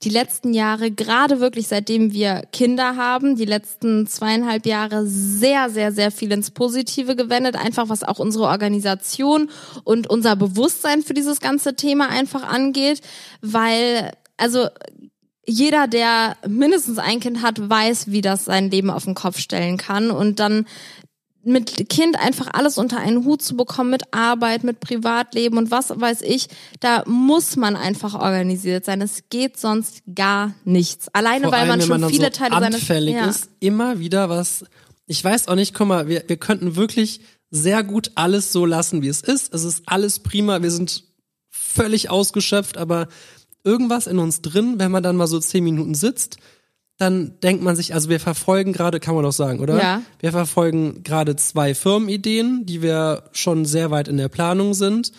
die 0.02 0.10
letzten 0.10 0.52
Jahre, 0.52 0.90
gerade 0.90 1.40
wirklich 1.40 1.68
seitdem 1.68 2.12
wir 2.12 2.42
Kinder 2.52 2.96
haben, 2.96 3.36
die 3.36 3.46
letzten 3.46 4.06
zweieinhalb 4.06 4.66
Jahre 4.66 5.06
sehr, 5.06 5.70
sehr, 5.70 5.90
sehr 5.90 6.10
viel 6.10 6.32
ins 6.32 6.50
Positive 6.50 7.16
gewendet. 7.16 7.56
Einfach 7.56 7.88
was 7.88 8.02
auch 8.02 8.18
unsere 8.18 8.44
Organisation 8.44 9.48
und 9.84 10.10
unser 10.10 10.36
Bewusstsein 10.36 11.00
für 11.00 11.14
dieses 11.14 11.40
ganze 11.40 11.76
Thema 11.76 12.10
einfach 12.10 12.42
angeht. 12.42 13.00
Weil, 13.40 14.12
also 14.36 14.68
jeder, 15.46 15.86
der 15.86 16.36
mindestens 16.46 16.98
ein 16.98 17.20
Kind 17.20 17.42
hat, 17.42 17.68
weiß, 17.68 18.10
wie 18.10 18.20
das 18.20 18.44
sein 18.44 18.70
Leben 18.70 18.90
auf 18.90 19.04
den 19.04 19.14
Kopf 19.14 19.38
stellen 19.38 19.76
kann. 19.76 20.10
Und 20.10 20.40
dann 20.40 20.66
mit 21.44 21.88
Kind 21.88 22.18
einfach 22.18 22.48
alles 22.52 22.78
unter 22.78 22.98
einen 22.98 23.24
Hut 23.24 23.42
zu 23.42 23.56
bekommen, 23.56 23.90
mit 23.90 24.02
Arbeit, 24.12 24.64
mit 24.64 24.80
Privatleben 24.80 25.58
und 25.58 25.70
was 25.70 25.90
weiß 25.90 26.22
ich, 26.22 26.48
da 26.80 27.04
muss 27.06 27.56
man 27.56 27.76
einfach 27.76 28.14
organisiert 28.14 28.84
sein. 28.84 29.00
Es 29.02 29.24
geht 29.28 29.58
sonst 29.58 30.02
gar 30.14 30.54
nichts. 30.64 31.08
Alleine, 31.12 31.44
Vor 31.44 31.52
weil 31.52 31.66
man 31.66 31.80
schon 31.80 32.00
man 32.00 32.10
viele 32.10 32.32
so 32.32 32.38
Teile 32.38 32.58
seines 32.58 32.80
anfällig 32.80 33.14
ja. 33.14 33.26
ist, 33.26 33.50
immer 33.60 33.98
wieder 33.98 34.28
was. 34.28 34.64
Ich 35.06 35.22
weiß 35.22 35.48
auch 35.48 35.54
nicht, 35.54 35.74
guck 35.74 35.86
mal, 35.86 36.08
wir, 36.08 36.24
wir 36.26 36.36
könnten 36.38 36.76
wirklich 36.76 37.20
sehr 37.50 37.84
gut 37.84 38.12
alles 38.14 38.50
so 38.50 38.64
lassen, 38.64 39.02
wie 39.02 39.08
es 39.08 39.20
ist. 39.20 39.52
Es 39.52 39.64
ist 39.64 39.82
alles 39.86 40.20
prima, 40.20 40.62
wir 40.62 40.70
sind 40.70 41.04
völlig 41.50 42.10
ausgeschöpft, 42.10 42.78
aber 42.78 43.08
irgendwas 43.64 44.06
in 44.06 44.18
uns 44.18 44.42
drin, 44.42 44.74
wenn 44.78 44.90
man 44.90 45.02
dann 45.02 45.16
mal 45.16 45.26
so 45.26 45.40
zehn 45.40 45.64
Minuten 45.64 45.94
sitzt, 45.94 46.38
dann 46.96 47.40
denkt 47.42 47.62
man 47.62 47.74
sich, 47.74 47.92
also 47.92 48.08
wir 48.08 48.20
verfolgen 48.20 48.72
gerade, 48.72 49.00
kann 49.00 49.14
man 49.14 49.24
doch 49.24 49.32
sagen, 49.32 49.60
oder? 49.60 49.78
Ja. 49.78 50.02
Wir 50.20 50.30
verfolgen 50.30 51.02
gerade 51.02 51.34
zwei 51.34 51.74
Firmenideen, 51.74 52.66
die 52.66 52.82
wir 52.82 53.24
schon 53.32 53.64
sehr 53.64 53.90
weit 53.90 54.06
in 54.06 54.16
der 54.16 54.28
Planung 54.28 54.74
sind. 54.74 55.10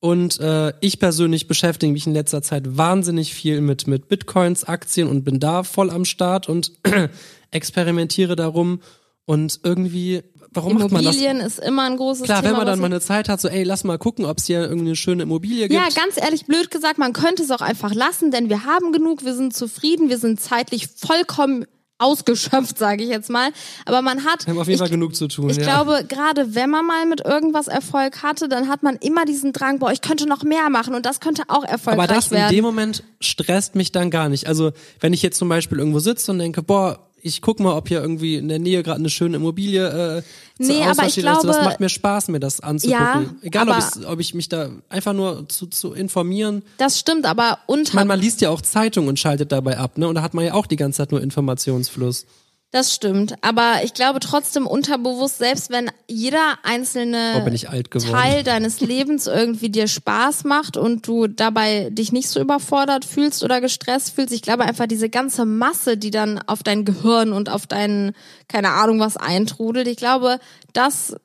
Und 0.00 0.38
äh, 0.38 0.72
ich 0.80 1.00
persönlich 1.00 1.48
beschäftige 1.48 1.92
mich 1.92 2.06
in 2.06 2.12
letzter 2.12 2.40
Zeit 2.40 2.76
wahnsinnig 2.76 3.34
viel 3.34 3.60
mit, 3.60 3.88
mit 3.88 4.06
Bitcoins, 4.08 4.62
Aktien 4.62 5.08
und 5.08 5.24
bin 5.24 5.40
da 5.40 5.64
voll 5.64 5.90
am 5.90 6.04
Start 6.04 6.48
und 6.48 6.72
experimentiere 7.50 8.36
darum. 8.36 8.80
Und 9.24 9.60
irgendwie, 9.64 10.22
warum 10.52 10.74
macht 10.74 10.90
man 10.90 11.04
das? 11.04 11.16
Immobilien 11.16 11.40
ist 11.40 11.58
immer 11.58 11.84
ein 11.84 11.96
großes 11.96 12.24
Klar, 12.24 12.40
Thema. 12.42 12.50
wenn 12.50 12.56
man 12.58 12.66
dann 12.66 12.78
mal 12.80 12.86
eine 12.86 13.00
Zeit 13.00 13.28
hat, 13.28 13.40
so, 13.40 13.48
ey, 13.48 13.62
lass 13.62 13.84
mal 13.84 13.98
gucken, 13.98 14.24
ob 14.24 14.38
es 14.38 14.46
hier 14.46 14.62
irgendeine 14.62 14.96
schöne 14.96 15.24
Immobilie 15.24 15.68
gibt. 15.68 15.74
ja, 15.74 15.88
ganz 15.94 16.16
ehrlich, 16.16 16.46
blöd 16.46 16.70
gesagt, 16.70 16.98
man 16.98 17.12
könnte 17.12 17.42
es 17.42 17.50
auch 17.50 17.60
einfach 17.60 17.94
lassen, 17.94 18.30
denn 18.30 18.48
wir 18.48 18.64
haben 18.64 18.92
genug, 18.92 19.24
wir 19.24 19.34
sind 19.34 19.54
zufrieden, 19.54 20.08
wir 20.08 20.18
sind 20.18 20.40
zeitlich 20.40 20.88
vollkommen 20.96 21.66
ausgeschöpft, 21.98 22.78
sage 22.78 23.02
ich 23.02 23.10
jetzt 23.10 23.28
mal. 23.28 23.50
Aber 23.84 24.02
man 24.02 24.24
hat, 24.24 24.46
wir 24.46 24.52
haben 24.52 24.60
auf 24.60 24.66
jeden 24.66 24.76
ich, 24.76 24.80
Fall 24.80 24.88
genug 24.88 25.14
zu 25.14 25.28
tun. 25.28 25.50
ich 25.50 25.56
ja. 25.58 25.64
glaube, 25.64 26.04
gerade 26.06 26.54
wenn 26.54 26.70
man 26.70 26.86
mal 26.86 27.06
mit 27.06 27.24
irgendwas 27.24 27.68
Erfolg 27.68 28.22
hatte, 28.22 28.48
dann 28.48 28.68
hat 28.68 28.82
man 28.82 28.96
immer 28.96 29.24
diesen 29.24 29.52
Drang, 29.52 29.78
boah, 29.78 29.92
ich 29.92 30.00
könnte 30.00 30.26
noch 30.26 30.42
mehr 30.42 30.70
machen 30.70 30.94
und 30.94 31.04
das 31.04 31.20
könnte 31.20 31.42
auch 31.48 31.64
erfolgreich 31.64 32.04
Aber 32.04 32.14
das 32.14 32.28
in 32.28 32.38
werden. 32.38 32.54
dem 32.54 32.64
Moment 32.64 33.02
stresst 33.20 33.74
mich 33.74 33.92
dann 33.92 34.10
gar 34.10 34.28
nicht. 34.28 34.46
Also 34.46 34.72
wenn 35.00 35.12
ich 35.12 35.22
jetzt 35.22 35.38
zum 35.38 35.48
Beispiel 35.48 35.78
irgendwo 35.78 35.98
sitze 35.98 36.30
und 36.30 36.38
denke, 36.38 36.62
boah, 36.62 37.07
ich 37.22 37.40
guck 37.42 37.60
mal, 37.60 37.74
ob 37.76 37.88
hier 37.88 38.00
irgendwie 38.00 38.36
in 38.36 38.48
der 38.48 38.58
Nähe 38.58 38.82
gerade 38.82 38.98
eine 39.00 39.10
schöne 39.10 39.36
Immobilie 39.36 40.18
äh, 40.18 40.22
Nee, 40.58 40.82
aber 40.82 41.06
ich 41.06 41.18
also 41.18 41.22
das 41.22 41.40
glaube- 41.42 41.64
macht 41.64 41.80
mir 41.80 41.88
Spaß, 41.88 42.28
mir 42.28 42.40
das 42.40 42.60
anzugucken. 42.60 42.96
Ja, 43.00 43.24
Egal, 43.42 43.68
ob 43.68 43.78
ich, 43.78 44.06
ob 44.08 44.20
ich 44.20 44.34
mich 44.34 44.48
da 44.48 44.70
einfach 44.88 45.12
nur 45.12 45.48
zu, 45.48 45.66
zu 45.66 45.92
informieren. 45.92 46.62
das 46.78 46.98
stimmt, 46.98 47.26
aber 47.26 47.58
unter 47.66 47.88
Ich 47.90 47.94
meine, 47.94 48.08
man 48.08 48.20
liest 48.20 48.40
ja 48.40 48.50
auch 48.50 48.60
Zeitung 48.60 49.06
und 49.08 49.18
schaltet 49.18 49.52
dabei 49.52 49.78
ab, 49.78 49.98
ne? 49.98 50.08
Und 50.08 50.16
da 50.16 50.22
hat 50.22 50.34
man 50.34 50.44
ja 50.44 50.54
auch 50.54 50.66
die 50.66 50.76
ganze 50.76 50.98
Zeit 50.98 51.12
nur 51.12 51.22
Informationsfluss. 51.22 52.26
Das 52.70 52.94
stimmt, 52.94 53.34
aber 53.40 53.76
ich 53.82 53.94
glaube 53.94 54.20
trotzdem 54.20 54.66
unterbewusst, 54.66 55.38
selbst 55.38 55.70
wenn 55.70 55.90
jeder 56.06 56.58
einzelne 56.64 57.32
Oh. 57.38 57.98
Teil 58.12 58.42
deines 58.42 58.80
Lebens 58.80 59.26
irgendwie 59.26 59.70
dir 59.70 59.88
Spaß 59.88 60.44
macht 60.44 60.76
und 60.76 61.06
du 61.06 61.28
dabei 61.28 61.88
dich 61.90 62.12
nicht 62.12 62.28
so 62.28 62.40
überfordert 62.40 63.06
fühlst 63.06 63.42
oder 63.42 63.62
gestresst 63.62 64.14
fühlst, 64.14 64.34
ich 64.34 64.42
glaube 64.42 64.64
einfach 64.64 64.86
diese 64.86 65.08
ganze 65.08 65.46
Masse, 65.46 65.96
die 65.96 66.10
dann 66.10 66.38
auf 66.46 66.62
dein 66.62 66.84
Gehirn 66.84 67.32
und 67.32 67.48
auf 67.48 67.66
dein, 67.66 68.12
keine 68.48 68.70
Ahnung 68.72 69.00
was 69.00 69.16
eintrudelt, 69.16 69.88
ich 69.88 69.96
glaube, 69.96 70.38
das 70.74 71.16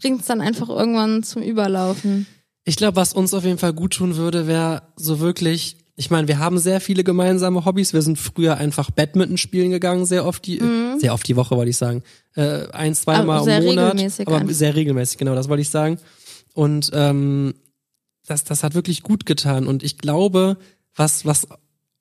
bringt 0.00 0.20
es 0.20 0.28
dann 0.28 0.40
einfach 0.40 0.68
irgendwann 0.68 1.24
zum 1.24 1.42
Überlaufen. 1.42 2.28
Ich 2.64 2.76
glaube, 2.76 2.94
was 2.94 3.12
uns 3.12 3.34
auf 3.34 3.42
jeden 3.42 3.58
Fall 3.58 3.72
gut 3.72 3.94
tun 3.94 4.14
würde, 4.14 4.46
wäre 4.46 4.82
so 4.94 5.18
wirklich. 5.18 5.78
Ich 5.94 6.10
meine, 6.10 6.26
wir 6.26 6.38
haben 6.38 6.58
sehr 6.58 6.80
viele 6.80 7.04
gemeinsame 7.04 7.64
Hobbys. 7.66 7.92
Wir 7.92 8.00
sind 8.02 8.18
früher 8.18 8.56
einfach 8.56 8.90
Badminton 8.90 9.36
spielen 9.36 9.70
gegangen, 9.70 10.06
sehr 10.06 10.24
oft 10.26 10.46
die, 10.46 10.58
sehr 10.98 11.12
oft 11.12 11.28
die 11.28 11.36
Woche, 11.36 11.54
wollte 11.56 11.70
ich 11.70 11.76
sagen. 11.76 12.02
Äh, 12.34 12.66
ein, 12.72 12.94
zweimal 12.94 13.36
Aber 13.38 13.40
Mhm. 13.40 13.44
sehr 13.44 13.58
im 13.58 13.64
Monat. 13.66 13.92
regelmäßig 13.94 14.26
aber 14.26 14.36
einfach. 14.38 14.54
sehr 14.54 14.74
regelmäßig, 14.74 15.18
genau, 15.18 15.34
das 15.34 15.48
wollte 15.50 15.60
ich 15.60 15.68
sagen. 15.68 15.98
Und 16.54 16.90
ähm, 16.94 17.54
das, 18.26 18.44
das 18.44 18.62
hat 18.62 18.74
wirklich 18.74 19.02
gut 19.02 19.26
getan. 19.26 19.66
Und 19.66 19.82
ich 19.82 19.98
glaube, 19.98 20.56
was, 20.94 21.26
was 21.26 21.46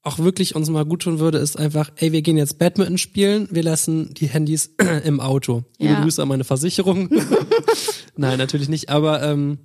auch 0.04 0.20
wirklich 0.20 0.56
uns 0.56 0.70
mal 0.70 0.86
gut 0.86 1.02
tun 1.04 1.20
würde, 1.20 1.38
ist 1.40 1.60
einfach, 1.60 1.92
ey, 1.98 2.12
wir 2.14 2.22
gehen 2.22 2.38
jetzt 2.38 2.58
Badminton 2.60 2.98
spielen, 2.98 3.50
wir 3.52 3.62
lassen 3.64 4.14
die 4.14 4.28
Handys 4.28 4.74
im 5.04 5.20
Auto. 5.20 5.64
Liebe 5.80 5.94
Ja. 5.94 6.02
Grüße 6.02 6.22
an 6.22 6.30
meine 6.30 6.44
Versicherung. 6.46 7.10
Nein, 8.16 8.38
natürlich 8.38 8.70
nicht, 8.70 8.90
aber 8.90 9.22
ähm, 9.22 9.58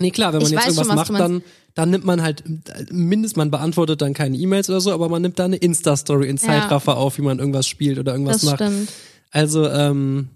nee, 0.00 0.10
klar, 0.10 0.32
wenn 0.32 0.40
man 0.42 0.46
Ich 0.46 0.52
jetzt 0.52 0.64
schon, 0.64 0.74
irgendwas 0.74 0.96
was 0.98 1.08
macht, 1.10 1.20
dann, 1.20 1.42
dann 1.74 1.90
nimmt 1.90 2.04
man 2.04 2.22
halt 2.22 2.42
mindestens, 2.90 3.36
man 3.36 3.50
beantwortet 3.50 4.02
dann 4.02 4.14
keine 4.14 4.36
E-Mails 4.36 4.68
oder 4.68 4.80
so, 4.80 4.92
aber 4.92 5.08
man 5.08 5.22
nimmt 5.22 5.38
da 5.38 5.44
eine 5.44 5.56
Insta-Story 5.56 6.28
in 6.28 6.38
Zeitraffer 6.38 6.96
auf, 6.96 7.18
wie 7.18 7.22
man 7.22 7.38
irgendwas 7.38 7.68
spielt 7.68 7.98
oder 7.98 8.12
irgendwas 8.12 8.40
Das 8.40 8.50
macht. 8.50 8.56
stimmt. 8.56 8.90
Also, 9.30 9.68
ähm, 9.68 10.28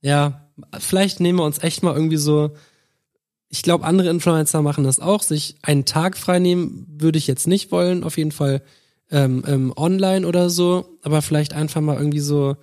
ja, 0.00 0.48
vielleicht 0.78 1.20
nehmen 1.20 1.38
wir 1.38 1.44
uns 1.44 1.62
echt 1.62 1.82
mal 1.82 1.94
irgendwie 1.94 2.16
so, 2.16 2.50
ich 3.48 3.62
glaube, 3.62 3.84
andere 3.84 4.10
Influencer 4.10 4.62
machen 4.62 4.84
das 4.84 5.00
auch, 5.00 5.22
sich 5.22 5.56
einen 5.62 5.84
Tag 5.84 6.16
frei 6.16 6.38
nehmen, 6.38 6.86
würde 6.98 7.18
ich 7.18 7.26
jetzt 7.26 7.46
nicht 7.46 7.70
wollen, 7.70 8.04
auf 8.04 8.18
jeden 8.18 8.32
Fall 8.32 8.62
ähm, 9.10 9.42
ähm, 9.46 9.72
online 9.76 10.26
oder 10.26 10.50
so, 10.50 10.98
aber 11.02 11.22
vielleicht 11.22 11.54
einfach 11.54 11.80
mal 11.80 11.96
irgendwie 11.96 12.20
so 12.20 12.56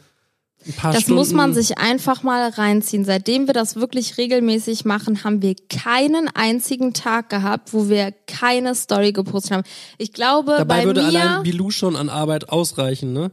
Das 0.81 1.01
Stunden. 1.01 1.13
muss 1.13 1.31
man 1.31 1.53
sich 1.53 1.77
einfach 1.77 2.23
mal 2.23 2.49
reinziehen. 2.49 3.05
Seitdem 3.05 3.47
wir 3.47 3.53
das 3.53 3.75
wirklich 3.75 4.17
regelmäßig 4.17 4.85
machen, 4.85 5.23
haben 5.23 5.41
wir 5.41 5.55
keinen 5.69 6.27
einzigen 6.33 6.93
Tag 6.93 7.29
gehabt, 7.29 7.73
wo 7.73 7.89
wir 7.89 8.11
keine 8.27 8.73
Story 8.73 9.11
gepostet 9.11 9.51
haben. 9.51 9.63
Ich 9.97 10.13
glaube, 10.13 10.55
Dabei 10.57 10.79
bei 10.79 10.85
würde 10.85 11.01
mir, 11.01 11.07
allein 11.07 11.43
Bilou 11.43 11.69
schon 11.69 11.95
an 11.95 12.09
Arbeit 12.09 12.49
ausreichen, 12.49 13.13
ne? 13.13 13.31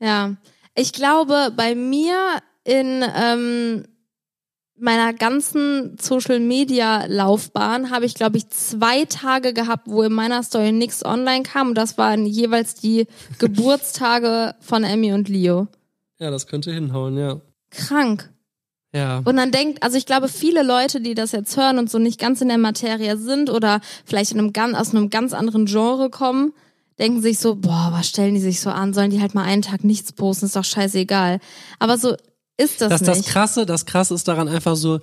ja, 0.00 0.34
ich 0.74 0.92
glaube, 0.92 1.52
bei 1.56 1.74
mir 1.74 2.16
in 2.64 3.04
ähm, 3.16 3.84
meiner 4.76 5.12
ganzen 5.12 5.96
Social 6.00 6.40
Media 6.40 7.04
Laufbahn 7.06 7.90
habe 7.90 8.06
ich 8.06 8.14
glaube 8.14 8.38
ich 8.38 8.48
zwei 8.50 9.04
Tage 9.04 9.52
gehabt, 9.52 9.86
wo 9.86 10.02
in 10.02 10.12
meiner 10.12 10.42
Story 10.42 10.72
nichts 10.72 11.04
online 11.04 11.44
kam 11.44 11.68
und 11.68 11.74
das 11.76 11.96
waren 11.96 12.26
jeweils 12.26 12.74
die 12.74 13.06
Geburtstage 13.38 14.54
von 14.60 14.84
Emmy 14.84 15.12
und 15.12 15.28
Leo. 15.28 15.68
Ja, 16.24 16.30
das 16.30 16.46
könnte 16.46 16.72
hinhauen, 16.72 17.18
ja. 17.18 17.42
Krank. 17.68 18.32
Ja. 18.94 19.18
Und 19.26 19.36
dann 19.36 19.50
denkt, 19.50 19.82
also 19.82 19.98
ich 19.98 20.06
glaube, 20.06 20.28
viele 20.28 20.62
Leute, 20.62 21.02
die 21.02 21.14
das 21.14 21.32
jetzt 21.32 21.54
hören 21.58 21.78
und 21.78 21.90
so 21.90 21.98
nicht 21.98 22.18
ganz 22.18 22.40
in 22.40 22.48
der 22.48 22.56
Materie 22.56 23.18
sind 23.18 23.50
oder 23.50 23.82
vielleicht 24.06 24.32
in 24.32 24.38
einem 24.38 24.74
aus 24.74 24.94
einem 24.94 25.10
ganz 25.10 25.34
anderen 25.34 25.66
Genre 25.66 26.08
kommen, 26.08 26.54
denken 26.98 27.20
sich 27.20 27.40
so, 27.40 27.56
boah, 27.56 27.90
was 27.92 28.08
stellen 28.08 28.32
die 28.34 28.40
sich 28.40 28.60
so 28.60 28.70
an? 28.70 28.94
Sollen 28.94 29.10
die 29.10 29.20
halt 29.20 29.34
mal 29.34 29.42
einen 29.42 29.60
Tag 29.60 29.84
nichts 29.84 30.14
posten? 30.14 30.46
Ist 30.46 30.56
doch 30.56 30.64
scheißegal. 30.64 31.40
Aber 31.78 31.98
so 31.98 32.14
ist 32.56 32.80
das, 32.80 32.88
das, 32.88 33.00
nicht. 33.02 33.26
das 33.26 33.26
krasse, 33.26 33.66
das 33.66 33.84
krasse 33.84 34.14
ist 34.14 34.26
daran 34.26 34.48
einfach 34.48 34.76
so 34.76 35.00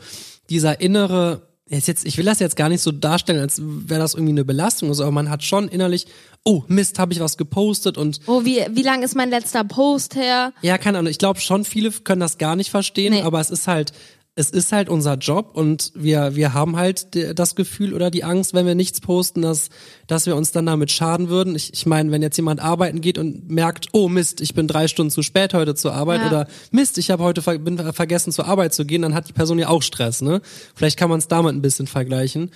dieser 0.50 0.82
innere, 0.82 1.51
jetzt, 1.72 1.88
jetzt, 1.88 2.06
ich 2.06 2.18
will 2.18 2.26
das 2.26 2.40
jetzt 2.40 2.56
gar 2.56 2.70
nicht 2.70 2.82
so 2.82 2.92
darstellen, 2.92 3.40
als 3.40 3.60
wäre 3.64 4.00
das 4.00 4.14
irgendwie 4.14 4.34
eine 4.34 4.46
Belastung 4.46 4.90
oder 4.90 4.96
so, 4.96 5.04
aber 5.04 5.12
man 5.12 5.30
hat 5.30 5.44
schon 5.44 5.68
innerlich, 5.68 6.06
oh 6.44 6.64
Mist, 6.68 7.00
habe 7.00 7.14
ich 7.14 7.20
was 7.20 7.38
gepostet 7.38 7.98
und 7.98 8.20
oh, 8.28 8.44
wie, 8.46 8.66
wie 8.72 8.82
lang 8.84 9.04
ist 9.04 9.16
mein 9.16 9.30
letzter 9.30 9.64
Post 9.64 10.16
her? 10.16 10.54
ja, 10.62 10.78
keine 10.78 11.00
Ahnung, 11.00 11.10
ich 11.12 11.18
glaube 11.18 11.40
schon 11.40 11.64
viele 11.66 11.92
können 11.92 12.20
das 12.22 12.38
gar 12.38 12.56
nicht 12.56 12.70
verstehen, 12.70 13.14
Nee. 13.14 13.22
aber 13.22 13.40
es 13.40 13.50
ist 13.50 13.68
halt, 13.68 13.94
es 14.34 14.50
ist 14.50 14.72
halt 14.72 14.88
unser 14.88 15.16
Job 15.16 15.52
und 15.56 15.92
wir, 15.94 16.36
wir 16.36 16.54
haben 16.54 16.78
halt 16.78 17.08
das 17.38 17.54
Gefühl 17.56 17.94
oder 17.94 18.10
die 18.10 18.24
Angst, 18.24 18.54
wenn 18.54 18.66
wir 18.66 18.76
nichts 18.76 19.02
posten, 19.02 19.42
dass, 19.42 19.70
dass 20.08 20.26
wir 20.26 20.38
uns 20.38 20.54
dann 20.54 20.66
damit 20.66 20.90
schaden 20.90 21.28
würden. 21.28 21.54
Ich, 21.54 21.74
ich 21.74 21.86
meine, 21.86 22.12
wenn 22.12 22.22
jetzt 22.22 22.38
jemand 22.38 22.62
arbeiten 22.62 23.02
geht 23.02 23.18
und 23.18 23.50
merkt, 23.52 23.88
oh 23.92 24.08
Mist, 24.08 24.40
ich 24.40 24.54
bin 24.54 24.68
drei 24.68 24.88
Stunden 24.88 25.12
zu 25.12 25.22
spät 25.22 25.54
heute 25.54 25.76
zur 25.76 25.94
Arbeit 25.94 26.22
Ja. 26.22 26.28
oder 26.28 26.48
Mist, 26.72 26.98
ich 26.98 27.12
habe 27.12 27.24
heute 27.24 27.42
ver 27.42 27.60
bin 27.60 27.78
vergessen 27.78 28.32
zur 28.32 28.46
Arbeit 28.48 28.74
zu 28.74 28.86
gehen, 28.86 29.02
dann 29.02 29.16
hat 29.16 29.28
die 29.28 29.34
Person 29.34 29.60
ja 29.60 29.68
auch 29.68 29.82
Stress, 29.82 30.22
ne? 30.22 30.42
Vielleicht 30.76 30.98
kann 30.98 31.10
man 31.10 31.20
es 31.20 31.28
damit 31.28 31.54
ein 31.54 31.62
bisschen 31.62 31.88
vergleichen. 31.88 32.52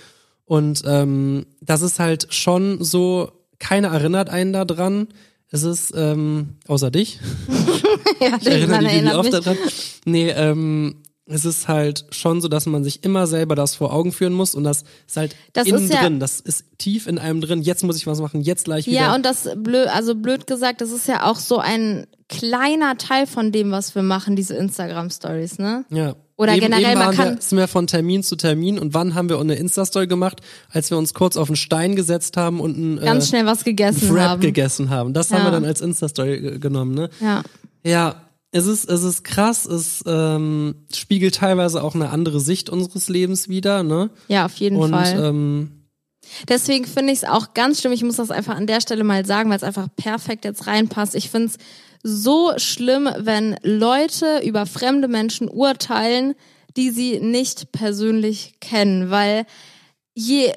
Und 0.46 0.82
ähm, 0.86 1.44
das 1.60 1.82
ist 1.82 1.98
halt 1.98 2.32
schon 2.32 2.82
so, 2.82 3.32
keiner 3.58 3.88
erinnert 3.88 4.30
einen 4.30 4.52
da 4.54 4.64
dran. 4.64 5.08
Es 5.50 5.62
ist, 5.62 5.92
ähm, 5.94 6.54
außer 6.66 6.90
dich, 6.90 7.20
ja, 8.20 8.38
ich 8.40 8.46
erinnere 8.46 8.84
dich 8.84 9.04
wie 9.04 9.14
oft 9.14 9.32
daran. 9.32 9.56
Nee, 10.04 10.30
ähm, 10.30 11.02
es 11.28 11.44
ist 11.44 11.66
halt 11.68 12.04
schon 12.10 12.40
so, 12.40 12.48
dass 12.48 12.66
man 12.66 12.84
sich 12.84 13.02
immer 13.04 13.26
selber 13.26 13.54
das 13.56 13.74
vor 13.74 13.92
Augen 13.92 14.12
führen 14.12 14.32
muss 14.32 14.54
und 14.54 14.62
das 14.64 14.84
ist 15.06 15.16
halt 15.16 15.34
Das 15.52 15.66
innen 15.66 15.84
ist 15.84 15.92
ja- 15.92 16.02
drin, 16.02 16.20
das 16.20 16.40
ist 16.40 16.64
tief 16.78 17.06
in 17.06 17.18
einem 17.18 17.40
drin. 17.40 17.62
Jetzt 17.62 17.82
muss 17.82 17.96
ich 17.96 18.06
was 18.06 18.20
machen, 18.20 18.40
jetzt 18.42 18.64
gleich 18.66 18.86
wieder. 18.86 18.96
Ja, 19.00 19.14
und 19.14 19.24
das 19.26 19.48
blöd, 19.56 19.88
also 19.88 20.14
blöd 20.14 20.46
gesagt, 20.46 20.80
das 20.80 20.90
ist 20.92 21.08
ja 21.08 21.24
auch 21.24 21.36
so 21.36 21.58
ein 21.58 22.06
kleiner 22.28 22.96
Teil 22.96 23.26
von 23.26 23.50
dem, 23.52 23.70
was 23.70 23.94
wir 23.94 24.02
machen, 24.02 24.36
diese 24.36 24.54
Instagram 24.56 25.10
Stories, 25.10 25.58
ne? 25.58 25.84
ja. 25.90 26.14
Oder 26.38 26.52
eben, 26.52 26.66
generell, 26.66 26.90
eben 26.92 26.98
man 26.98 27.14
kann- 27.16 27.40
sind 27.40 27.56
wir 27.56 27.66
von 27.66 27.86
Termin 27.86 28.22
zu 28.22 28.36
Termin 28.36 28.78
und 28.78 28.92
wann 28.92 29.14
haben 29.14 29.30
wir 29.30 29.40
eine 29.40 29.54
Insta-Story 29.54 30.06
gemacht, 30.06 30.42
als 30.68 30.90
wir 30.90 30.98
uns 30.98 31.14
kurz 31.14 31.38
auf 31.38 31.48
einen 31.48 31.56
Stein 31.56 31.96
gesetzt 31.96 32.36
haben 32.36 32.60
und 32.60 32.76
einen 32.76 33.00
Ganz 33.00 33.24
äh, 33.24 33.28
schnell 33.28 33.46
was 33.46 33.64
gegessen 33.64 34.20
haben. 34.20 34.42
gegessen 34.42 34.90
haben. 34.90 35.14
Das 35.14 35.30
haben 35.32 35.38
Ja. 35.38 35.44
wir 35.46 35.50
dann 35.52 35.64
als 35.64 35.80
Insta-Story 35.80 36.40
ge- 36.42 36.58
genommen, 36.58 36.94
ne? 36.94 37.08
ja. 37.22 37.42
Ja, 37.84 38.16
es 38.52 38.66
ist, 38.66 38.88
es 38.88 39.02
ist 39.02 39.24
krass, 39.24 39.66
es 39.66 40.02
ähm, 40.06 40.86
spiegelt 40.94 41.34
teilweise 41.36 41.82
auch 41.82 41.94
eine 41.94 42.10
andere 42.10 42.40
Sicht 42.40 42.70
unseres 42.70 43.08
Lebens 43.08 43.48
wieder, 43.48 43.82
ne? 43.82 44.10
ja, 44.28 44.46
auf 44.46 44.56
jeden 44.56 44.76
Und 44.76 44.90
Fall. 44.90 45.24
ähm, 45.24 45.72
Deswegen 46.48 46.84
finde 46.86 47.12
ich 47.12 47.20
es 47.20 47.28
auch 47.28 47.54
ganz 47.54 47.80
schlimm. 47.80 47.92
Ich 47.92 48.02
muss 48.02 48.16
das 48.16 48.30
einfach 48.30 48.56
an 48.56 48.66
der 48.66 48.80
Stelle 48.80 49.04
mal 49.04 49.24
sagen, 49.24 49.48
weil 49.50 49.56
es 49.56 49.62
einfach 49.62 49.88
perfekt 49.94 50.44
jetzt 50.44 50.66
reinpasst. 50.66 51.14
Ich 51.14 51.30
finde 51.30 51.48
es 51.48 51.58
so 52.02 52.52
schlimm, 52.56 53.08
wenn 53.18 53.56
Leute 53.62 54.40
über 54.44 54.66
fremde 54.66 55.08
Menschen 55.08 55.48
urteilen, 55.48 56.34
die 56.76 56.90
sie 56.90 57.20
nicht 57.20 57.72
persönlich 57.72 58.54
kennen, 58.60 59.10
weil 59.10 59.46
je 60.14 60.52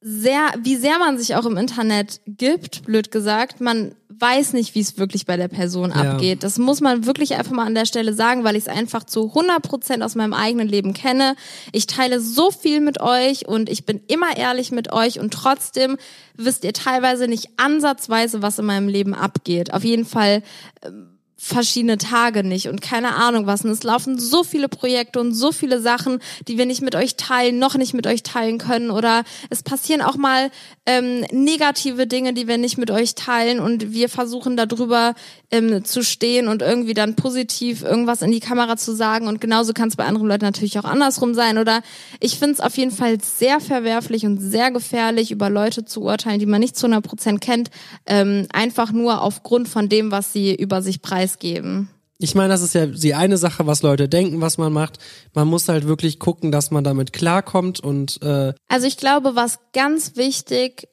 sehr, 0.00 0.52
wie 0.62 0.76
sehr 0.76 0.98
man 0.98 1.18
sich 1.18 1.34
auch 1.34 1.46
im 1.46 1.56
Internet 1.56 2.20
gibt, 2.26 2.84
blöd 2.84 3.10
gesagt, 3.10 3.60
man 3.60 3.94
weiß 4.18 4.52
nicht, 4.52 4.74
wie 4.74 4.80
es 4.80 4.98
wirklich 4.98 5.26
bei 5.26 5.36
der 5.36 5.48
Person 5.48 5.90
Ja. 5.90 6.12
abgeht. 6.12 6.42
Das 6.42 6.58
muss 6.58 6.80
man 6.80 7.06
wirklich 7.06 7.34
einfach 7.34 7.52
mal 7.52 7.66
an 7.66 7.74
der 7.74 7.86
Stelle 7.86 8.12
sagen, 8.14 8.44
weil 8.44 8.56
ich 8.56 8.62
es 8.64 8.68
einfach 8.68 9.04
zu 9.04 9.28
100 9.28 9.62
Prozent 9.62 10.02
aus 10.02 10.14
meinem 10.14 10.34
eigenen 10.34 10.68
Leben 10.68 10.92
kenne. 10.94 11.36
Ich 11.72 11.86
teile 11.86 12.20
so 12.20 12.50
viel 12.50 12.80
mit 12.80 13.00
euch 13.00 13.46
und 13.48 13.68
ich 13.68 13.86
bin 13.86 14.00
immer 14.08 14.36
ehrlich 14.36 14.72
mit 14.72 14.92
euch 14.92 15.20
und 15.20 15.32
trotzdem 15.32 15.96
wisst 16.36 16.64
ihr 16.64 16.72
teilweise 16.72 17.28
nicht 17.28 17.48
ansatzweise, 17.56 18.42
was 18.42 18.58
in 18.58 18.66
meinem 18.66 18.88
Leben 18.88 19.14
abgeht. 19.14 19.72
Auf 19.72 19.84
jeden 19.84 20.04
Fall 20.04 20.42
ähm, 20.84 21.13
verschiedene 21.36 21.98
Tage 21.98 22.44
nicht 22.44 22.68
und 22.68 22.80
keine 22.80 23.14
Ahnung 23.16 23.46
was. 23.46 23.64
Und 23.64 23.70
es 23.70 23.82
laufen 23.82 24.18
so 24.18 24.44
viele 24.44 24.68
Projekte 24.68 25.20
und 25.20 25.34
so 25.34 25.52
viele 25.52 25.80
Sachen, 25.80 26.20
die 26.46 26.58
wir 26.58 26.66
nicht 26.66 26.80
mit 26.80 26.94
euch 26.94 27.16
teilen, 27.16 27.58
noch 27.58 27.74
nicht 27.76 27.92
mit 27.92 28.06
euch 28.06 28.22
teilen 28.22 28.58
können. 28.58 28.90
Oder 28.90 29.24
es 29.50 29.62
passieren 29.62 30.00
auch 30.00 30.16
mal 30.16 30.50
ähm, 30.86 31.20
negative 31.32 32.06
Dinge, 32.06 32.34
die 32.34 32.46
wir 32.46 32.56
nicht 32.56 32.78
mit 32.78 32.90
euch 32.90 33.14
teilen 33.14 33.58
und 33.58 33.92
wir 33.92 34.08
versuchen 34.08 34.56
darüber 34.56 35.14
ähm, 35.50 35.84
zu 35.84 36.04
stehen 36.04 36.46
und 36.46 36.62
irgendwie 36.62 36.94
dann 36.94 37.16
positiv 37.16 37.82
irgendwas 37.82 38.22
in 38.22 38.30
die 38.30 38.40
Kamera 38.40 38.76
zu 38.76 38.94
sagen. 38.94 39.26
Und 39.26 39.40
genauso 39.40 39.72
kann 39.72 39.88
es 39.88 39.96
bei 39.96 40.04
anderen 40.04 40.28
Leuten 40.28 40.44
natürlich 40.44 40.78
auch 40.78 40.84
andersrum 40.84 41.34
sein. 41.34 41.58
Oder 41.58 41.82
ich 42.20 42.38
finde 42.38 42.54
es 42.54 42.60
auf 42.60 42.76
jeden 42.76 42.92
Fall 42.92 43.20
sehr 43.20 43.60
verwerflich 43.60 44.24
und 44.24 44.38
sehr 44.38 44.70
gefährlich, 44.70 45.32
über 45.32 45.50
Leute 45.50 45.84
zu 45.84 46.02
urteilen, 46.02 46.38
die 46.38 46.46
man 46.46 46.60
nicht 46.60 46.76
zu 46.76 46.86
100 46.86 47.04
Prozent 47.04 47.40
kennt, 47.40 47.70
ähm, 48.06 48.46
einfach 48.52 48.92
nur 48.92 49.20
aufgrund 49.20 49.68
von 49.68 49.88
dem, 49.88 50.10
was 50.10 50.32
sie 50.32 50.54
über 50.54 50.80
sich 50.80 51.02
preisgeben. 51.34 51.88
ich 52.18 52.34
meine, 52.34 52.48
das 52.48 52.62
ist 52.62 52.74
ja 52.74 52.86
die 52.86 53.14
eine 53.14 53.36
Sache, 53.36 53.66
was 53.66 53.82
Leute 53.82 54.08
denken, 54.08 54.40
was 54.40 54.56
man 54.56 54.72
macht. 54.72 54.98
Man 55.34 55.48
muss 55.48 55.68
halt 55.68 55.86
wirklich 55.86 56.18
gucken, 56.18 56.52
dass 56.52 56.70
man 56.70 56.84
damit 56.84 57.12
klarkommt 57.12 57.80
und 57.80 58.22
äh, 58.22 58.54
Also 58.68 58.86
ich 58.86 58.96
glaube, 58.96 59.34
was 59.34 59.58
ganz 59.72 60.16
wichtig 60.16 60.88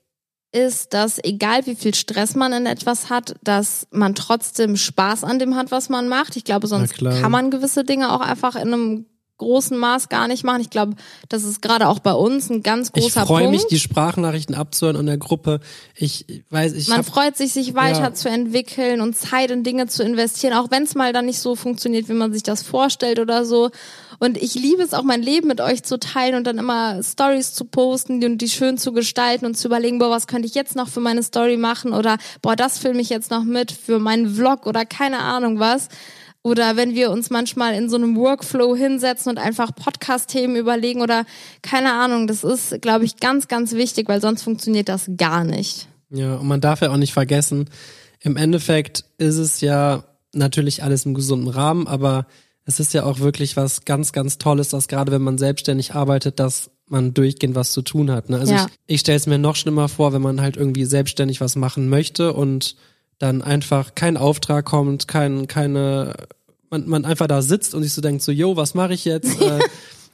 ist, 0.52 0.94
dass 0.94 1.18
egal 1.24 1.66
wie 1.66 1.76
viel 1.76 1.94
Stress 1.94 2.36
man 2.36 2.52
in 2.52 2.66
etwas 2.66 3.10
hat, 3.10 3.36
dass 3.42 3.88
man 3.92 4.16
trotzdem 4.16 4.76
Spaß 4.76 5.24
an 5.24 5.40
dem 5.40 5.56
hat, 5.56 5.72
was 5.72 5.88
man 5.88 6.10
macht. 6.10 6.36
Ich 6.36 6.44
glaube, 6.44 6.68
sonst 6.68 6.98
kann 6.98 7.32
man 7.32 7.52
gewisse 7.52 7.86
Dinge 7.86 8.12
auch 8.12 8.20
einfach 8.20 8.56
in 8.56 8.74
einem 8.74 9.06
großen 9.42 9.76
Maß 9.78 10.08
gar 10.10 10.28
nicht 10.28 10.44
machen. 10.44 10.62
Ich 10.62 10.70
glaube, 10.70 10.94
das 11.30 11.44
ist 11.44 11.62
gerade 11.62 11.88
auch 11.88 12.00
bei 12.00 12.14
uns 12.14 12.50
ein 12.50 12.62
ganz 12.64 12.92
ich 12.96 13.02
großer 13.04 13.26
freue 13.26 13.50
mich, 13.50 13.62
Punkt. 13.62 13.72
die 13.72 13.80
Sprachnachrichten 13.80 14.56
abzuhören 14.56 14.96
in 14.96 15.08
der 15.08 15.18
Gruppe. 15.18 15.60
Ich 15.96 16.26
weiß, 16.52 16.74
ich 16.74 16.88
Man 16.88 17.00
hab, 17.00 17.06
freut 17.06 17.36
sich, 17.36 17.52
sich 17.54 17.70
Ja. 17.70 17.76
weiterzuentwickeln 17.76 19.02
und 19.02 19.18
Zeit 19.18 19.52
in 19.52 19.64
Dinge 19.64 19.88
zu 19.88 20.04
investieren, 20.04 20.54
auch 20.54 20.70
wenn 20.72 20.84
es 20.84 20.96
mal 20.96 21.12
dann 21.14 21.26
nicht 21.26 21.40
so 21.40 21.56
funktioniert, 21.56 22.08
wie 22.08 22.14
man 22.14 22.32
sich 22.34 22.44
das 22.44 22.62
vorstellt 22.64 23.20
oder 23.20 23.44
so. 23.46 23.72
Und 24.20 24.38
ich 24.38 24.54
liebe 24.54 24.84
es 24.84 24.94
auch, 24.94 25.02
mein 25.04 25.24
Leben 25.24 25.48
mit 25.48 25.62
euch 25.62 25.82
zu 25.84 25.98
teilen 25.98 26.36
und 26.36 26.46
dann 26.46 26.60
immer 26.60 27.02
Stories 27.02 27.54
zu 27.54 27.66
posten 27.66 28.24
und 28.24 28.38
die 28.38 28.50
schön 28.50 28.78
zu 28.78 28.94
gestalten 28.94 29.46
und 29.48 29.58
zu 29.58 29.68
überlegen, 29.68 29.98
boah, 29.98 30.12
was 30.12 30.28
könnte 30.28 30.48
ich 30.48 30.54
jetzt 30.54 30.76
noch 30.76 30.88
für 30.90 31.00
meine 31.00 31.24
Story 31.24 31.58
machen 31.58 31.94
oder 31.94 32.18
boah, 32.44 32.56
das 32.56 32.78
filme 32.78 33.02
ich 33.02 33.10
jetzt 33.10 33.32
noch 33.32 33.44
mit 33.44 33.72
für 33.72 33.98
meinen 33.98 34.36
Vlog 34.36 34.68
oder 34.68 34.86
keine 34.86 35.20
Ahnung 35.20 35.58
was. 35.60 35.88
Oder 36.44 36.76
wenn 36.76 36.96
wir 36.96 37.12
uns 37.12 37.30
manchmal 37.30 37.76
in 37.76 37.90
so 37.90 37.98
einem 37.98 38.16
Workflow 38.16 38.76
hinsetzen 38.76 39.30
und 39.30 39.38
einfach 39.38 39.76
Podcast-Themen 39.76 40.56
überlegen 40.56 41.02
oder 41.02 41.26
keine 41.62 41.94
Ahnung, 41.94 42.26
das 42.26 42.44
ist, 42.44 42.82
glaube 42.82 43.06
ich, 43.06 43.18
ganz, 43.18 43.48
ganz 43.48 43.74
wichtig, 43.74 44.10
weil 44.10 44.22
sonst 44.22 44.42
funktioniert 44.42 44.90
das 44.90 45.10
gar 45.18 45.44
nicht. 45.44 45.88
ja, 46.10 46.36
und 46.36 46.48
man 46.48 46.60
darf 46.62 46.82
ja 46.82 46.90
auch 46.90 46.98
nicht 46.98 47.14
vergessen, 47.14 47.70
im 48.20 48.38
Endeffekt 48.38 49.06
ist 49.18 49.38
es 49.38 49.62
ja 49.62 50.04
natürlich 50.34 50.84
alles 50.84 51.06
im 51.06 51.14
gesunden 51.14 51.48
Rahmen, 51.48 51.88
aber 51.88 52.26
es 52.66 52.80
ist 52.80 52.94
ja 52.94 53.04
auch 53.04 53.20
wirklich 53.20 53.58
was 53.58 53.86
ganz, 53.86 54.12
ganz 54.12 54.38
Tolles, 54.38 54.70
dass 54.70 54.88
gerade 54.88 55.12
wenn 55.12 55.22
man 55.22 55.38
selbstständig 55.38 55.94
arbeitet, 55.96 56.40
dass 56.40 56.72
man 56.88 57.14
durchgehend 57.14 57.56
was 57.56 57.72
zu 57.72 57.82
tun 57.82 58.12
hat. 58.12 58.30
Ne? 58.30 58.40
Also 58.40 58.54
Ja. 58.54 58.68
ich, 58.86 58.96
ich 58.96 59.00
stelle 59.02 59.18
es 59.18 59.26
mir 59.28 59.38
noch 59.38 59.56
schlimmer 59.56 59.90
vor, 59.90 60.14
wenn 60.14 60.22
man 60.22 60.42
halt 60.42 60.58
irgendwie 60.58 60.86
selbstständig 60.86 61.42
was 61.42 61.56
machen 61.56 61.90
möchte 61.90 62.34
und 62.34 62.76
dann 63.22 63.42
einfach 63.42 63.94
kein 63.94 64.18
Auftrag 64.18 64.66
kommt, 64.66 65.08
kein, 65.08 65.48
keine, 65.48 66.14
man, 66.70 66.88
man 66.88 67.06
einfach 67.06 67.28
da 67.28 67.42
sitzt 67.42 67.76
und 67.76 67.84
sich 67.84 67.94
so 67.94 68.02
denkt, 68.02 68.24
so, 68.24 68.32
yo, 68.32 68.58
was 68.58 68.74
mache 68.74 68.94
ich 68.94 69.06
jetzt? 69.06 69.40
äh, 69.42 69.60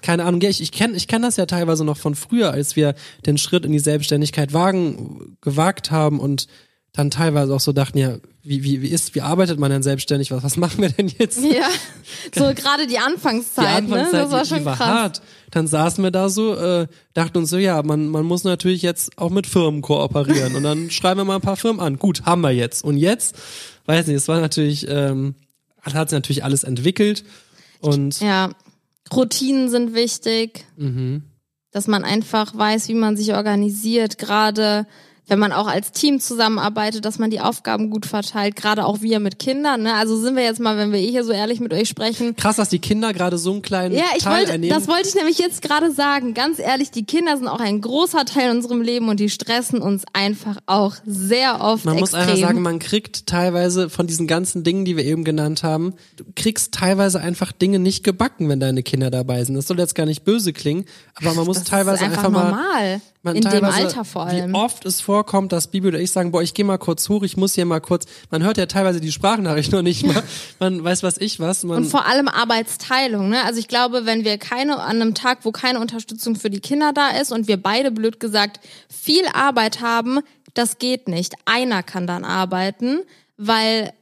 keine 0.01 0.25
Ahnung, 0.25 0.41
ich, 0.41 0.61
ich 0.61 0.71
kenne 0.71 0.95
ich 0.95 1.07
kenn 1.07 1.21
das 1.21 1.37
ja 1.37 1.45
teilweise 1.45 1.85
noch 1.85 1.97
von 1.97 2.15
früher, 2.15 2.51
als 2.51 2.75
wir 2.75 2.95
den 3.25 3.37
Schritt 3.37 3.65
in 3.65 3.71
die 3.71 3.79
Selbstständigkeit 3.79 4.53
wagen, 4.53 5.37
gewagt 5.41 5.89
haben 5.89 6.19
und 6.19 6.47
dann 6.91 7.09
teilweise 7.09 7.55
auch 7.55 7.59
so 7.59 7.71
dachten, 7.71 7.97
ja, 7.97 8.17
wie, 8.47 8.63
wie, 8.63 8.81
wie 8.81 8.87
ist, 8.87 9.13
wie 9.13 9.21
arbeitet 9.21 9.59
man 9.59 9.69
denn 9.69 9.83
selbstständig? 9.83 10.31
Was, 10.31 10.43
was 10.43 10.57
machen 10.57 10.81
wir 10.81 10.89
denn 10.89 11.07
jetzt? 11.17 11.43
Ja, 11.43 11.69
so 12.33 12.53
gerade 12.53 12.87
die 12.87 12.97
Anfangszeit, 12.97 13.65
die 13.65 13.93
Anfangszeit, 13.93 14.13
ne? 14.13 14.19
Das 14.21 14.31
war 14.31 14.43
die, 14.43 14.49
schon 14.49 14.59
die 14.59 14.65
war 14.65 14.77
krass. 14.77 14.87
hart. 14.87 15.21
Dann 15.51 15.67
saßen 15.67 16.03
wir 16.03 16.11
da 16.11 16.29
so, 16.29 16.55
äh, 16.55 16.87
dachten 17.13 17.37
uns 17.37 17.49
so, 17.49 17.57
ja, 17.57 17.81
man, 17.83 18.07
man 18.07 18.25
muss 18.25 18.43
natürlich 18.43 18.81
jetzt 18.81 19.17
auch 19.17 19.29
mit 19.29 19.47
Firmen 19.47 19.81
kooperieren. 19.81 20.55
Und 20.55 20.63
dann 20.63 20.89
schreiben 20.91 21.19
wir 21.19 21.25
mal 21.25 21.35
ein 21.35 21.41
paar 21.41 21.57
Firmen 21.57 21.81
an. 21.81 21.97
Gut, 21.97 22.25
haben 22.25 22.41
wir 22.41 22.51
jetzt. 22.51 22.83
Und 22.83 22.97
jetzt, 22.97 23.35
weiß 23.85 24.07
nicht, 24.07 24.15
es 24.15 24.27
war 24.27 24.39
natürlich, 24.39 24.87
ähm, 24.89 25.35
hat 25.81 26.09
sich 26.09 26.17
natürlich 26.17 26.43
alles 26.43 26.63
entwickelt. 26.63 27.23
Und 27.79 28.19
Ja, 28.21 28.51
Routinen 29.13 29.69
sind 29.69 29.93
wichtig, 29.93 30.65
mhm. 30.75 31.23
dass 31.71 31.87
man 31.87 32.03
einfach 32.03 32.57
weiß, 32.57 32.87
wie 32.87 32.93
man 32.93 33.17
sich 33.17 33.33
organisiert. 33.33 34.17
Gerade 34.17 34.85
wenn 35.27 35.39
man 35.39 35.51
auch 35.51 35.67
als 35.67 35.91
Team 35.91 36.19
zusammenarbeitet, 36.19 37.05
dass 37.05 37.19
man 37.19 37.29
die 37.29 37.39
Aufgaben 37.41 37.89
gut 37.89 38.05
verteilt, 38.05 38.55
gerade 38.55 38.85
auch 38.85 39.01
wir 39.01 39.19
mit 39.19 39.39
Kindern. 39.39 39.83
Ne? 39.83 39.93
Also 39.95 40.17
sind 40.17 40.35
wir 40.35 40.43
jetzt 40.43 40.59
mal, 40.59 40.77
wenn 40.77 40.91
wir 40.91 40.99
eh 40.99 41.11
hier 41.11 41.23
so 41.23 41.31
ehrlich 41.31 41.59
mit 41.59 41.73
euch 41.73 41.89
sprechen. 41.89 42.35
Krass, 42.35 42.55
dass 42.55 42.69
die 42.69 42.79
Kinder 42.79 43.13
gerade 43.13 43.37
so 43.37 43.51
einen 43.51 43.61
kleinen 43.61 43.95
Ja, 43.95 44.05
ich 44.15 44.23
Teil 44.23 44.39
wollte, 44.39 44.53
einnehmen. 44.53 44.77
das 44.77 44.87
wollte 44.87 45.09
ich 45.09 45.15
nämlich 45.15 45.37
jetzt 45.37 45.61
gerade 45.61 45.91
sagen. 45.91 46.33
Ganz 46.33 46.59
ehrlich, 46.59 46.91
die 46.91 47.05
Kinder 47.05 47.35
sind 47.37 47.47
auch 47.47 47.59
ein 47.59 47.81
großer 47.81 48.25
Teil 48.25 48.51
in 48.51 48.57
unserem 48.57 48.81
Leben 48.81 49.09
und 49.09 49.19
die 49.19 49.29
stressen 49.29 49.81
uns 49.81 50.03
einfach 50.13 50.57
auch 50.65 50.95
sehr 51.05 51.61
oft 51.61 51.85
Man 51.85 51.95
muss 51.97 52.13
extrem. 52.13 52.21
einfach 52.21 52.37
sagen, 52.47 52.61
man 52.61 52.79
kriegt 52.79 53.27
teilweise 53.27 53.89
von 53.89 54.07
diesen 54.07 54.27
ganzen 54.27 54.63
Dingen, 54.63 54.85
die 54.85 54.95
wir 54.95 55.03
eben 55.05 55.23
genannt 55.23 55.63
haben, 55.63 55.93
du 56.15 56.23
kriegst 56.35 56.73
teilweise 56.73 57.19
einfach 57.19 57.51
Dinge 57.51 57.79
nicht 57.79 58.03
gebacken, 58.03 58.47
wenn 58.49 58.59
deine 58.59 58.83
Kinder 58.83 59.11
dabei 59.11 59.43
sind. 59.43 59.55
Das 59.55 59.67
soll 59.67 59.77
jetzt 59.79 59.95
gar 59.95 60.05
nicht 60.05 60.23
böse 60.23 60.53
klingen, 60.53 60.85
aber 61.15 61.33
man 61.33 61.45
muss 61.45 61.57
das 61.57 61.65
teilweise 61.65 61.97
ist 61.97 62.03
einfach, 62.03 62.25
einfach, 62.25 62.31
mal 62.31 62.51
normal. 62.51 63.01
Man 63.23 63.35
in 63.35 63.41
dem 63.41 63.63
Alter 63.63 64.05
vor 64.05 64.25
allem. 64.25 64.51
Wie 64.51 64.55
oft 64.55 64.85
es 64.85 65.01
vorkommt, 65.01 65.51
dass 65.51 65.67
Bibi 65.67 65.89
oder 65.89 65.99
ich 65.99 66.11
sagen, 66.11 66.31
boah, 66.31 66.41
ich 66.41 66.53
gehe 66.53 66.65
mal 66.65 66.77
kurz 66.77 67.09
hoch, 67.09 67.23
ich 67.23 67.35
muss 67.35 67.55
hier 67.55 67.65
mal 67.65 67.81
kurz. 67.81 68.05
Man 68.29 68.43
hört 68.43 68.57
ja 68.57 68.65
teilweise 68.65 69.01
die 69.01 69.11
Sprachnachricht 69.11 69.71
noch 69.71 69.81
nicht 69.81 70.05
mal. 70.05 70.23
Man 70.59 70.83
weiß 70.83 71.03
was 71.03 71.17
ich 71.17 71.39
was. 71.39 71.63
Man, 71.63 71.77
Und 71.77 71.85
vor 71.85 72.05
allem 72.05 72.27
Arbeitsteilung. 72.27 73.29
Ne? 73.29 73.43
Also 73.43 73.59
ich 73.59 73.67
glaube, 73.67 74.05
wenn 74.05 74.23
wir 74.23 74.37
keine 74.37 74.79
an 74.79 75.01
einem 75.01 75.13
Tag, 75.13 75.39
wo 75.43 75.51
keine 75.51 75.79
Unterstützung 75.79 76.35
für 76.35 76.49
die 76.49 76.59
Kinder 76.59 76.93
da 76.93 77.09
ist 77.09 77.31
und 77.31 77.47
wir 77.47 77.57
beide 77.57 77.91
blöd 77.91 78.19
gesagt 78.19 78.59
viel 78.89 79.25
Arbeit 79.33 79.81
haben, 79.81 80.19
das 80.53 80.77
geht 80.77 81.07
nicht. 81.07 81.35
Einer 81.45 81.83
kann 81.83 82.07
dann 82.07 82.25
arbeiten, 82.25 82.99
weil 83.37 83.93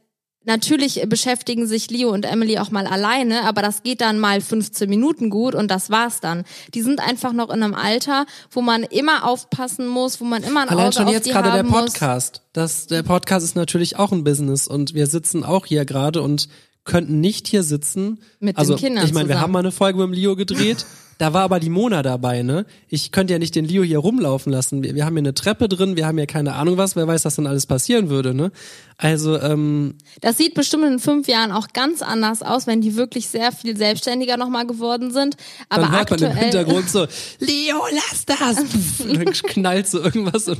Natürlich 0.46 1.02
beschäftigen 1.08 1.66
sich 1.66 1.90
Leo 1.90 2.10
und 2.10 2.24
Emily 2.24 2.58
auch 2.58 2.70
mal 2.70 2.86
alleine, 2.86 3.42
aber 3.42 3.62
das 3.62 3.82
geht 3.82 4.00
dann 4.00 4.20
mal 4.20 4.40
15 4.40 4.88
Minuten 4.88 5.28
gut 5.28 5.56
und 5.56 5.68
das 5.70 5.90
war's 5.90 6.20
dann. 6.20 6.44
Die 6.72 6.82
sind 6.82 7.00
einfach 7.00 7.32
noch 7.32 7.50
in 7.50 7.64
einem 7.64 7.74
Alter, 7.74 8.26
wo 8.52 8.62
man 8.62 8.84
immer 8.84 9.28
aufpassen 9.28 9.88
muss, 9.88 10.20
wo 10.20 10.24
man 10.24 10.44
immer 10.44 10.62
ein 10.62 10.68
Allein 10.68 10.86
Auge 10.86 10.94
schon 10.94 11.06
auf 11.06 11.12
jetzt 11.12 11.26
die 11.26 11.32
gerade 11.32 11.50
der 11.50 11.58
haben 11.58 11.68
muss. 11.68 11.92
Podcast. 11.92 12.42
Das, 12.52 12.86
der 12.86 13.02
Podcast 13.02 13.44
ist 13.44 13.56
natürlich 13.56 13.98
auch 13.98 14.12
ein 14.12 14.22
Business 14.22 14.68
und 14.68 14.94
wir 14.94 15.08
sitzen 15.08 15.42
auch 15.42 15.66
hier 15.66 15.84
gerade 15.84 16.22
und 16.22 16.48
könnten 16.84 17.20
nicht 17.20 17.48
hier 17.48 17.64
sitzen. 17.64 18.20
Mit 18.38 18.56
den 18.56 18.60
also, 18.60 18.76
Kindern 18.76 19.04
Ich 19.04 19.12
meine, 19.12 19.28
wir 19.28 19.40
haben 19.40 19.52
mal 19.52 19.58
eine 19.58 19.72
Folge 19.72 19.98
mit 19.98 20.06
dem 20.06 20.12
Leo 20.12 20.36
gedreht. 20.36 20.86
Da 21.18 21.32
war 21.32 21.42
aber 21.42 21.60
die 21.60 21.70
Mona 21.70 22.02
dabei, 22.02 22.42
ne? 22.42 22.66
Ich 22.88 23.10
könnte 23.10 23.32
ja 23.32 23.38
nicht 23.38 23.54
den 23.54 23.64
Leo 23.64 23.82
hier 23.82 23.98
rumlaufen 23.98 24.52
lassen. 24.52 24.82
Wir, 24.82 24.94
wir 24.94 25.06
haben 25.06 25.14
hier 25.14 25.20
eine 25.22 25.34
Treppe 25.34 25.68
drin, 25.68 25.96
wir 25.96 26.06
haben 26.06 26.18
hier 26.18 26.26
keine 26.26 26.54
Ahnung 26.54 26.76
was, 26.76 26.94
wer 26.94 27.06
weiß, 27.06 27.24
was 27.24 27.36
dann 27.36 27.46
alles 27.46 27.66
passieren 27.66 28.10
würde, 28.10 28.34
ne? 28.34 28.52
Also, 28.98 29.38
ähm, 29.40 29.94
Das 30.20 30.36
sieht 30.36 30.54
bestimmt 30.54 30.84
in 30.84 30.98
fünf 30.98 31.28
Jahren 31.28 31.52
auch 31.52 31.68
ganz 31.72 32.02
anders 32.02 32.42
aus, 32.42 32.66
wenn 32.66 32.80
die 32.80 32.96
wirklich 32.96 33.28
sehr 33.28 33.52
viel 33.52 33.76
selbstständiger 33.76 34.36
nochmal 34.36 34.66
geworden 34.66 35.10
sind. 35.10 35.36
Aber 35.68 35.82
dann 35.82 35.92
hört 35.92 36.10
man 36.10 36.22
im 36.22 36.36
Hintergrund 36.36 36.88
so, 36.88 37.06
Leo, 37.38 37.82
lass 37.92 38.24
das! 38.26 38.58
und 39.00 39.16
dann 39.16 39.32
knallt 39.32 39.86
so 39.86 40.02
irgendwas 40.02 40.50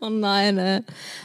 Oh 0.00 0.08
nein, 0.08 0.58
ey. 0.58 0.80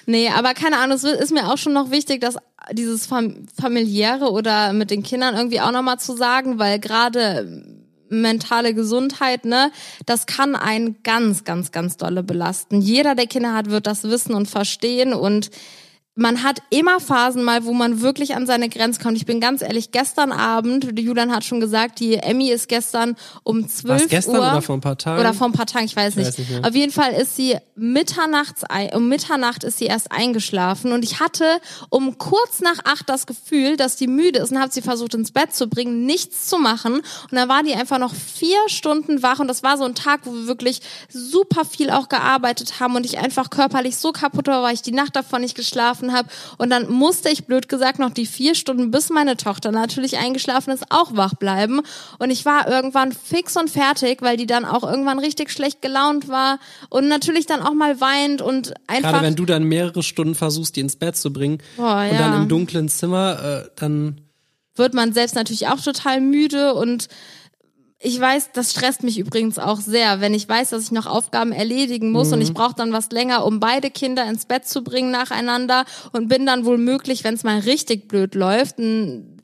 Nee, 0.06 0.30
aber 0.30 0.54
keine 0.54 0.78
Ahnung, 0.78 0.98
es 0.98 1.04
ist 1.04 1.32
mir 1.32 1.52
auch 1.52 1.58
schon 1.58 1.74
noch 1.74 1.92
wichtig, 1.92 2.22
dass 2.22 2.38
dieses 2.72 3.06
fam 3.06 3.46
familiäre 3.60 4.32
oder 4.32 4.74
mit 4.74 4.90
den 4.90 5.04
Kindern 5.04 5.36
irgendwie 5.36 5.62
auch 5.62 5.72
nochmal 5.72 6.00
zu 6.00 6.16
sagen, 6.16 6.58
weil 6.58 6.80
gerade 6.80 7.64
mentale 8.10 8.74
Gesundheit, 8.74 9.46
ne, 9.46 9.72
das 10.06 10.26
kann 10.26 10.56
einen 10.56 11.02
ganz, 11.04 11.44
ganz, 11.44 11.72
ganz 11.72 11.98
dolle 11.98 12.24
belasten. 12.24 12.82
Jeder, 12.82 13.16
der 13.16 13.28
Kinder 13.28 13.54
hat, 13.54 13.70
wird 13.70 13.88
das 13.88 14.04
wissen 14.04 14.34
und 14.34 14.48
verstehen 14.48 15.14
und 15.14 15.50
man 16.18 16.44
hat 16.44 16.62
immer 16.70 17.02
Phasen 17.02 17.44
mal, 17.44 17.66
wo 17.66 17.74
man 17.74 18.00
wirklich 18.00 18.36
an 18.36 18.48
seine 18.48 18.70
Grenzen 18.70 19.04
kommt. 19.04 19.18
Ich 19.18 19.26
bin 19.26 19.42
ganz 19.42 19.62
ehrlich, 19.62 19.92
gestern 19.92 20.32
Abend, 20.32 20.98
Julian 20.98 21.36
hat 21.36 21.44
schon 21.44 21.60
gesagt, 21.60 22.00
die 22.00 22.16
Emmy 22.16 22.50
ist 22.50 22.70
gestern 22.70 23.18
um 23.44 23.68
12 23.68 24.04
Was, 24.04 24.10
gestern 24.10 24.36
Uhr. 24.38 24.52
oder 24.52 24.62
vor 24.62 24.78
ein 24.78 24.82
paar 24.82 24.98
Tagen? 24.98 25.20
Oder 25.20 25.34
vor 25.34 25.48
ein 25.48 25.52
paar 25.52 25.66
Tagen, 25.66 25.86
ich 25.86 25.96
weiß 25.96 26.16
nicht. 26.16 26.28
weiß 26.28 26.38
nicht. 26.38 26.66
Auf 26.66 26.74
jeden 26.74 26.94
Fall 26.94 27.12
ist 27.12 27.36
sie 27.36 27.58
mitternachts, 27.76 28.64
um 28.94 29.10
Mitternacht 29.10 29.66
ist 29.66 29.78
sie 29.78 29.88
erst 29.88 30.10
eingeschlafen 30.14 30.94
und 30.94 31.04
ich 31.04 31.20
hatte 31.20 31.46
um 31.90 32.18
kurz 32.18 32.62
nach 32.62 32.80
acht 32.86 33.10
das 33.10 33.28
Gefühl, 33.28 33.76
dass 33.76 33.98
die 33.98 34.08
müde 34.08 34.40
ist 34.40 34.52
und 34.52 34.60
habe 34.60 34.72
sie 34.72 34.82
versucht 34.82 35.14
ins 35.16 35.32
Bett 35.32 35.54
zu 35.54 35.68
bringen, 35.68 36.06
nichts 36.06 36.48
zu 36.48 36.58
machen 36.58 36.94
und 36.94 37.32
dann 37.32 37.50
war 37.50 37.64
die 37.64 37.74
einfach 37.74 38.00
noch 38.00 38.14
vier 38.16 38.58
Stunden 38.68 39.22
wach 39.22 39.40
und 39.40 39.50
das 39.50 39.64
war 39.64 39.78
so 39.78 39.84
ein 39.84 39.96
Tag, 39.96 40.22
wo 40.24 40.34
wir 40.34 40.48
wirklich 40.48 40.80
super 41.10 41.66
viel 41.66 41.90
auch 41.90 42.08
gearbeitet 42.08 42.80
haben 42.80 42.96
und 42.96 43.06
ich 43.06 43.18
einfach 43.18 43.50
körperlich 43.50 43.98
so 43.98 44.14
kaputt 44.14 44.48
war, 44.48 44.64
weil 44.64 44.74
ich 44.74 44.82
die 44.82 44.94
Nacht 44.94 45.18
davon 45.18 45.42
nicht 45.42 45.56
geschlafen 45.56 46.05
habe 46.14 46.30
und 46.58 46.70
dann 46.70 46.90
musste 46.90 47.30
ich 47.30 47.46
blöd 47.46 47.70
gesagt 47.70 48.00
noch 48.00 48.12
die 48.12 48.26
vier 48.26 48.56
Stunden, 48.56 48.92
bis 48.92 49.10
meine 49.10 49.38
Tochter 49.38 49.72
natürlich 49.72 50.18
eingeschlafen 50.18 50.72
ist, 50.72 50.86
auch 50.90 51.16
wach 51.16 51.34
bleiben 51.36 51.82
und 52.20 52.30
ich 52.30 52.46
war 52.46 52.68
irgendwann 52.68 53.12
fix 53.12 53.56
und 53.58 53.70
fertig, 53.70 54.22
weil 54.22 54.38
die 54.38 54.48
dann 54.48 54.66
auch 54.66 54.84
irgendwann 54.84 55.20
richtig 55.20 55.52
schlecht 55.52 55.82
gelaunt 55.82 56.28
war 56.28 56.60
und 56.90 57.08
natürlich 57.08 57.46
dann 57.46 57.62
auch 57.62 57.74
mal 57.74 58.02
weint 58.02 58.42
und 58.42 58.74
einfach 58.88 59.12
Gerade 59.12 59.26
wenn 59.26 59.36
du 59.36 59.46
dann 59.46 59.64
mehrere 59.64 60.04
Stunden 60.04 60.36
versuchst, 60.36 60.76
die 60.76 60.82
ins 60.82 60.96
Bett 60.96 61.16
zu 61.16 61.32
bringen 61.32 61.60
Boah, 61.78 62.02
und 62.02 62.14
ja. 62.14 62.18
dann 62.18 62.42
im 62.42 62.48
dunklen 62.48 62.90
Zimmer, 62.90 63.64
äh, 63.66 63.70
dann 63.76 64.22
wird 64.76 64.94
man 64.94 65.14
selbst 65.14 65.36
natürlich 65.36 65.68
auch 65.68 65.80
total 65.80 66.22
müde 66.22 66.74
und 66.74 67.08
ich 68.00 68.20
weiß, 68.20 68.52
das 68.52 68.72
stresst 68.72 69.04
mich 69.04 69.18
übrigens 69.18 69.58
auch 69.58 69.80
sehr, 69.80 70.20
wenn 70.20 70.34
ich 70.34 70.48
weiß, 70.48 70.72
dass 70.72 70.84
ich 70.84 70.92
noch 70.92 71.06
Aufgaben 71.06 71.52
erledigen 71.52 72.12
muss 72.12 72.34
und 72.34 72.42
ich 72.42 72.54
brauche 72.54 72.76
dann 72.76 72.92
was 72.92 73.10
länger, 73.12 73.46
um 73.46 73.60
beide 73.60 73.90
Kinder 73.90 74.26
ins 74.30 74.46
Bett 74.46 74.68
zu 74.68 74.84
bringen 74.84 75.12
nacheinander 75.12 75.86
und 76.12 76.28
bin 76.28 76.46
dann 76.46 76.66
wohl 76.66 76.78
möglich, 76.78 77.24
wenn 77.24 77.36
es 77.36 77.44
mal 77.44 77.60
richtig 77.60 78.08
blöd 78.08 78.36
läuft, 78.36 78.80
ein, 78.80 79.35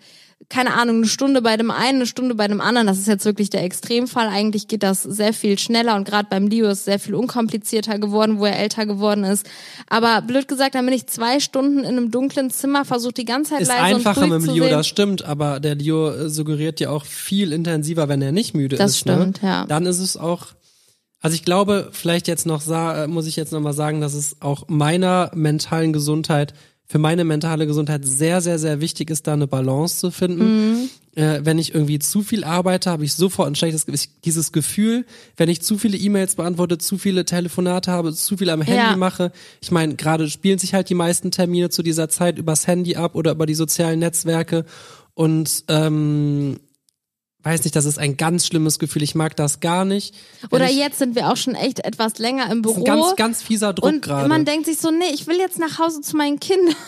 keine 0.49 0.73
Ahnung, 0.73 0.97
eine 0.97 1.07
Stunde 1.07 1.41
bei 1.41 1.55
dem 1.57 1.71
einen, 1.71 1.97
eine 1.97 2.05
Stunde 2.05 2.35
bei 2.35 2.47
dem 2.47 2.61
anderen. 2.61 2.87
Das 2.87 2.97
ist 2.97 3.07
jetzt 3.07 3.25
wirklich 3.25 3.49
der 3.49 3.63
Extremfall. 3.63 4.27
Eigentlich 4.27 4.67
geht 4.67 4.83
das 4.83 5.03
sehr 5.03 5.33
viel 5.33 5.57
schneller 5.57 5.95
und 5.95 6.05
gerade 6.07 6.27
beim 6.29 6.47
Leo 6.47 6.67
ist 6.67 6.79
es 6.79 6.85
sehr 6.85 6.99
viel 6.99 7.15
unkomplizierter 7.15 7.99
geworden, 7.99 8.39
wo 8.39 8.45
er 8.45 8.59
älter 8.59 8.85
geworden 8.85 9.23
ist. 9.23 9.45
Aber 9.87 10.21
blöd 10.21 10.47
gesagt, 10.47 10.75
dann 10.75 10.85
bin 10.85 10.93
ich 10.93 11.07
zwei 11.07 11.39
Stunden 11.39 11.79
in 11.79 11.85
einem 11.85 12.11
dunklen 12.11 12.49
Zimmer, 12.51 12.85
versuche 12.85 13.13
die 13.13 13.25
ganze 13.25 13.51
Zeit 13.51 13.61
ist 13.61 13.67
leise 13.69 13.95
einfacher 13.95 14.23
und 14.23 14.29
mit 14.29 14.39
ruhig 14.39 14.47
dem 14.47 14.55
Leo, 14.55 14.63
sehen. 14.65 14.73
das 14.73 14.87
stimmt, 14.87 15.25
aber 15.25 15.59
der 15.59 15.75
Leo 15.75 16.09
äh, 16.09 16.29
suggeriert 16.29 16.79
ja 16.79 16.89
auch 16.89 17.05
viel 17.05 17.53
intensiver, 17.53 18.09
wenn 18.09 18.21
er 18.21 18.31
nicht 18.31 18.53
müde 18.53 18.75
Das 18.75 18.91
ist. 18.91 18.99
stimmt, 18.99 19.41
ne? 19.41 19.49
ja. 19.49 19.65
Dann 19.65 19.85
ist 19.85 19.99
es 19.99 20.17
auch, 20.17 20.47
also 21.21 21.35
ich 21.35 21.45
glaube, 21.45 21.89
vielleicht 21.91 22.27
jetzt 22.27 22.45
noch, 22.45 22.67
äh, 22.67 23.07
muss 23.07 23.27
ich 23.27 23.35
jetzt 23.35 23.53
noch 23.53 23.61
mal 23.61 23.73
sagen, 23.73 24.01
dass 24.01 24.13
es 24.13 24.37
auch 24.41 24.67
meiner 24.67 25.31
mentalen 25.33 25.93
Gesundheit, 25.93 26.53
für 26.91 26.99
meine 26.99 27.23
mentale 27.23 27.67
Gesundheit 27.67 28.03
sehr, 28.03 28.41
sehr, 28.41 28.59
sehr 28.59 28.81
wichtig 28.81 29.09
ist, 29.11 29.25
da 29.25 29.31
eine 29.31 29.47
Balance 29.47 29.97
zu 29.97 30.11
finden. 30.11 30.71
Mhm. 30.71 30.89
Äh, 31.15 31.39
wenn 31.45 31.57
ich 31.57 31.73
irgendwie 31.73 31.99
zu 31.99 32.21
viel 32.21 32.43
arbeite, 32.43 32.89
habe 32.91 33.05
ich 33.05 33.13
sofort 33.13 33.47
ein 33.47 33.55
schlechtes. 33.55 33.85
Dieses 34.25 34.51
Gefühl, 34.51 35.05
wenn 35.37 35.47
ich 35.47 35.61
zu 35.61 35.77
viele 35.77 35.97
E-Mails 35.97 36.35
beantworte, 36.35 36.79
zu 36.79 36.97
viele 36.97 37.23
Telefonate 37.23 37.91
habe, 37.91 38.11
zu 38.13 38.35
viel 38.35 38.49
am 38.49 38.61
Handy 38.61 38.91
Ja. 38.91 38.97
mache. 38.97 39.31
Ich 39.61 39.71
meine, 39.71 39.95
gerade 39.95 40.29
spielen 40.29 40.59
sich 40.59 40.73
halt 40.73 40.89
die 40.89 40.93
meisten 40.93 41.31
Termine 41.31 41.69
zu 41.69 41.81
dieser 41.81 42.09
Zeit 42.09 42.37
übers 42.37 42.67
Handy 42.67 42.97
ab 42.97 43.15
oder 43.15 43.31
über 43.31 43.45
die 43.45 43.55
sozialen 43.55 43.99
Netzwerke. 43.99 44.65
Und 45.13 45.63
ähm, 45.69 46.59
weiß 47.43 47.63
nicht, 47.63 47.75
das 47.75 47.85
ist 47.85 47.97
ein 47.99 48.17
ganz 48.17 48.45
schlimmes 48.45 48.77
Gefühl. 48.79 49.01
Ich 49.03 49.15
mag 49.15 49.35
das 49.35 49.59
gar 49.59 49.85
nicht. 49.85 50.13
Oder 50.51 50.69
ich, 50.69 50.77
jetzt 50.77 50.99
sind 50.99 51.15
wir 51.15 51.31
auch 51.31 51.37
schon 51.37 51.55
echt 51.55 51.79
etwas 51.85 52.17
länger 52.19 52.51
im 52.51 52.61
das 52.61 52.71
ist 52.73 52.83
Büro. 52.83 52.85
ein 52.93 53.01
ganz, 53.01 53.15
ganz 53.15 53.41
fieser 53.43 53.73
Druck 53.73 53.89
und 53.89 54.01
gerade. 54.01 54.27
man 54.29 54.45
denkt 54.45 54.65
sich 54.67 54.77
so, 54.77 54.91
nee, 54.91 55.13
ich 55.13 55.27
will 55.27 55.37
jetzt 55.37 55.57
nach 55.59 55.79
Hause 55.79 56.01
zu 56.01 56.15
meinen 56.17 56.39
Kindern. 56.39 56.75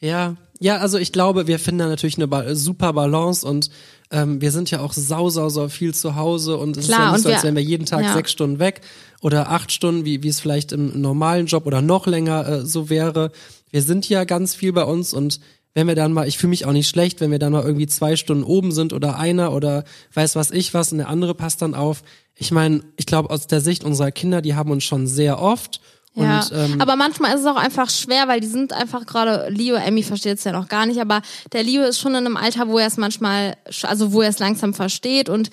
Ja, 0.00 0.36
ja, 0.60 0.78
also 0.78 0.98
ich 0.98 1.12
glaube, 1.12 1.46
wir 1.46 1.58
finden 1.58 1.78
da 1.78 1.86
natürlich 1.86 2.16
eine 2.18 2.28
ba 2.28 2.54
super 2.54 2.92
Balance 2.92 3.46
und 3.46 3.70
ähm, 4.10 4.40
wir 4.40 4.50
sind 4.52 4.70
ja 4.70 4.80
auch 4.80 4.92
sau, 4.92 5.30
sau, 5.30 5.48
sau 5.48 5.68
viel 5.68 5.94
zu 5.94 6.14
Hause 6.14 6.58
und 6.58 6.76
es 6.76 6.86
Klar, 6.88 6.98
ist 6.98 7.04
ja 7.06 7.12
nicht 7.12 7.22
so, 7.22 7.28
als 7.30 7.38
wir- 7.38 7.44
wären 7.44 7.56
wir 7.56 7.62
jeden 7.62 7.86
Tag 7.86 8.02
ja. 8.02 8.12
sechs 8.12 8.30
Stunden 8.30 8.58
weg 8.58 8.82
oder 9.22 9.50
acht 9.50 9.72
Stunden, 9.72 10.04
wie, 10.04 10.22
wie 10.22 10.28
es 10.28 10.40
vielleicht 10.40 10.72
im 10.72 11.00
normalen 11.00 11.46
Job 11.46 11.64
oder 11.66 11.80
noch 11.80 12.06
länger 12.06 12.46
äh, 12.46 12.66
so 12.66 12.90
wäre. 12.90 13.32
Wir 13.70 13.82
sind 13.82 14.06
ja 14.08 14.24
ganz 14.24 14.54
viel 14.54 14.72
bei 14.72 14.84
uns 14.84 15.14
und 15.14 15.40
wenn 15.74 15.88
wir 15.88 15.96
dann 15.96 16.12
mal, 16.12 16.26
ich 16.26 16.38
fühle 16.38 16.50
mich 16.50 16.66
auch 16.66 16.72
nicht 16.72 16.88
schlecht, 16.88 17.20
wenn 17.20 17.30
wir 17.30 17.38
dann 17.38 17.52
mal 17.52 17.64
irgendwie 17.64 17.86
zwei 17.86 18.16
Stunden 18.16 18.44
oben 18.44 18.72
sind 18.72 18.92
oder 18.92 19.18
einer 19.18 19.52
oder 19.52 19.84
weiß 20.14 20.36
was 20.36 20.50
ich 20.52 20.72
was 20.72 20.92
und 20.92 20.98
der 20.98 21.08
andere 21.08 21.34
passt 21.34 21.62
dann 21.62 21.74
auf. 21.74 22.02
Ich 22.36 22.52
meine, 22.52 22.82
ich 22.96 23.06
glaube 23.06 23.30
aus 23.30 23.46
der 23.46 23.60
Sicht 23.60 23.84
unserer 23.84 24.12
Kinder, 24.12 24.40
die 24.40 24.54
haben 24.54 24.70
uns 24.70 24.84
schon 24.84 25.06
sehr 25.06 25.40
oft 25.40 25.80
Ja, 26.14 26.40
und 26.40 26.52
ähm, 26.54 26.80
aber 26.80 26.94
manchmal 26.94 27.34
ist 27.34 27.40
es 27.40 27.46
auch 27.46 27.56
einfach 27.56 27.90
schwer, 27.90 28.28
weil 28.28 28.40
die 28.40 28.46
sind 28.46 28.72
einfach 28.72 29.04
gerade, 29.04 29.48
Leo, 29.50 29.74
Emmy 29.74 30.04
versteht 30.04 30.38
es 30.38 30.44
ja 30.44 30.52
noch 30.52 30.68
gar 30.68 30.86
nicht, 30.86 31.00
aber 31.00 31.22
der 31.52 31.64
Leo 31.64 31.82
ist 31.82 31.98
schon 31.98 32.12
in 32.12 32.26
einem 32.26 32.36
Alter, 32.36 32.68
wo 32.68 32.78
er 32.78 32.86
es 32.86 32.96
manchmal, 32.96 33.56
also 33.82 34.12
wo 34.12 34.22
er 34.22 34.28
es 34.28 34.38
langsam 34.38 34.74
versteht 34.74 35.28
und 35.28 35.50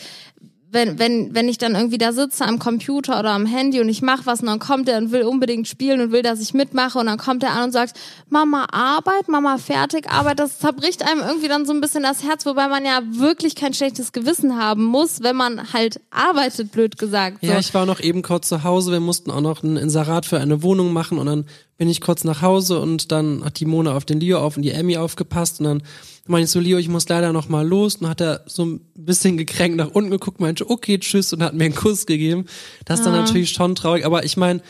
wenn, 0.71 0.99
wenn, 0.99 1.35
wenn 1.35 1.49
ich 1.49 1.57
dann 1.57 1.75
irgendwie 1.75 1.97
da 1.97 2.13
sitze 2.13 2.45
am 2.45 2.57
Computer 2.57 3.19
oder 3.19 3.31
am 3.31 3.45
Handy 3.45 3.81
und 3.81 3.89
ich 3.89 4.01
mache 4.01 4.25
was 4.25 4.39
und 4.39 4.47
dann 4.47 4.59
kommt 4.59 4.87
er 4.87 4.97
und 4.97 5.11
will 5.11 5.23
unbedingt 5.23 5.67
spielen 5.67 5.99
und 5.99 6.11
will, 6.13 6.21
dass 6.21 6.39
ich 6.39 6.53
mitmache 6.53 6.97
und 6.97 7.07
dann 7.07 7.17
kommt 7.17 7.43
er 7.43 7.51
an 7.51 7.65
und 7.65 7.71
sagt, 7.73 7.99
Mama, 8.29 8.67
Arbeit, 8.71 9.27
Mama, 9.27 9.57
fertig, 9.57 10.09
Arbeit, 10.09 10.39
das 10.39 10.59
zerbricht 10.59 11.03
einem 11.03 11.21
irgendwie 11.21 11.49
dann 11.49 11.65
so 11.65 11.73
ein 11.73 11.81
bisschen 11.81 12.03
das 12.03 12.23
Herz, 12.23 12.45
wobei 12.45 12.69
man 12.69 12.85
ja 12.85 13.01
wirklich 13.05 13.55
kein 13.55 13.73
schlechtes 13.73 14.13
Gewissen 14.13 14.57
haben 14.57 14.83
muss, 14.83 15.21
wenn 15.21 15.35
man 15.35 15.73
halt 15.73 15.99
arbeitet, 16.09 16.71
blöd 16.71 16.97
gesagt. 16.97 17.39
So. 17.41 17.47
Ja, 17.47 17.59
ich 17.59 17.73
war 17.73 17.85
noch 17.85 17.99
eben 17.99 18.21
kurz 18.21 18.47
zu 18.47 18.63
Hause. 18.63 18.93
Wir 18.93 19.01
mussten 19.01 19.29
auch 19.29 19.41
noch 19.41 19.63
ein 19.63 19.75
Inserat 19.75 20.25
für 20.25 20.39
eine 20.39 20.63
Wohnung 20.63 20.93
machen 20.93 21.17
und 21.17 21.25
dann 21.25 21.45
bin 21.81 21.89
ich 21.89 21.99
kurz 21.99 22.23
nach 22.25 22.43
Hause 22.43 22.79
und 22.79 23.11
dann 23.11 23.43
hat 23.43 23.59
die 23.59 23.65
Mona 23.65 23.95
auf 23.97 24.05
den 24.05 24.19
Leo 24.19 24.37
auf 24.37 24.55
und 24.55 24.61
die 24.61 24.69
Emmy 24.69 24.97
aufgepasst 24.97 25.59
und 25.61 25.65
dann 25.65 25.83
meinte 26.27 26.43
ich 26.43 26.51
so, 26.51 26.59
Leo, 26.59 26.77
ich 26.77 26.89
muss 26.89 27.09
leider 27.09 27.33
noch 27.33 27.49
mal 27.49 27.67
los 27.67 27.95
und 27.95 28.07
hat 28.07 28.21
er 28.21 28.43
so 28.45 28.63
ein 28.63 28.81
bisschen 28.93 29.35
gekränkt 29.35 29.77
nach 29.77 29.89
unten 29.89 30.11
geguckt, 30.11 30.39
meinte, 30.39 30.69
okay, 30.69 30.99
tschüss 30.99 31.33
und 31.33 31.41
hat 31.41 31.55
mir 31.55 31.63
einen 31.65 31.73
Kuss 31.73 32.05
gegeben. 32.05 32.45
Das 32.85 32.99
ist 32.99 33.05
dann 33.07 33.13
natürlich 33.15 33.49
schon 33.49 33.73
traurig, 33.73 34.05
aber 34.05 34.23
ich 34.25 34.37
meine, 34.37 34.61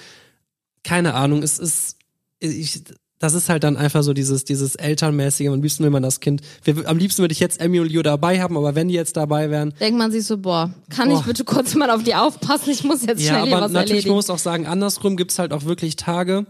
keine 0.86 1.14
Ahnung, 1.14 1.44
es 1.44 1.60
ist, 1.60 1.98
ich, 2.40 2.82
das 3.20 3.34
ist 3.34 3.50
halt 3.50 3.66
dann 3.66 3.76
einfach 3.76 4.04
so 4.04 4.14
dieses, 4.14 4.46
dieses 4.46 4.76
Elternmäßige. 4.76 5.50
Am 5.50 5.62
liebsten 5.62 5.84
will 5.84 5.92
man 5.92 6.04
das 6.04 6.22
Kind, 6.22 6.42
wir, 6.64 6.88
am 6.88 6.98
liebsten 6.98 7.22
würde 7.24 7.34
ich 7.34 7.42
jetzt 7.42 7.60
Emmy 7.60 7.82
und 7.82 7.90
Leo 7.92 8.04
dabei 8.04 8.40
haben, 8.42 8.56
aber 8.56 8.74
wenn 8.76 8.88
die 8.88 8.94
jetzt 8.94 9.18
dabei 9.18 9.50
wären. 9.50 9.74
Denkt 9.82 9.98
man 10.00 10.14
sich 10.14 10.24
so, 10.26 10.38
boah, 10.38 10.74
kann 10.90 11.10
Boah. 11.10 11.20
ich 11.20 11.26
bitte 11.26 11.44
kurz 11.44 11.76
mal 11.76 11.90
auf 11.90 12.04
die 12.04 12.16
aufpassen? 12.16 12.70
Ich 12.72 12.86
muss 12.86 13.06
jetzt 13.06 13.22
Ja, 13.22 13.34
schnell 13.42 13.54
aber 13.54 13.66
was 13.66 13.72
natürlich, 13.74 13.90
erledigen. 14.06 14.16
muss 14.16 14.30
auch 14.30 14.40
sagen, 14.40 14.66
andersrum 14.66 15.18
gibt's 15.18 15.40
halt 15.40 15.52
auch 15.52 15.66
wirklich 15.66 15.98
Tage, 15.98 16.46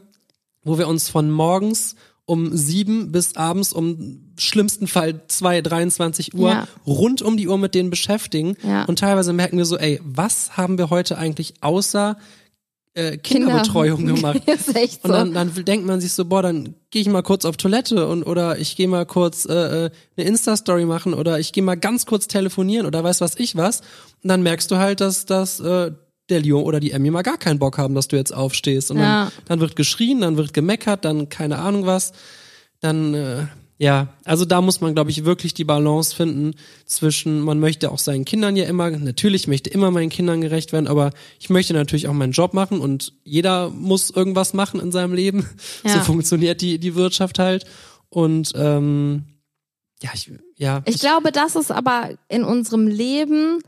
wo 0.64 0.78
wir 0.78 0.88
uns 0.88 1.10
von 1.10 1.30
morgens 1.32 1.96
um 2.26 2.56
sieben 2.56 3.12
bis 3.12 3.36
abends 3.36 3.74
um 3.74 4.32
schlimmsten 4.38 4.88
Fall 4.88 5.22
zwei 5.28 5.62
23 5.62 6.34
Uhr 6.34 6.50
Ja. 6.50 6.68
rund 6.86 7.22
um 7.22 7.36
die 7.36 7.48
Uhr 7.48 7.58
mit 7.58 7.76
denen 7.76 7.90
beschäftigen. 7.90 8.56
Ja. 8.64 8.86
Und 8.86 9.00
teilweise 9.00 9.34
merken 9.34 9.58
wir 9.58 9.66
so, 9.66 9.78
ey, 9.78 10.00
was 10.04 10.56
haben 10.56 10.78
wir 10.78 10.90
heute 10.90 11.18
eigentlich 11.18 11.56
außer 11.62 12.18
äh, 12.94 13.18
Kinderbetreuung 13.18 14.06
gemacht? 14.06 14.42
ist 14.48 14.76
echt 14.76 15.02
so. 15.02 15.10
Und 15.10 15.12
dann, 15.14 15.34
dann 15.34 15.66
denkt 15.66 15.86
man 15.86 16.00
sich 16.00 16.14
so, 16.14 16.26
boah, 16.26 16.42
dann 16.42 16.76
gehe 16.90 17.02
ich 17.02 17.10
mal 17.10 17.22
kurz 17.24 17.44
auf 17.46 17.58
Toilette 17.58 18.08
und 18.08 18.24
oder 18.24 18.58
ich 18.60 18.76
gehe 18.76 18.88
mal 18.88 19.06
kurz 19.06 19.46
äh, 19.46 19.86
äh, 19.86 19.90
eine 20.18 20.28
Insta-Story 20.28 20.86
machen 20.86 21.14
oder 21.14 21.40
ich 21.40 21.54
gehe 21.54 21.64
mal 21.64 21.76
ganz 21.76 22.06
kurz 22.06 22.28
telefonieren 22.28 22.86
oder 22.86 23.04
weiß 23.04 23.20
was 23.22 23.36
ich 23.38 23.56
was. 23.56 23.82
Und 24.24 24.30
dann 24.30 24.44
merkst 24.44 24.70
du 24.72 24.78
halt, 24.78 25.02
dass, 25.02 25.26
dass 25.26 25.60
äh, 25.60 25.92
der 26.32 26.42
Leo 26.42 26.62
oder 26.62 26.80
die 26.80 26.92
Emmy 26.92 27.12
mal 27.12 27.22
gar 27.22 27.38
keinen 27.38 27.60
Bock 27.60 27.78
haben, 27.78 27.94
dass 27.94 28.08
du 28.08 28.16
jetzt 28.16 28.34
aufstehst. 28.34 28.90
Und 28.92 28.98
Ja. 28.98 29.26
dann, 29.26 29.32
dann 29.46 29.60
wird 29.60 29.76
geschrien, 29.76 30.22
dann 30.22 30.38
wird 30.38 30.54
gemeckert, 30.54 31.06
dann 31.06 31.30
keine 31.30 31.60
Ahnung 31.60 31.86
was. 31.86 32.14
Dann, 32.80 33.14
äh, 33.14 33.46
ja, 33.78 34.10
also 34.26 34.46
da 34.46 34.62
muss 34.62 34.80
man, 34.82 34.94
glaube 34.94 35.10
ich, 35.10 35.26
wirklich 35.26 35.54
die 35.54 35.64
Balance 35.64 36.16
finden 36.16 36.54
zwischen, 36.86 37.42
man 37.42 37.60
möchte 37.60 37.92
auch 37.92 37.98
seinen 37.98 38.26
Kindern 38.26 38.56
ja 38.56 38.66
immer, 38.66 38.92
natürlich 38.92 39.48
möchte 39.48 39.70
immer 39.72 39.90
meinen 39.92 40.10
Kindern 40.10 40.42
gerecht 40.42 40.72
werden, 40.72 40.88
aber 40.88 41.12
ich 41.40 41.50
möchte 41.50 41.74
natürlich 41.74 42.08
auch 42.08 42.14
meinen 42.14 42.32
Job 42.32 42.54
machen 42.54 42.80
und 42.80 43.14
jeder 43.24 43.70
muss 43.70 44.12
irgendwas 44.12 44.54
machen 44.54 44.80
in 44.80 44.92
seinem 44.92 45.14
Leben. 45.14 45.48
Ja. 45.84 45.96
So 45.96 46.00
funktioniert 46.02 46.62
die, 46.62 46.78
die 46.78 46.94
Wirtschaft 46.96 47.40
halt. 47.40 47.66
Und 48.10 48.54
ähm, 48.56 49.24
ja, 50.04 50.12
ich, 50.14 50.32
ja. 50.58 50.82
Ich 50.86 51.00
glaube, 51.00 51.32
das 51.32 51.56
ist 51.56 51.72
aber 51.72 52.10
in 52.30 52.44
unserem 52.44 52.88
Leben 52.88 53.62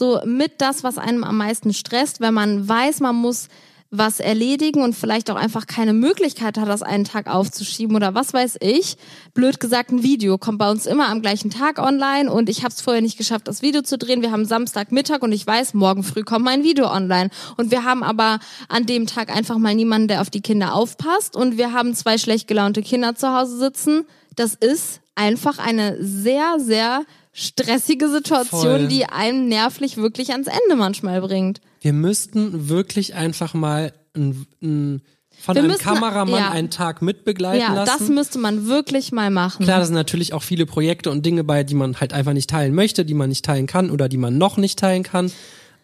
so 0.00 0.18
mit 0.24 0.62
das, 0.62 0.82
was 0.82 0.96
einem 0.98 1.22
am 1.24 1.36
meisten 1.36 1.74
stresst, 1.74 2.20
wenn 2.20 2.34
man 2.34 2.66
weiß, 2.66 3.00
man 3.00 3.14
muss 3.14 3.48
was 3.92 4.20
erledigen 4.20 4.82
und 4.82 4.94
vielleicht 4.94 5.30
auch 5.30 5.36
einfach 5.36 5.66
keine 5.66 5.92
Möglichkeit 5.92 6.56
hat, 6.56 6.68
das 6.68 6.82
einen 6.82 7.04
Tag 7.04 7.26
aufzuschieben 7.26 7.96
oder 7.96 8.14
was 8.14 8.32
weiß 8.32 8.58
ich. 8.60 8.96
Blöd 9.34 9.60
gesagt, 9.60 9.90
ein 9.90 10.04
Video 10.04 10.38
kommt 10.38 10.58
bei 10.58 10.70
uns 10.70 10.86
immer 10.86 11.08
am 11.08 11.20
gleichen 11.20 11.50
Tag 11.50 11.78
online 11.78 12.32
und 12.32 12.48
ich 12.48 12.62
habe 12.62 12.72
es 12.72 12.80
vorher 12.80 13.02
nicht 13.02 13.18
geschafft, 13.18 13.46
das 13.48 13.62
Video 13.62 13.82
zu 13.82 13.98
drehen. 13.98 14.22
Wir 14.22 14.30
haben 14.30 14.44
Samstagmittag 14.44 15.22
und 15.22 15.32
ich 15.32 15.46
weiß, 15.46 15.74
morgen 15.74 16.04
früh 16.04 16.22
kommt 16.22 16.44
mein 16.44 16.62
Video 16.62 16.88
online. 16.88 17.30
Und 17.56 17.72
wir 17.72 17.84
haben 17.84 18.04
aber 18.04 18.38
an 18.68 18.86
dem 18.86 19.06
Tag 19.06 19.34
einfach 19.36 19.58
mal 19.58 19.74
niemanden, 19.74 20.08
der 20.08 20.20
auf 20.20 20.30
die 20.30 20.40
Kinder 20.40 20.74
aufpasst 20.74 21.34
und 21.36 21.58
wir 21.58 21.72
haben 21.72 21.94
zwei 21.94 22.16
schlecht 22.16 22.46
gelaunte 22.46 22.82
Kinder 22.82 23.16
zu 23.16 23.36
Hause 23.36 23.58
sitzen. 23.58 24.06
Das 24.36 24.54
ist 24.54 25.00
einfach 25.16 25.58
eine 25.58 25.96
sehr, 26.00 26.58
sehr 26.58 27.02
stressige 27.40 28.08
Situation, 28.08 28.62
Voll. 28.62 28.88
die 28.88 29.06
einem 29.06 29.48
nervlich 29.48 29.96
wirklich 29.96 30.32
ans 30.32 30.46
Ende 30.46 30.76
manchmal 30.76 31.20
bringt. 31.20 31.60
Wir 31.80 31.92
müssten 31.92 32.68
wirklich 32.68 33.14
einfach 33.14 33.54
mal 33.54 33.92
ein, 34.14 34.46
ein, 34.62 35.02
von 35.40 35.54
Wir 35.54 35.60
einem 35.62 35.70
müssten- 35.70 35.84
Kameramann 35.84 36.40
ja. 36.40 36.50
einen 36.50 36.68
Tag 36.70 37.00
mitbegleiten 37.00 37.60
Ja, 37.60 37.72
lassen. 37.72 37.92
das 37.98 38.08
müsste 38.10 38.38
man 38.38 38.66
wirklich 38.66 39.10
mal 39.12 39.30
machen. 39.30 39.64
Klar, 39.64 39.78
da 39.78 39.86
sind 39.86 39.94
natürlich 39.94 40.34
auch 40.34 40.42
viele 40.42 40.66
Projekte 40.66 41.10
und 41.10 41.24
Dinge 41.24 41.42
bei, 41.44 41.64
die 41.64 41.74
man 41.74 41.98
halt 41.98 42.12
einfach 42.12 42.34
nicht 42.34 42.50
teilen 42.50 42.74
möchte, 42.74 43.04
die 43.06 43.14
man 43.14 43.30
nicht 43.30 43.44
teilen 43.44 43.66
kann 43.66 43.90
oder 43.90 44.08
die 44.10 44.18
man 44.18 44.36
noch 44.36 44.58
nicht 44.58 44.78
teilen 44.78 45.02
kann. 45.02 45.32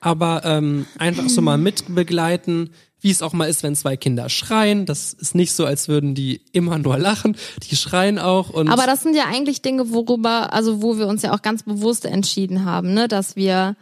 Aber 0.01 0.43
ähm, 0.45 0.85
einfach 0.99 1.29
so 1.31 1.41
mal 1.41 1.57
mitbegleiten, 1.57 2.71
wie 3.07 3.11
es 3.13 3.23
auch 3.23 3.33
mal 3.33 3.49
ist, 3.49 3.63
wenn 3.63 3.77
zwei 3.77 3.97
Kinder 3.97 4.29
schreien. 4.29 4.85
Das 4.85 5.13
ist 5.13 5.37
nicht 5.37 5.53
so, 5.53 5.65
als 5.65 5.87
würden 5.87 6.17
die 6.17 6.41
immer 6.51 6.77
nur 6.77 6.99
lachen. 6.99 7.37
Die 7.71 7.77
schreien 7.77 8.19
auch 8.19 8.51
und 8.51 8.69
Aber 8.69 8.85
das 8.87 9.03
sind 9.05 9.15
ja 9.15 9.27
eigentlich 9.27 9.63
Dinge, 9.63 9.93
worüber, 9.93 10.53
also 10.53 10.83
wo 10.83 10.99
wir 10.99 11.07
uns 11.07 11.23
ja 11.23 11.33
auch 11.33 11.41
ganz 11.41 11.63
bewusst 11.63 12.05
entschieden 12.05 12.65
haben, 12.65 12.95
ne, 12.95 13.07
dass 13.07 13.37
wir 13.37 13.77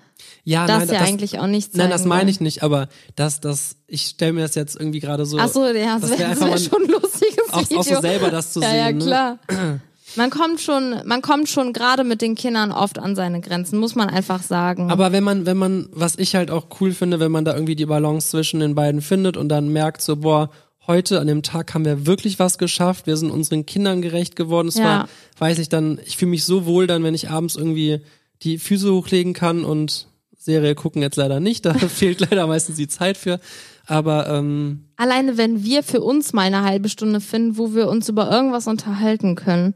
ja, 0.44 0.66
das 0.66 0.80
nein, 0.80 0.88
ja 0.88 0.94
das, 1.00 1.08
eigentlich 1.08 1.38
auch 1.38 1.46
nicht 1.46 1.74
Nein, 1.74 1.88
das 1.88 2.04
meine 2.04 2.30
ich 2.30 2.40
nicht, 2.40 2.62
aber 2.62 2.88
das, 3.16 3.40
das, 3.40 3.76
ich 3.86 4.02
stelle 4.02 4.34
mir 4.34 4.42
das 4.42 4.54
jetzt 4.56 4.76
irgendwie 4.78 5.00
gerade 5.00 5.24
so. 5.24 5.38
Ach 5.38 5.48
so, 5.48 5.64
ja, 5.66 5.98
das 5.98 6.10
das 6.10 6.10
wär 6.10 6.18
wäre 6.18 6.40
wär 6.40 6.46
mal- 6.48 6.58
schon 6.58 6.82
ein 6.84 6.90
lustiges 6.90 7.50
auch, 7.50 7.62
Video. 7.62 7.78
auch 7.78 7.84
so 7.84 8.00
selber 8.02 8.30
das 8.30 8.52
zu 8.52 8.60
ja, 8.60 8.88
sehen. 8.88 9.00
ja, 9.00 9.38
Ne? 9.48 9.80
Man 10.16 10.30
kommt 10.30 10.60
schon, 10.60 10.94
man 11.04 11.22
kommt 11.22 11.48
schon 11.48 11.72
gerade 11.72 12.04
mit 12.04 12.22
den 12.22 12.34
Kindern 12.34 12.70
oft 12.72 12.98
an 12.98 13.16
seine 13.16 13.40
Grenzen, 13.40 13.78
muss 13.78 13.94
man 13.94 14.08
einfach 14.08 14.42
sagen. 14.42 14.90
Aber 14.90 15.12
wenn 15.12 15.24
man, 15.24 15.44
wenn 15.46 15.56
man, 15.56 15.88
was 15.92 16.16
ich 16.18 16.34
halt 16.36 16.50
auch 16.50 16.66
cool 16.80 16.92
finde, 16.92 17.18
wenn 17.20 17.32
man 17.32 17.44
da 17.44 17.54
irgendwie 17.54 17.74
die 17.76 17.86
Balance 17.86 18.30
zwischen 18.30 18.60
den 18.60 18.74
beiden 18.74 19.00
findet 19.00 19.36
und 19.36 19.48
dann 19.48 19.68
merkt 19.68 20.02
so, 20.02 20.16
boah, 20.16 20.50
heute 20.86 21.18
an 21.20 21.26
dem 21.26 21.42
Tag 21.42 21.74
haben 21.74 21.84
wir 21.84 22.06
wirklich 22.06 22.38
was 22.38 22.58
geschafft, 22.58 23.06
wir 23.06 23.16
sind 23.16 23.30
unseren 23.30 23.66
Kindern 23.66 24.02
gerecht 24.02 24.36
geworden. 24.36 24.68
Es 24.68 24.76
Ja. 24.76 24.84
war, 24.84 25.08
weiß 25.38 25.58
ich 25.58 25.68
dann, 25.68 25.98
ich 26.04 26.16
fühle 26.16 26.30
mich 26.30 26.44
so 26.44 26.66
wohl 26.66 26.86
dann, 26.86 27.02
wenn 27.02 27.14
ich 27.14 27.30
abends 27.30 27.56
irgendwie 27.56 28.00
die 28.42 28.58
Füße 28.58 28.92
hochlegen 28.92 29.32
kann 29.32 29.64
und 29.64 30.08
Serie 30.36 30.74
gucken 30.74 31.00
jetzt 31.00 31.16
leider 31.16 31.40
nicht, 31.40 31.64
da 31.64 31.72
fehlt 31.88 32.20
leider 32.20 32.46
meistens 32.46 32.76
die 32.76 32.88
Zeit 32.88 33.16
für. 33.16 33.40
Aber 33.86 34.28
ähm, 34.28 34.84
Alleine 34.96 35.36
wenn 35.38 35.64
wir 35.64 35.82
für 35.82 36.02
uns 36.02 36.32
mal 36.32 36.42
eine 36.42 36.62
halbe 36.62 36.88
Stunde 36.88 37.20
finden, 37.20 37.56
wo 37.58 37.74
wir 37.74 37.88
uns 37.88 38.08
über 38.08 38.30
irgendwas 38.30 38.66
unterhalten 38.66 39.34
können. 39.34 39.74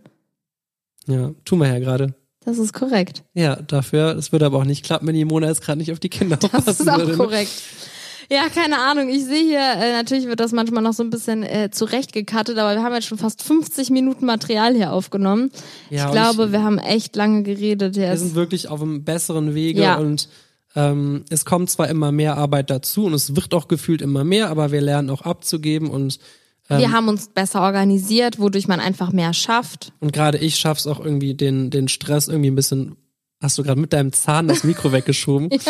Ja, 1.08 1.32
tun 1.44 1.58
wir 1.60 1.68
ja 1.68 1.78
gerade. 1.80 2.14
Das 2.44 2.58
ist 2.58 2.72
korrekt. 2.72 3.24
Ja, 3.34 3.56
dafür, 3.56 4.14
das 4.14 4.32
würde 4.32 4.46
aber 4.46 4.58
auch 4.58 4.64
nicht 4.64 4.84
klappen, 4.84 5.06
wenn 5.06 5.14
die 5.14 5.24
Mona 5.24 5.48
jetzt 5.48 5.60
gerade 5.62 5.78
nicht 5.78 5.92
auf 5.92 5.98
die 6.00 6.08
Kinder 6.08 6.36
Das 6.36 6.44
aufpassen 6.54 6.82
ist 6.86 6.88
auch 6.88 6.98
würde. 6.98 7.10
ne? 7.12 7.16
korrekt. 7.18 7.50
Ja, 8.30 8.48
keine 8.54 8.78
Ahnung. 8.78 9.08
Ich 9.08 9.24
sehe 9.24 9.42
hier, 9.42 9.58
äh, 9.58 9.92
natürlich 9.92 10.26
wird 10.26 10.38
das 10.40 10.52
manchmal 10.52 10.82
noch 10.82 10.92
so 10.92 11.02
ein 11.02 11.08
bisschen 11.10 11.42
äh, 11.42 11.70
zurechtgekattet, 11.70 12.58
aber 12.58 12.74
wir 12.76 12.82
haben 12.82 12.94
jetzt 12.94 13.06
schon 13.06 13.16
fast 13.18 13.42
50 13.42 13.88
Minuten 13.90 14.26
Material 14.26 14.74
hier 14.74 14.92
aufgenommen. 14.92 15.50
Ja, 15.90 16.06
ich 16.06 16.12
glaube, 16.12 16.44
ich- 16.46 16.52
wir 16.52 16.62
haben 16.62 16.78
echt 16.78 17.16
lange 17.16 17.42
geredet 17.42 17.96
Wir 17.96 18.08
jetzt. 18.08 18.20
sind 18.20 18.34
wirklich 18.34 18.68
auf 18.68 18.82
einem 18.82 19.02
besseren 19.04 19.54
Wege 19.54 19.80
Ja. 19.82 19.96
und 19.96 20.28
ähm, 20.76 21.24
es 21.30 21.46
kommt 21.46 21.70
zwar 21.70 21.88
immer 21.88 22.12
mehr 22.12 22.36
Arbeit 22.36 22.68
dazu 22.70 23.06
und 23.06 23.14
es 23.14 23.34
wird 23.34 23.54
auch 23.54 23.66
gefühlt 23.66 24.02
immer 24.02 24.24
mehr, 24.24 24.50
aber 24.50 24.70
wir 24.72 24.82
lernen 24.82 25.08
auch 25.08 25.22
abzugeben 25.22 25.88
und 25.88 26.18
ähm, 26.68 26.78
wir 26.78 26.92
haben 26.92 27.08
uns 27.08 27.28
besser 27.28 27.60
organisiert, 27.62 28.38
wodurch 28.38 28.68
man 28.68 28.80
einfach 28.80 29.12
mehr 29.12 29.32
schafft. 29.34 29.92
und 30.00 30.12
gerade 30.12 30.38
ich 30.38 30.56
schaff's 30.56 30.86
auch 30.86 31.00
irgendwie 31.00 31.34
den 31.34 31.70
den 31.70 31.88
Stress 31.88 32.28
irgendwie 32.28 32.50
ein 32.50 32.56
bisschen. 32.56 32.96
Hast 33.40 33.56
du 33.56 33.62
gerade 33.62 33.80
mit 33.80 33.92
deinem 33.92 34.12
Zahn 34.12 34.48
das 34.48 34.64
Mikro 34.64 34.92
weggeschoben? 34.92 35.48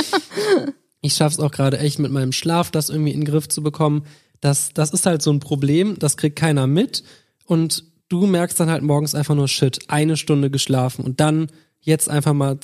Ich 1.01 1.15
schaff's 1.15 1.39
auch 1.39 1.53
gerade 1.53 1.79
echt 1.79 2.01
mit 2.01 2.11
meinem 2.11 2.33
Schlaf, 2.33 2.73
das 2.73 2.91
irgendwie 2.91 3.13
in 3.13 3.21
den 3.21 3.25
Griff 3.25 3.49
zu 3.49 3.63
bekommen. 3.63 4.05
Das 4.41 4.73
das 4.75 4.91
ist 4.91 5.07
halt 5.07 5.23
so 5.23 5.31
ein 5.31 5.39
Problem, 5.39 5.97
das 5.99 6.17
kriegt 6.17 6.35
keiner 6.37 6.67
mit 6.67 7.05
und 7.45 7.85
du 8.09 8.27
merkst 8.27 8.59
dann 8.59 8.69
halt 8.69 8.83
morgens 8.83 9.15
einfach 9.15 9.37
nur 9.37 9.47
Shit, 9.47 9.79
eine 9.89 10.17
Stunde 10.17 10.51
geschlafen 10.51 11.05
und 11.05 11.21
dann 11.21 11.53
jetzt 11.81 12.09
einfach 12.09 12.33
mal 12.33 12.59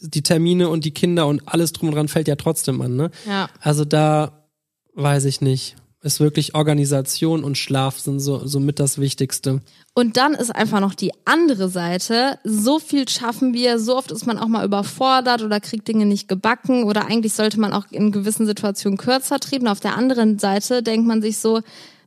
die 0.00 0.22
Termine 0.22 0.68
und 0.70 0.86
die 0.86 0.92
Kinder 0.92 1.26
und 1.26 1.46
alles 1.46 1.72
drum 1.72 1.88
und 1.88 1.94
dran 1.94 2.08
fällt 2.08 2.26
ja 2.26 2.36
trotzdem 2.36 2.80
an, 2.80 2.96
ne? 2.96 3.10
Ja. 3.26 3.50
Also 3.60 3.84
da 3.84 4.48
weiß 4.94 5.26
ich 5.26 5.40
nicht. 5.42 5.76
Ist 6.04 6.18
wirklich 6.18 6.56
Organisation 6.56 7.44
und 7.44 7.56
Schlaf 7.56 7.98
sind 8.00 8.18
so, 8.18 8.44
so 8.44 8.58
mit 8.58 8.80
das 8.80 8.98
Wichtigste. 8.98 9.60
Und 9.94 10.16
dann 10.16 10.34
ist 10.34 10.50
einfach 10.50 10.80
noch 10.80 10.94
die 10.94 11.12
andere 11.24 11.68
Seite. 11.68 12.38
So 12.42 12.80
viel 12.80 13.08
schaffen 13.08 13.54
wir, 13.54 13.78
so 13.78 13.96
oft 13.96 14.10
ist 14.10 14.26
man 14.26 14.36
auch 14.36 14.48
mal 14.48 14.64
überfordert 14.64 15.42
oder 15.42 15.60
kriegt 15.60 15.86
Dinge 15.86 16.04
nicht 16.04 16.26
gebacken 16.26 16.84
oder 16.84 17.06
eigentlich 17.06 17.34
sollte 17.34 17.60
man 17.60 17.72
auch 17.72 17.84
in 17.90 18.10
gewissen 18.10 18.46
Situationen 18.46 18.98
kürzer 18.98 19.38
treten. 19.38 19.68
Auf 19.68 19.78
der 19.78 19.96
anderen 19.96 20.40
Seite 20.40 20.82
denkt 20.82 21.06
man 21.06 21.22
sich 21.22 21.38
so 21.38 21.60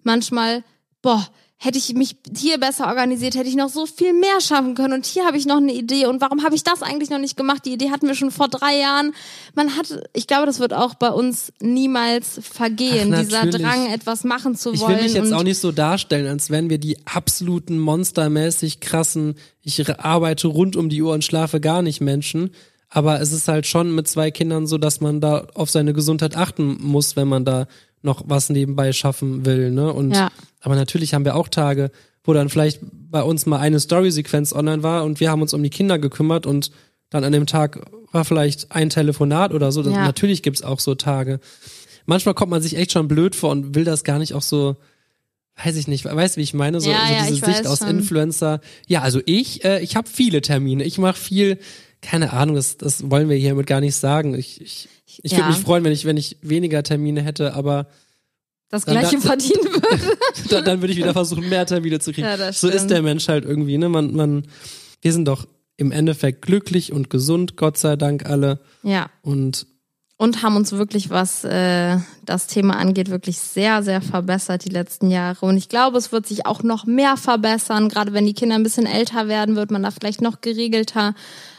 manchmal, 0.04 0.64
boah, 1.02 1.26
hätte 1.58 1.78
ich 1.78 1.94
mich 1.94 2.18
hier 2.38 2.60
besser 2.60 2.88
organisiert, 2.88 3.36
hätte 3.36 3.48
ich 3.48 3.56
noch 3.56 3.70
so 3.70 3.86
viel 3.86 4.14
mehr 4.14 4.42
schaffen 4.42 4.76
können 4.76 4.94
und 4.94 5.06
hier 5.06 5.26
habe 5.26 5.38
ich 5.38 5.46
noch 5.46 5.58
eine 5.58 5.74
Idee 5.74 6.06
und 6.06 6.22
warum 6.22 6.44
habe 6.44 6.54
ich 6.56 6.64
das 6.64 6.84
eigentlich 6.84 7.10
noch 7.10 7.18
nicht 7.18 7.38
gemacht? 7.38 7.66
Die 7.66 7.74
Idee 7.74 7.92
hatten 7.92 8.08
wir 8.08 8.16
schon 8.16 8.30
vor 8.32 8.50
drei 8.50 8.78
Jahren. 8.78 9.14
Man 9.56 9.76
hat, 9.76 10.04
ich 10.14 10.28
glaube, 10.28 10.46
das 10.46 10.60
wird 10.60 10.74
auch 10.74 10.96
bei 10.96 11.10
uns 11.10 11.54
niemals 11.62 12.40
vergehen, 12.42 13.14
Ach, 13.14 13.20
dieser. 13.22 13.46
Drang, 13.46 13.88
etwas 13.88 14.24
machen 14.24 14.56
zu 14.56 14.74
Ich 14.74 14.82
wollen. 14.82 14.98
will 14.98 15.04
mich 15.04 15.14
jetzt 15.14 15.32
auch 15.34 15.44
nicht 15.44 15.60
so 15.60 15.72
darstellen, 15.72 16.28
als 16.28 16.50
wenn 16.50 16.70
wir 16.70 16.78
die 16.78 16.98
absoluten 17.06 17.80
monstermäßig 17.80 18.80
krassen, 18.80 19.36
ich 19.62 19.88
arbeite 20.00 20.48
rund 20.48 20.76
um 20.76 20.90
die 20.90 21.02
Uhr 21.02 21.14
und 21.14 21.24
schlafe 21.24 21.60
gar 21.62 21.82
nicht 21.82 22.02
Menschen. 22.02 22.52
Aber 22.90 23.20
es 23.20 23.32
ist 23.32 23.48
halt 23.48 23.66
schon 23.66 23.94
mit 23.94 24.08
zwei 24.08 24.32
Kindern 24.32 24.68
so, 24.68 24.78
dass 24.78 25.02
man 25.02 25.20
da 25.20 25.48
auf 25.54 25.70
seine 25.70 25.94
Gesundheit 25.94 26.38
achten 26.38 26.78
muss, 26.82 27.16
wenn 27.16 27.28
man 27.28 27.44
da 27.44 27.68
noch 28.02 28.24
was 28.28 28.50
nebenbei 28.50 28.94
schaffen 28.94 29.46
will, 29.46 29.72
ne? 29.72 29.92
Und 29.92 30.12
Ja. 30.12 30.30
aber 30.62 30.76
natürlich 30.76 31.14
haben 31.14 31.26
wir 31.26 31.36
auch 31.36 31.48
Tage, 31.48 31.92
wo 32.24 32.34
dann 32.34 32.50
vielleicht 32.50 32.80
bei 32.84 33.22
uns 33.24 33.46
mal 33.46 33.60
eine 33.60 33.80
Story-Sequenz 33.80 34.54
online 34.54 34.84
war 34.84 35.04
und 35.04 35.20
wir 35.20 35.30
haben 35.32 35.42
uns 35.42 35.54
um 35.54 35.64
die 35.64 35.70
Kinder 35.70 36.00
gekümmert 36.00 36.46
und 36.46 36.72
dann 37.10 37.24
an 37.24 37.32
dem 37.32 37.46
Tag 37.46 37.80
war 38.12 38.26
vielleicht 38.26 38.72
ein 38.72 38.90
Telefonat 38.90 39.54
oder 39.54 39.72
so. 39.72 39.82
Ja. 39.84 39.90
Natürlich 40.06 40.42
gibt's 40.44 40.62
auch 40.64 40.80
so 40.80 40.96
Tage. 40.96 41.40
Manchmal 42.06 42.34
kommt 42.36 42.52
man 42.52 42.62
sich 42.62 42.78
echt 42.78 42.92
schon 42.92 43.08
blöd 43.08 43.36
vor 43.36 43.52
und 43.52 43.76
will 43.76 43.84
das 43.84 44.04
gar 44.04 44.20
nicht 44.20 44.34
auch 44.34 44.42
so, 44.42 44.76
weiß 45.64 45.76
ich 45.76 45.88
nicht, 45.88 46.06
weißt 46.06 46.36
du, 46.36 46.40
wie 46.40 46.44
ich 46.44 46.54
meine? 46.54 46.82
So, 46.82 46.90
Ja, 46.92 47.00
so 47.08 47.34
diese 47.34 47.50
ich 47.50 47.56
Sicht 47.58 47.68
aus 47.68 47.80
schon. 47.80 47.90
Influencer. 47.90 48.60
Ja, 48.88 49.02
also 49.02 49.22
ich, 49.26 49.64
äh, 49.64 49.80
ich 49.82 49.96
habe 49.96 50.08
viele 50.10 50.42
Termine. 50.42 50.84
Ich 50.84 50.98
mache 50.98 51.18
viel, 51.20 51.58
keine 52.02 52.34
Ahnung, 52.34 52.56
das, 52.56 52.78
das 52.78 53.10
wollen 53.10 53.30
wir 53.30 53.38
hiermit 53.38 53.68
gar 53.68 53.82
nicht 53.82 53.96
sagen. 53.96 54.34
Ich, 54.36 54.62
ich, 54.62 54.88
ich 55.24 55.32
Ja. 55.34 55.40
würde 55.40 55.50
mich 55.50 55.58
freuen, 55.60 55.84
wenn 55.84 55.92
ich, 55.94 56.06
wenn 56.06 56.18
ich 56.18 56.38
weniger 56.42 56.84
Termine 56.84 57.22
hätte, 57.22 57.54
aber 57.54 57.88
das 58.70 58.86
gleiche 58.86 59.12
dann- 59.14 59.22
verdienen 59.22 59.64
würde. 59.66 60.18
dann, 60.50 60.66
dann 60.66 60.82
würde 60.82 60.92
ich 60.94 60.98
wieder 61.00 61.14
versuchen, 61.14 61.48
mehr 61.50 61.66
Termine 61.66 62.00
zu 62.00 62.12
kriegen. 62.12 62.28
Ja, 62.28 62.38
das 62.38 62.60
so 62.62 62.68
ist 62.68 62.88
der 62.88 63.02
Mensch 63.02 63.28
halt 63.28 63.46
irgendwie, 63.46 63.78
ne? 63.78 63.90
Man, 63.90 64.14
man, 64.16 64.48
wir 65.02 65.14
sind 65.14 65.26
doch 65.28 65.48
im 65.78 65.92
Endeffekt 65.92 66.42
glücklich 66.42 66.92
und 66.94 67.10
gesund, 67.10 67.58
Gott 67.58 67.78
sei 67.78 67.96
Dank 67.96 68.26
alle. 68.26 68.60
Ja. 68.84 69.10
Und 69.22 69.68
Und 70.18 70.42
haben 70.42 70.56
uns 70.56 70.72
wirklich, 70.72 71.10
was 71.10 71.44
äh, 71.44 71.98
das 72.24 72.48
Thema 72.48 72.78
angeht, 72.78 73.10
wirklich 73.10 73.38
sehr, 73.38 73.84
sehr 73.84 74.02
verbessert 74.02 74.64
die 74.64 74.70
letzten 74.70 75.12
Jahre. 75.12 75.46
Und 75.46 75.58
ich 75.58 75.68
glaube, 75.68 75.98
es 75.98 76.14
wird 76.14 76.26
sich 76.26 76.46
auch 76.46 76.64
noch 76.64 76.86
mehr 76.86 77.18
verbessern. 77.18 77.90
Gerade 77.90 78.14
wenn 78.14 78.26
die 78.26 78.34
Kinder 78.34 78.56
ein 78.56 78.64
bisschen 78.64 78.86
älter 78.86 79.28
werden, 79.28 79.58
wird 79.58 79.72
man 79.72 79.84
da 79.84 79.92
vielleicht 79.92 80.22
noch 80.22 80.40
geregelter 80.40 81.14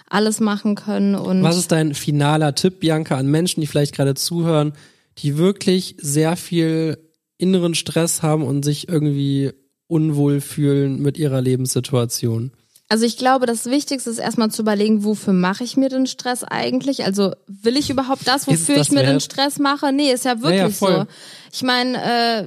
alles 0.08 0.40
machen 0.40 0.74
können. 0.74 1.14
Und 1.14 1.42
was 1.42 1.56
ist 1.56 1.72
dein 1.72 1.94
finaler 1.94 2.54
Tipp, 2.54 2.80
Bianca, 2.80 3.16
an 3.16 3.26
Menschen, 3.26 3.60
die 3.60 3.66
vielleicht 3.66 3.94
gerade 3.94 4.14
zuhören, 4.14 4.72
die 5.18 5.36
wirklich 5.38 5.96
sehr 5.98 6.36
viel 6.36 6.98
inneren 7.38 7.74
Stress 7.74 8.22
haben 8.22 8.42
und 8.42 8.64
sich 8.64 8.88
irgendwie 8.88 9.52
unwohl 9.88 10.40
fühlen 10.40 11.00
mit 11.00 11.18
ihrer 11.18 11.40
Lebenssituation? 11.40 12.52
Also 12.88 13.04
ich 13.04 13.16
glaube, 13.16 13.46
das 13.46 13.66
Wichtigste 13.66 14.10
ist 14.10 14.18
erstmal 14.18 14.50
zu 14.52 14.62
überlegen, 14.62 15.02
wofür 15.02 15.32
mache 15.32 15.64
ich 15.64 15.76
mir 15.76 15.88
den 15.88 16.06
Stress 16.06 16.44
eigentlich? 16.44 17.04
Also 17.04 17.32
will 17.48 17.76
ich 17.76 17.90
überhaupt 17.90 18.28
das, 18.28 18.46
wofür 18.46 18.76
das 18.76 18.86
ich 18.86 18.92
mir 18.92 19.02
den? 19.02 19.18
Stress 19.18 19.58
mache? 19.58 19.92
Nee, 19.92 20.12
ist 20.12 20.24
ja 20.24 20.40
wirklich 20.40 20.60
ja, 20.60 20.70
voll. 20.70 20.94
so. 21.00 21.06
Ich 21.52 21.62
meine, 21.64 21.96
äh, 22.00 22.44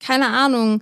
keine 0.00 0.28
Ahnung. 0.28 0.80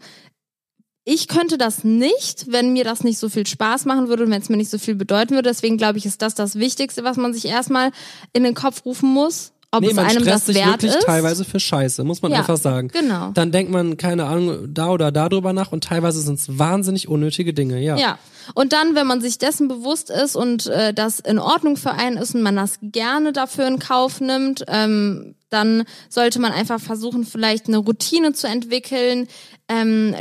Ich 1.08 1.28
könnte 1.28 1.56
das 1.56 1.84
nicht, 1.84 2.50
wenn 2.50 2.72
mir 2.72 2.82
das 2.82 3.04
nicht 3.04 3.18
so 3.18 3.28
viel 3.28 3.46
Spaß 3.46 3.84
machen 3.84 4.08
würde 4.08 4.24
und 4.24 4.30
wenn 4.32 4.42
es 4.42 4.48
mir 4.48 4.56
nicht 4.56 4.70
so 4.70 4.76
viel 4.78 4.96
bedeuten 4.96 5.34
würde. 5.36 5.48
Deswegen 5.48 5.76
glaube 5.76 5.98
ich, 5.98 6.04
ist 6.04 6.20
das 6.20 6.34
das 6.34 6.56
Wichtigste, 6.56 7.04
was 7.04 7.16
man 7.16 7.32
sich 7.32 7.44
erstmal 7.46 7.92
in 8.32 8.42
den 8.42 8.54
Kopf 8.54 8.84
rufen 8.84 9.08
muss, 9.10 9.52
ob 9.70 9.82
nee, 9.82 9.90
es 9.90 9.94
man 9.94 10.06
einem 10.06 10.22
stresst 10.22 10.34
das 10.34 10.46
sich 10.46 10.56
wert 10.56 10.66
wirklich 10.82 10.94
ist. 10.96 11.04
teilweise 11.06 11.44
für 11.44 11.60
Scheiße, 11.60 12.02
muss 12.02 12.22
man 12.22 12.32
Ja, 12.32 12.38
einfach 12.38 12.56
sagen. 12.56 12.88
genau. 12.88 13.30
Dann 13.34 13.52
denkt 13.52 13.70
man, 13.70 13.96
keine 13.96 14.24
Ahnung, 14.24 14.66
da 14.74 14.90
oder 14.90 15.12
da 15.12 15.28
drüber 15.28 15.52
nach 15.52 15.70
und 15.70 15.84
teilweise 15.84 16.20
sind 16.20 16.40
es 16.40 16.58
wahnsinnig 16.58 17.06
unnötige 17.06 17.54
Dinge, 17.54 17.80
ja. 17.80 17.96
Ja. 17.96 18.18
Und 18.54 18.72
dann, 18.72 18.96
wenn 18.96 19.06
man 19.06 19.20
sich 19.20 19.38
dessen 19.38 19.68
bewusst 19.68 20.10
ist 20.10 20.34
und 20.34 20.66
äh, 20.66 20.92
das 20.92 21.20
in 21.20 21.38
Ordnung 21.38 21.76
für 21.76 21.92
einen 21.92 22.16
ist 22.16 22.34
und 22.34 22.42
man 22.42 22.56
das 22.56 22.78
gerne 22.82 23.32
dafür 23.32 23.68
in 23.68 23.78
Kauf 23.78 24.20
nimmt, 24.20 24.64
ähm, 24.66 25.36
dann 25.50 25.84
sollte 26.08 26.40
man 26.40 26.50
einfach 26.50 26.80
versuchen, 26.80 27.24
vielleicht 27.24 27.68
eine 27.68 27.78
Routine 27.78 28.32
zu 28.32 28.48
entwickeln, 28.48 29.28
ähm, 29.68 30.14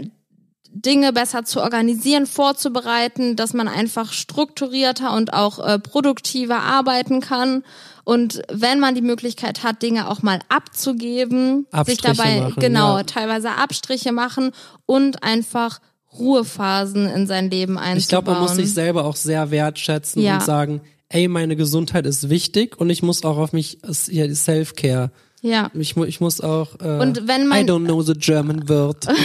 Dinge 0.78 1.14
besser 1.14 1.46
zu 1.46 1.62
organisieren, 1.62 2.26
vorzubereiten, 2.26 3.38
dass 3.38 3.54
man 3.54 3.68
einfach 3.70 4.12
strukturierter 4.12 5.14
und 5.16 5.32
auch 5.34 5.58
äh, 5.66 5.80
produktiver 5.80 6.60
arbeiten 6.60 7.22
kann. 7.22 7.64
Und 8.04 8.42
wenn 8.52 8.80
man 8.82 8.94
die 8.94 9.02
Möglichkeit 9.02 9.64
hat, 9.64 9.82
Dinge 9.82 10.10
auch 10.10 10.22
mal 10.22 10.40
abzugeben, 10.50 11.66
sich 11.66 11.74
Abstriche 11.74 12.02
dabei 12.18 12.42
machen, 12.42 12.60
genau 12.60 12.98
ja. 12.98 13.04
teilweise 13.04 13.52
Abstriche 13.52 14.12
machen 14.12 14.52
und 14.86 15.24
einfach 15.24 15.80
Ruhephasen 16.20 17.08
in 17.08 17.26
sein 17.26 17.50
Leben 17.50 17.78
einzubauen. 17.78 17.98
Ich 17.98 18.08
glaube, 18.10 18.32
man 18.32 18.42
muss 18.42 18.56
sich 18.56 18.74
selber 18.74 19.06
auch 19.06 19.16
sehr 19.16 19.52
wertschätzen 19.52 20.22
Ja. 20.22 20.36
und 20.36 20.44
sagen, 20.44 20.82
ey, 21.10 21.28
meine 21.28 21.56
Gesundheit 21.56 22.06
ist 22.06 22.30
wichtig 22.30 22.80
und 22.80 22.90
ich 22.90 23.02
muss 23.02 23.24
auch 23.24 23.38
auf 23.38 23.54
mich, 23.54 23.80
ja, 24.10 24.34
Self-Care. 24.34 25.12
ja. 25.42 25.72
Ich, 25.74 25.96
ich 25.98 26.20
muss 26.22 26.42
auch, 26.42 26.76
äh, 26.82 27.00
Und 27.00 27.28
wenn 27.28 27.48
man- 27.48 27.66
I 27.66 27.70
don't 27.70 27.86
know 27.86 28.02
the 28.02 28.14
German 28.14 28.68
word. 28.68 29.08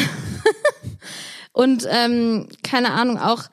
Und 1.53 1.87
ähm, 1.89 2.49
keine 2.63 2.93
Ahnung, 2.93 3.19
auch 3.19 3.45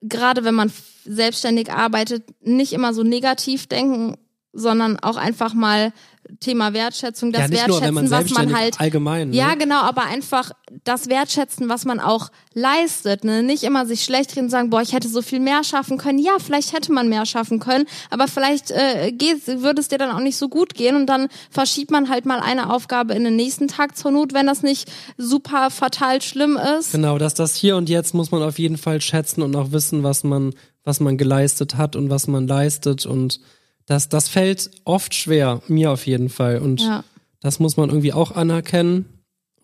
gerade 0.00 0.44
wenn 0.44 0.54
man 0.54 0.72
selbstständig 1.04 1.72
arbeitet, 1.72 2.24
nicht 2.40 2.72
immer 2.72 2.94
so 2.94 3.02
negativ 3.02 3.66
denken, 3.66 4.16
sondern 4.52 4.98
auch 5.00 5.16
einfach 5.16 5.54
mal 5.54 5.92
Thema 6.40 6.72
Wertschätzung, 6.72 7.32
das 7.32 7.42
ja, 7.42 7.48
nicht 7.48 7.68
nur, 7.68 7.80
Wertschätzen, 7.80 7.94
man 7.94 8.10
was 8.10 8.30
man 8.30 8.56
halt 8.56 8.80
allgemein. 8.80 9.30
Ne? 9.30 9.36
Ja, 9.36 9.54
genau, 9.54 9.80
aber 9.80 10.04
einfach 10.04 10.52
das 10.84 11.08
Wertschätzen, 11.08 11.68
was 11.68 11.84
man 11.84 12.00
auch 12.00 12.30
leistet. 12.54 13.24
Ne? 13.24 13.42
Nicht 13.42 13.62
immer 13.62 13.86
sich 13.86 14.04
schlecht 14.04 14.32
reden 14.32 14.46
und 14.46 14.50
sagen, 14.50 14.70
boah, 14.70 14.82
ich 14.82 14.92
hätte 14.92 15.08
so 15.08 15.22
viel 15.22 15.40
mehr 15.40 15.64
schaffen 15.64 15.98
können. 15.98 16.18
Ja, 16.18 16.32
vielleicht 16.38 16.72
hätte 16.72 16.92
man 16.92 17.08
mehr 17.08 17.26
schaffen 17.26 17.60
können, 17.60 17.86
aber 18.10 18.28
vielleicht 18.28 18.70
äh, 18.70 19.12
geht, 19.12 19.46
würde 19.46 19.80
es 19.80 19.88
dir 19.88 19.98
dann 19.98 20.10
auch 20.10 20.20
nicht 20.20 20.36
so 20.36 20.48
gut 20.48 20.74
gehen 20.74 20.96
und 20.96 21.06
dann 21.06 21.28
verschiebt 21.50 21.90
man 21.90 22.08
halt 22.08 22.26
mal 22.26 22.40
eine 22.40 22.72
Aufgabe 22.72 23.14
in 23.14 23.24
den 23.24 23.36
nächsten 23.36 23.68
Tag 23.68 23.96
zur 23.96 24.10
Not, 24.10 24.34
wenn 24.34 24.46
das 24.46 24.62
nicht 24.62 24.90
super 25.16 25.70
fatal 25.70 26.22
schlimm 26.22 26.58
ist. 26.78 26.92
Genau, 26.92 27.18
dass 27.18 27.34
das 27.34 27.54
hier 27.54 27.76
und 27.76 27.88
jetzt 27.88 28.14
muss 28.14 28.30
man 28.30 28.42
auf 28.42 28.58
jeden 28.58 28.76
Fall 28.76 29.00
schätzen 29.00 29.42
und 29.42 29.54
auch 29.56 29.72
wissen, 29.72 30.02
was 30.02 30.24
man, 30.24 30.54
was 30.84 31.00
man 31.00 31.16
geleistet 31.16 31.76
hat 31.76 31.96
und 31.96 32.10
was 32.10 32.26
man 32.26 32.46
leistet 32.46 33.06
und 33.06 33.40
das, 33.86 34.08
das 34.08 34.28
fällt 34.28 34.70
oft 34.84 35.14
schwer, 35.14 35.62
mir 35.68 35.90
auf 35.90 36.06
jeden 36.06 36.28
Fall 36.28 36.58
und 36.58 36.80
Ja. 36.80 37.04
das 37.40 37.58
muss 37.60 37.76
man 37.76 37.90
irgendwie 37.90 38.12
auch 38.12 38.32
anerkennen 38.32 39.06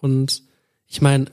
und 0.00 0.42
ich 0.86 1.00
meine, 1.00 1.26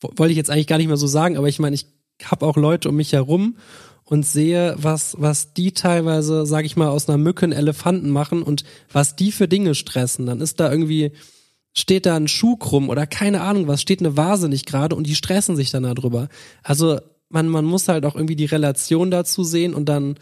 wollte 0.00 0.30
ich 0.32 0.36
jetzt 0.36 0.50
eigentlich 0.50 0.66
gar 0.66 0.78
nicht 0.78 0.88
mehr 0.88 0.96
so 0.96 1.06
sagen, 1.06 1.36
aber 1.36 1.48
ich 1.48 1.58
meine, 1.58 1.74
ich 1.76 1.86
habe 2.24 2.46
auch 2.46 2.56
Leute 2.56 2.88
um 2.88 2.96
mich 2.96 3.12
herum 3.12 3.56
und 4.04 4.24
sehe, 4.26 4.74
was, 4.78 5.14
was 5.18 5.52
die 5.54 5.72
teilweise, 5.72 6.46
sag 6.46 6.64
ich 6.64 6.76
mal, 6.76 6.88
aus 6.88 7.08
einer 7.08 7.18
Mücke 7.18 7.44
einen 7.44 7.52
Elefanten 7.52 8.10
machen 8.10 8.42
und 8.42 8.64
was 8.90 9.16
die 9.16 9.32
für 9.32 9.48
Dinge 9.48 9.74
stressen. 9.74 10.26
Dann 10.26 10.40
ist 10.40 10.58
da 10.60 10.70
irgendwie, 10.70 11.12
steht 11.76 12.06
da 12.06 12.16
ein 12.16 12.26
Schuh 12.26 12.56
krumm 12.56 12.88
oder 12.88 13.06
keine 13.06 13.42
Ahnung 13.42 13.68
was, 13.68 13.82
steht 13.82 14.00
eine 14.00 14.16
Vase 14.16 14.48
nicht 14.48 14.66
gerade 14.66 14.96
und 14.96 15.06
die 15.06 15.14
stressen 15.14 15.56
sich 15.56 15.70
dann 15.70 15.82
darüber. 15.82 16.28
Also 16.62 17.00
man, 17.28 17.48
man 17.48 17.64
muss 17.64 17.86
halt 17.88 18.06
auch 18.06 18.14
irgendwie 18.16 18.36
die 18.36 18.46
Relation 18.46 19.10
dazu 19.10 19.44
sehen 19.44 19.74
und 19.74 19.88
dann, 19.88 20.16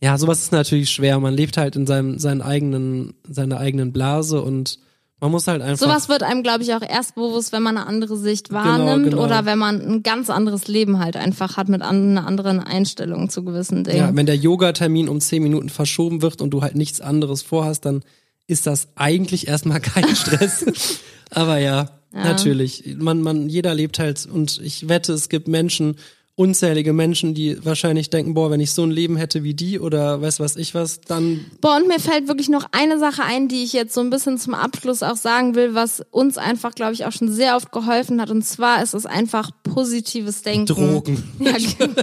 ja, 0.00 0.16
sowas 0.16 0.42
ist 0.42 0.52
natürlich 0.52 0.90
schwer. 0.90 1.18
Man 1.18 1.34
lebt 1.34 1.56
halt 1.56 1.76
in 1.76 1.86
seinem, 1.86 2.18
seinen 2.18 2.42
eigenen, 2.42 3.14
seiner 3.28 3.58
eigenen 3.58 3.92
Blase 3.92 4.40
und 4.42 4.78
man 5.20 5.32
muss 5.32 5.48
halt 5.48 5.62
einfach. 5.62 5.84
Sowas 5.84 6.08
wird 6.08 6.22
einem, 6.22 6.44
glaube 6.44 6.62
ich, 6.62 6.72
auch 6.74 6.82
erst 6.82 7.16
bewusst, 7.16 7.52
wenn 7.52 7.62
man 7.62 7.76
eine 7.76 7.86
andere 7.86 8.16
Sicht 8.16 8.52
wahrnimmt 8.52 9.10
genau. 9.10 9.24
oder 9.24 9.44
wenn 9.44 9.58
man 9.58 9.80
ein 9.80 10.02
ganz 10.04 10.30
anderes 10.30 10.68
Leben 10.68 11.00
halt 11.00 11.16
einfach 11.16 11.56
hat 11.56 11.68
mit 11.68 11.82
an, 11.82 12.10
einer 12.10 12.26
anderen 12.26 12.60
Einstellung 12.60 13.28
zu 13.28 13.42
gewissen 13.42 13.82
Dingen. 13.82 13.98
Ja, 13.98 14.14
wenn 14.14 14.26
der 14.26 14.36
Yoga-Termin 14.36 15.08
um 15.08 15.20
zehn 15.20 15.42
Minuten 15.42 15.70
verschoben 15.70 16.22
wird 16.22 16.40
und 16.40 16.50
du 16.50 16.62
halt 16.62 16.76
nichts 16.76 17.00
anderes 17.00 17.42
vorhast, 17.42 17.84
dann 17.84 18.02
ist 18.46 18.68
das 18.68 18.88
eigentlich 18.94 19.48
erstmal 19.48 19.80
kein 19.80 20.14
Stress. 20.14 21.00
Aber 21.30 21.58
ja, 21.58 21.90
natürlich. 22.12 22.84
Man, 22.96 23.20
man, 23.20 23.48
jeder 23.48 23.74
lebt 23.74 23.98
halt 23.98 24.24
und 24.26 24.60
ich 24.62 24.88
wette, 24.88 25.12
es 25.12 25.28
gibt 25.28 25.48
Menschen, 25.48 25.96
unzählige 26.38 26.92
Menschen, 26.92 27.34
die 27.34 27.64
wahrscheinlich 27.64 28.10
denken, 28.10 28.32
boah, 28.32 28.48
wenn 28.48 28.60
ich 28.60 28.70
so 28.70 28.84
ein 28.84 28.92
Leben 28.92 29.16
hätte 29.16 29.42
wie 29.42 29.54
die 29.54 29.80
oder 29.80 30.22
weiß 30.22 30.38
was 30.38 30.54
ich 30.54 30.72
was, 30.72 31.00
dann 31.00 31.44
Boah, 31.60 31.76
und 31.76 31.88
mir 31.88 31.98
fällt 31.98 32.28
wirklich 32.28 32.48
noch 32.48 32.66
eine 32.70 33.00
Sache 33.00 33.24
ein, 33.24 33.48
die 33.48 33.64
ich 33.64 33.72
jetzt 33.72 33.92
so 33.92 34.00
ein 34.00 34.08
bisschen 34.08 34.38
zum 34.38 34.54
Abschluss 34.54 35.02
auch 35.02 35.16
sagen 35.16 35.56
will, 35.56 35.74
was 35.74 36.00
uns 36.12 36.38
einfach, 36.38 36.76
glaube 36.76 36.92
ich, 36.92 37.06
auch 37.06 37.12
schon 37.12 37.28
sehr 37.32 37.56
oft 37.56 37.72
geholfen 37.72 38.20
hat. 38.20 38.30
Und 38.30 38.44
zwar 38.44 38.84
ist 38.84 38.94
es 38.94 39.04
einfach 39.04 39.50
positives 39.64 40.42
Denken. 40.42 40.66
Drogen. 40.66 41.24
Ja, 41.40 41.56
genau. 41.56 42.02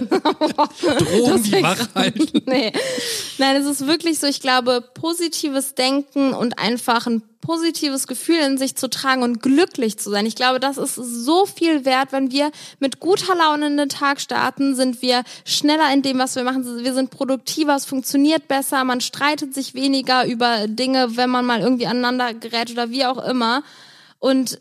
Drogen, 0.98 1.42
die 1.42 1.62
wach 1.62 1.88
halten. 1.94 2.42
nee. 2.46 2.72
Nein, 3.38 3.56
es 3.56 3.66
ist 3.66 3.86
wirklich 3.86 4.18
so, 4.18 4.26
ich 4.26 4.42
glaube, 4.42 4.84
positives 4.92 5.74
Denken 5.74 6.34
und 6.34 6.58
einfach 6.58 7.06
ein 7.06 7.22
positives 7.46 8.08
Gefühl 8.08 8.40
in 8.40 8.58
sich 8.58 8.74
zu 8.74 8.90
tragen 8.90 9.22
und 9.22 9.40
glücklich 9.40 9.98
zu 9.98 10.10
sein. 10.10 10.26
Ich 10.26 10.34
glaube, 10.34 10.58
das 10.58 10.78
ist 10.78 10.96
so 10.96 11.46
viel 11.46 11.84
wert, 11.84 12.10
wenn 12.10 12.32
wir 12.32 12.50
mit 12.80 12.98
guter 12.98 13.36
Laune 13.36 13.68
in 13.68 13.76
den 13.76 13.88
Tag 13.88 14.20
starten, 14.20 14.74
sind 14.74 15.00
wir 15.00 15.22
schneller 15.44 15.92
in 15.94 16.02
dem, 16.02 16.18
was 16.18 16.34
wir 16.34 16.42
machen. 16.42 16.82
Wir 16.82 16.92
sind 16.92 17.10
produktiver, 17.10 17.76
es 17.76 17.84
funktioniert 17.84 18.48
besser, 18.48 18.82
man 18.82 19.00
streitet 19.00 19.54
sich 19.54 19.74
weniger 19.74 20.26
über 20.26 20.66
Dinge, 20.66 21.16
wenn 21.16 21.30
man 21.30 21.46
mal 21.46 21.60
irgendwie 21.60 21.86
aneinander 21.86 22.34
gerät 22.34 22.72
oder 22.72 22.90
wie 22.90 23.06
auch 23.06 23.24
immer. 23.24 23.62
Und 24.18 24.58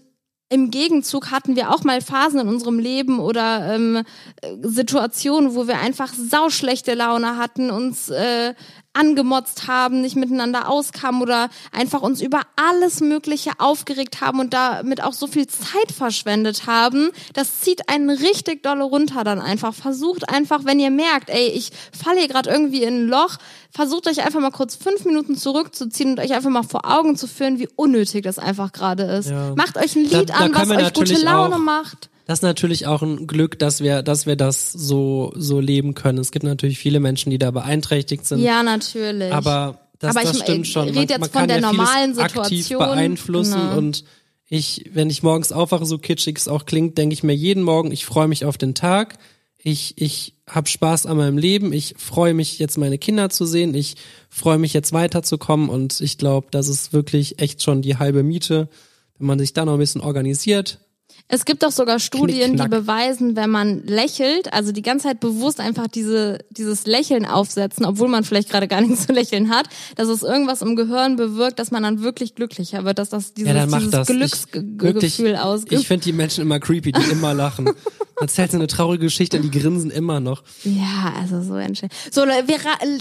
im 0.50 0.70
Gegenzug 0.70 1.32
hatten 1.32 1.56
wir 1.56 1.72
auch 1.72 1.84
mal 1.84 2.02
Phasen 2.02 2.40
in 2.40 2.48
unserem 2.48 2.78
Leben 2.78 3.20
oder 3.20 3.74
ähm, 3.74 4.04
äh, 4.42 4.56
Situationen, 4.62 5.56
wo 5.56 5.68
wir 5.68 5.80
einfach 5.80 6.14
sauschlechte 6.14 6.94
Laune 6.94 7.38
hatten, 7.38 7.72
uns 7.72 8.10
äh, 8.10 8.54
angemotzt 8.96 9.68
haben, 9.68 10.02
nicht 10.02 10.16
miteinander 10.16 10.70
auskamen 10.70 11.22
oder 11.22 11.50
einfach 11.72 12.02
uns 12.02 12.22
über 12.22 12.42
alles 12.56 13.02
Mögliche 13.02 13.52
aufgeregt 13.60 14.22
haben 14.22 14.40
und 14.40 14.54
damit 14.54 15.04
auch 15.04 15.14
so 15.14 15.28
viel 15.28 15.48
Zeit 15.48 15.92
verschwendet 15.96 16.66
haben. 16.68 17.10
Das 17.34 17.62
zieht 17.62 17.90
einen 17.90 18.10
richtig 18.10 18.64
dolle 18.64 18.84
runter 18.84 19.24
dann 19.24 19.40
einfach. 19.40 19.74
Versucht 19.74 20.30
einfach, 20.30 20.66
wenn 20.66 20.80
ihr 20.80 20.92
merkt, 20.92 21.30
ey, 21.30 21.48
ich 21.50 21.72
falle 21.98 22.20
hier 22.20 22.28
gerade 22.28 22.50
irgendwie 22.50 22.84
in 22.84 23.06
ein 23.06 23.08
Loch, 23.08 23.38
versucht 23.72 24.08
euch 24.08 24.24
einfach 24.26 24.40
mal 24.40 24.52
kurz 24.52 24.76
fünf 24.76 25.06
Minuten 25.06 25.38
zurückzuziehen 25.38 26.12
und 26.12 26.20
euch 26.20 26.34
einfach 26.34 26.50
mal 26.50 26.64
vor 26.64 26.86
Augen 26.86 27.16
zu 27.18 27.28
führen, 27.28 27.60
wie 27.60 27.68
unnötig 27.76 28.24
das 28.24 28.40
einfach 28.40 28.72
gerade 28.72 29.04
ist. 29.04 29.30
Ja. 29.30 29.54
Macht 29.56 29.78
euch 29.78 29.96
ein 29.96 30.10
Da- 30.10 30.20
Lied 30.20 30.30
da 30.30 30.34
an, 30.36 30.54
was 30.56 30.70
euch 30.70 30.94
gute 30.94 31.18
Laune 31.22 31.58
macht. 31.58 32.10
Das 32.26 32.40
ist 32.40 32.44
natürlich 32.44 32.88
auch 32.88 33.02
ein 33.04 33.28
Glück, 33.28 33.60
dass 33.60 33.82
wir, 33.82 34.02
dass 34.02 34.26
wir 34.26 34.36
das 34.36 34.72
so, 34.72 35.32
so 35.36 35.60
leben 35.60 35.94
können. 35.94 36.18
Es 36.18 36.32
gibt 36.32 36.44
natürlich 36.44 36.80
viele 36.80 37.00
Menschen, 37.00 37.30
die 37.30 37.38
da 37.38 37.52
beeinträchtigt 37.52 38.26
sind. 38.26 38.40
Ja, 38.40 38.64
natürlich. 38.64 39.32
Aber 39.32 39.80
das, 40.00 40.16
Aber 40.16 40.24
ich 40.26 40.32
das 40.32 40.40
stimmt 40.40 40.66
äh, 40.68 40.70
schon. 40.70 40.90
red 40.90 41.10
jetzt 41.10 41.20
man 41.20 41.30
von 41.30 41.40
kann 41.40 41.48
der 41.48 41.60
ja 41.60 41.72
normalen 41.72 42.18
aktiv 42.18 42.64
Situation. 42.64 42.80
beeinflussen 42.80 43.62
Genau. 43.62 43.78
und 43.78 44.04
ich, 44.48 44.90
wenn 44.94 45.10
ich 45.10 45.24
morgens 45.24 45.52
aufwache, 45.52 45.86
so 45.86 45.98
kitschig 45.98 46.38
es 46.38 46.48
auch 46.48 46.66
klingt, 46.66 46.98
denke 46.98 47.14
ich 47.14 47.24
mir 47.24 47.34
jeden 47.36 47.64
Morgen, 47.64 47.92
ich 47.92 48.06
freue 48.06 48.28
mich 48.28 48.46
auf 48.46 48.58
den 48.58 48.76
Tag. 48.76 49.18
Ich, 49.58 50.00
ich 50.00 50.36
habe 50.48 50.70
Spaß 50.70 51.08
an 51.08 51.18
meinem 51.18 51.40
Leben. 51.40 51.74
Ich 51.74 51.96
freue 51.98 52.36
mich 52.36 52.60
jetzt 52.60 52.78
meine 52.78 53.00
Kinder 53.00 53.32
zu 53.32 53.46
sehen. 53.48 53.74
Ich 53.74 53.96
freue 54.30 54.60
mich 54.60 54.74
jetzt 54.74 54.94
weiterzukommen 54.94 55.70
und 55.70 56.00
ich 56.02 56.20
glaube, 56.20 56.48
das 56.52 56.68
ist 56.68 56.94
wirklich 56.94 57.40
echt 57.40 57.64
schon 57.64 57.82
die 57.82 57.98
halbe 57.98 58.22
Miete, 58.22 58.70
wenn 59.18 59.26
man 59.26 59.40
sich 59.40 59.54
da 59.54 59.66
noch 59.66 59.74
ein 59.74 59.80
bisschen 59.80 60.02
organisiert. 60.02 60.80
Es 61.28 61.46
gibt 61.46 61.64
doch 61.64 61.72
sogar 61.72 62.00
Studien, 62.00 62.54
Knick, 62.54 62.62
die 62.62 62.68
beweisen, 62.68 63.36
wenn 63.36 63.50
man 63.50 63.84
lächelt, 63.84 64.54
also 64.54 64.72
die 64.72 64.84
ganze 64.84 65.08
Zeit 65.08 65.20
bewusst 65.20 65.60
einfach 65.60 65.88
diese, 65.88 66.38
dieses 66.52 66.86
Lächeln 66.86 67.26
aufsetzen, 67.26 67.84
obwohl 67.84 68.10
man 68.10 68.24
vielleicht 68.24 68.50
gerade 68.50 68.68
gar 68.68 68.82
nichts 68.82 69.08
zu 69.08 69.14
lächeln 69.14 69.50
hat, 69.50 69.68
dass 69.96 70.08
es 70.08 70.22
irgendwas 70.22 70.62
im 70.62 70.76
Gehirn 70.76 71.16
bewirkt, 71.16 71.58
dass 71.58 71.72
man 71.72 71.82
dann 71.82 72.04
wirklich 72.04 72.36
glücklicher 72.36 72.86
wird, 72.86 73.00
dass 73.00 73.10
das 73.10 73.34
dieses, 73.34 73.54
Ja, 73.54 73.66
dieses 73.66 73.90
das. 73.90 74.08
Glücksgefühl 74.08 75.36
ausgibt. 75.36 75.82
Ich 75.82 75.88
finde 75.88 76.04
die 76.04 76.14
Menschen 76.14 76.44
immer 76.44 76.60
creepy, 76.60 76.92
die 76.92 77.12
immer 77.12 77.34
lachen. 77.34 77.72
Erzählt 78.22 78.54
eine 78.54 78.68
traurige 78.68 79.06
Geschichte, 79.06 79.40
die 79.42 79.52
grinsen 79.52 79.92
immer 79.92 80.22
noch. 80.22 80.44
Ja, 80.64 81.14
also 81.20 81.42
so 81.42 81.56
entscheidend. 81.56 81.94
So, 82.12 82.22
wir 82.22 82.32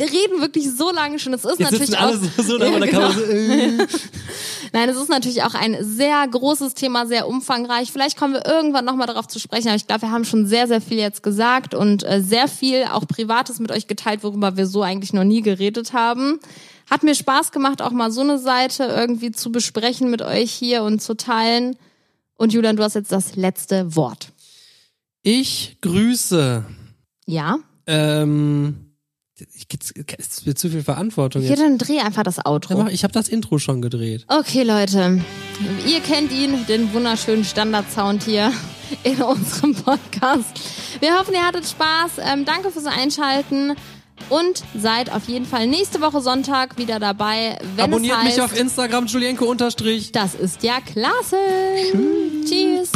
reden 0.01 0.41
wirklich 0.41 0.75
so 0.75 0.91
lange 0.91 1.21
schon. 1.21 1.35
Es 1.35 1.45
ist 1.45 1.61
Jetzt 1.61 1.71
natürlich 1.71 1.97
alle 1.97 2.17
auch, 2.17 2.43
so, 2.43 2.43
so 2.43 2.59
Ja, 2.59 2.79
genau. 2.81 3.13
So, 3.13 3.21
äh. 3.31 3.87
Nein, 4.73 4.89
es 4.89 4.97
ist 4.97 5.09
natürlich 5.09 5.45
auch 5.45 5.55
ein 5.55 5.77
sehr 5.81 6.27
großes 6.27 6.75
Thema, 6.75 7.07
sehr 7.07 7.29
umfangreich. 7.29 7.93
Vielleicht 7.93 8.14
kommen 8.17 8.35
wir 8.35 8.47
irgendwann 8.47 8.85
nochmal 8.85 9.07
darauf 9.07 9.27
zu 9.29 9.39
sprechen, 9.39 9.69
aber 9.69 9.77
ich 9.77 9.87
glaube, 9.87 10.03
wir 10.03 10.11
haben 10.11 10.25
schon 10.25 10.47
sehr, 10.47 10.67
sehr 10.67 10.81
viel 10.81 10.99
jetzt 10.99 11.23
gesagt 11.23 11.75
und 11.75 12.05
äh, 12.05 12.21
sehr 12.21 12.49
viel 12.49 12.85
auch 12.85 13.07
Privates 13.07 13.61
mit 13.61 13.71
euch 13.71 13.87
geteilt, 13.87 14.23
worüber 14.23 14.57
wir 14.57 14.67
so 14.67 14.83
eigentlich 14.83 15.13
noch 15.13 15.25
nie 15.25 15.43
geredet 15.43 15.93
haben. 15.93 16.41
Hat 16.91 17.03
mir 17.03 17.15
Spaß 17.15 17.53
gemacht, 17.53 17.83
auch 17.83 17.93
mal 17.93 18.11
so 18.11 18.21
eine 18.21 18.39
Seite 18.39 18.85
irgendwie 18.85 19.33
zu 19.33 19.51
besprechen 19.51 20.11
mit 20.11 20.23
euch 20.23 20.53
hier 20.53 20.83
und 20.83 21.01
zu 21.01 21.17
teilen. 21.17 21.77
Und 22.37 22.53
Julian, 22.53 22.77
du 22.77 22.83
hast 22.83 22.95
jetzt 22.95 23.13
das 23.13 23.37
letzte 23.37 23.97
Wort. 23.97 24.33
Ich 25.23 25.79
grüße. 25.81 26.65
Ja? 27.27 27.59
Ähm, 27.87 28.94
es 30.19 30.47
wird 30.47 30.59
zu 30.59 30.71
viel 30.71 30.83
Verantwortung 30.83 31.43
Hier, 31.43 31.53
jetzt. 31.53 31.61
dann 31.61 31.79
dreh 31.79 31.99
einfach 31.99 32.23
das 32.23 32.37
Ja, 32.37 32.47
Outro. 32.47 32.87
Ich 32.89 33.03
habe 33.03 33.13
das 33.13 33.29
Intro 33.29 33.59
schon 33.59 33.83
gedreht. 33.83 34.25
Okay, 34.29 34.63
Leute. 34.63 35.21
Ihr 35.87 36.01
kennt 36.01 36.31
ihn, 36.33 36.65
den 36.67 36.93
wunderschönen 36.93 37.45
Standard-Sound 37.45 38.23
hier 38.23 38.53
in 39.03 39.21
unserem 39.23 39.75
Podcast. 39.75 40.61
Wir 41.01 41.19
hoffen, 41.19 41.35
ihr 41.35 41.45
hattet 41.45 41.67
Spaß. 41.67 42.13
Ähm, 42.19 42.45
danke 42.45 42.71
fürs 42.71 42.87
Einschalten 42.87 43.75
und 44.31 44.63
seid 44.77 45.11
auf 45.13 45.27
jeden 45.29 45.45
Fall 45.47 45.67
nächste 45.67 46.01
Woche 46.01 46.21
Sonntag 46.21 46.79
wieder 46.79 47.01
dabei, 47.01 47.59
wenn 47.75 47.87
Abonniert 47.87 48.17
heißt, 48.19 48.37
mich 48.37 48.41
auf 48.41 48.57
Instagram, 48.59 49.07
Julienko 49.07 49.45
unterstrich. 49.47 50.13
das 50.13 50.35
ist 50.35 50.63
ja 50.63 50.81
klasse. 50.81 51.37
Tschüss. 52.45 52.93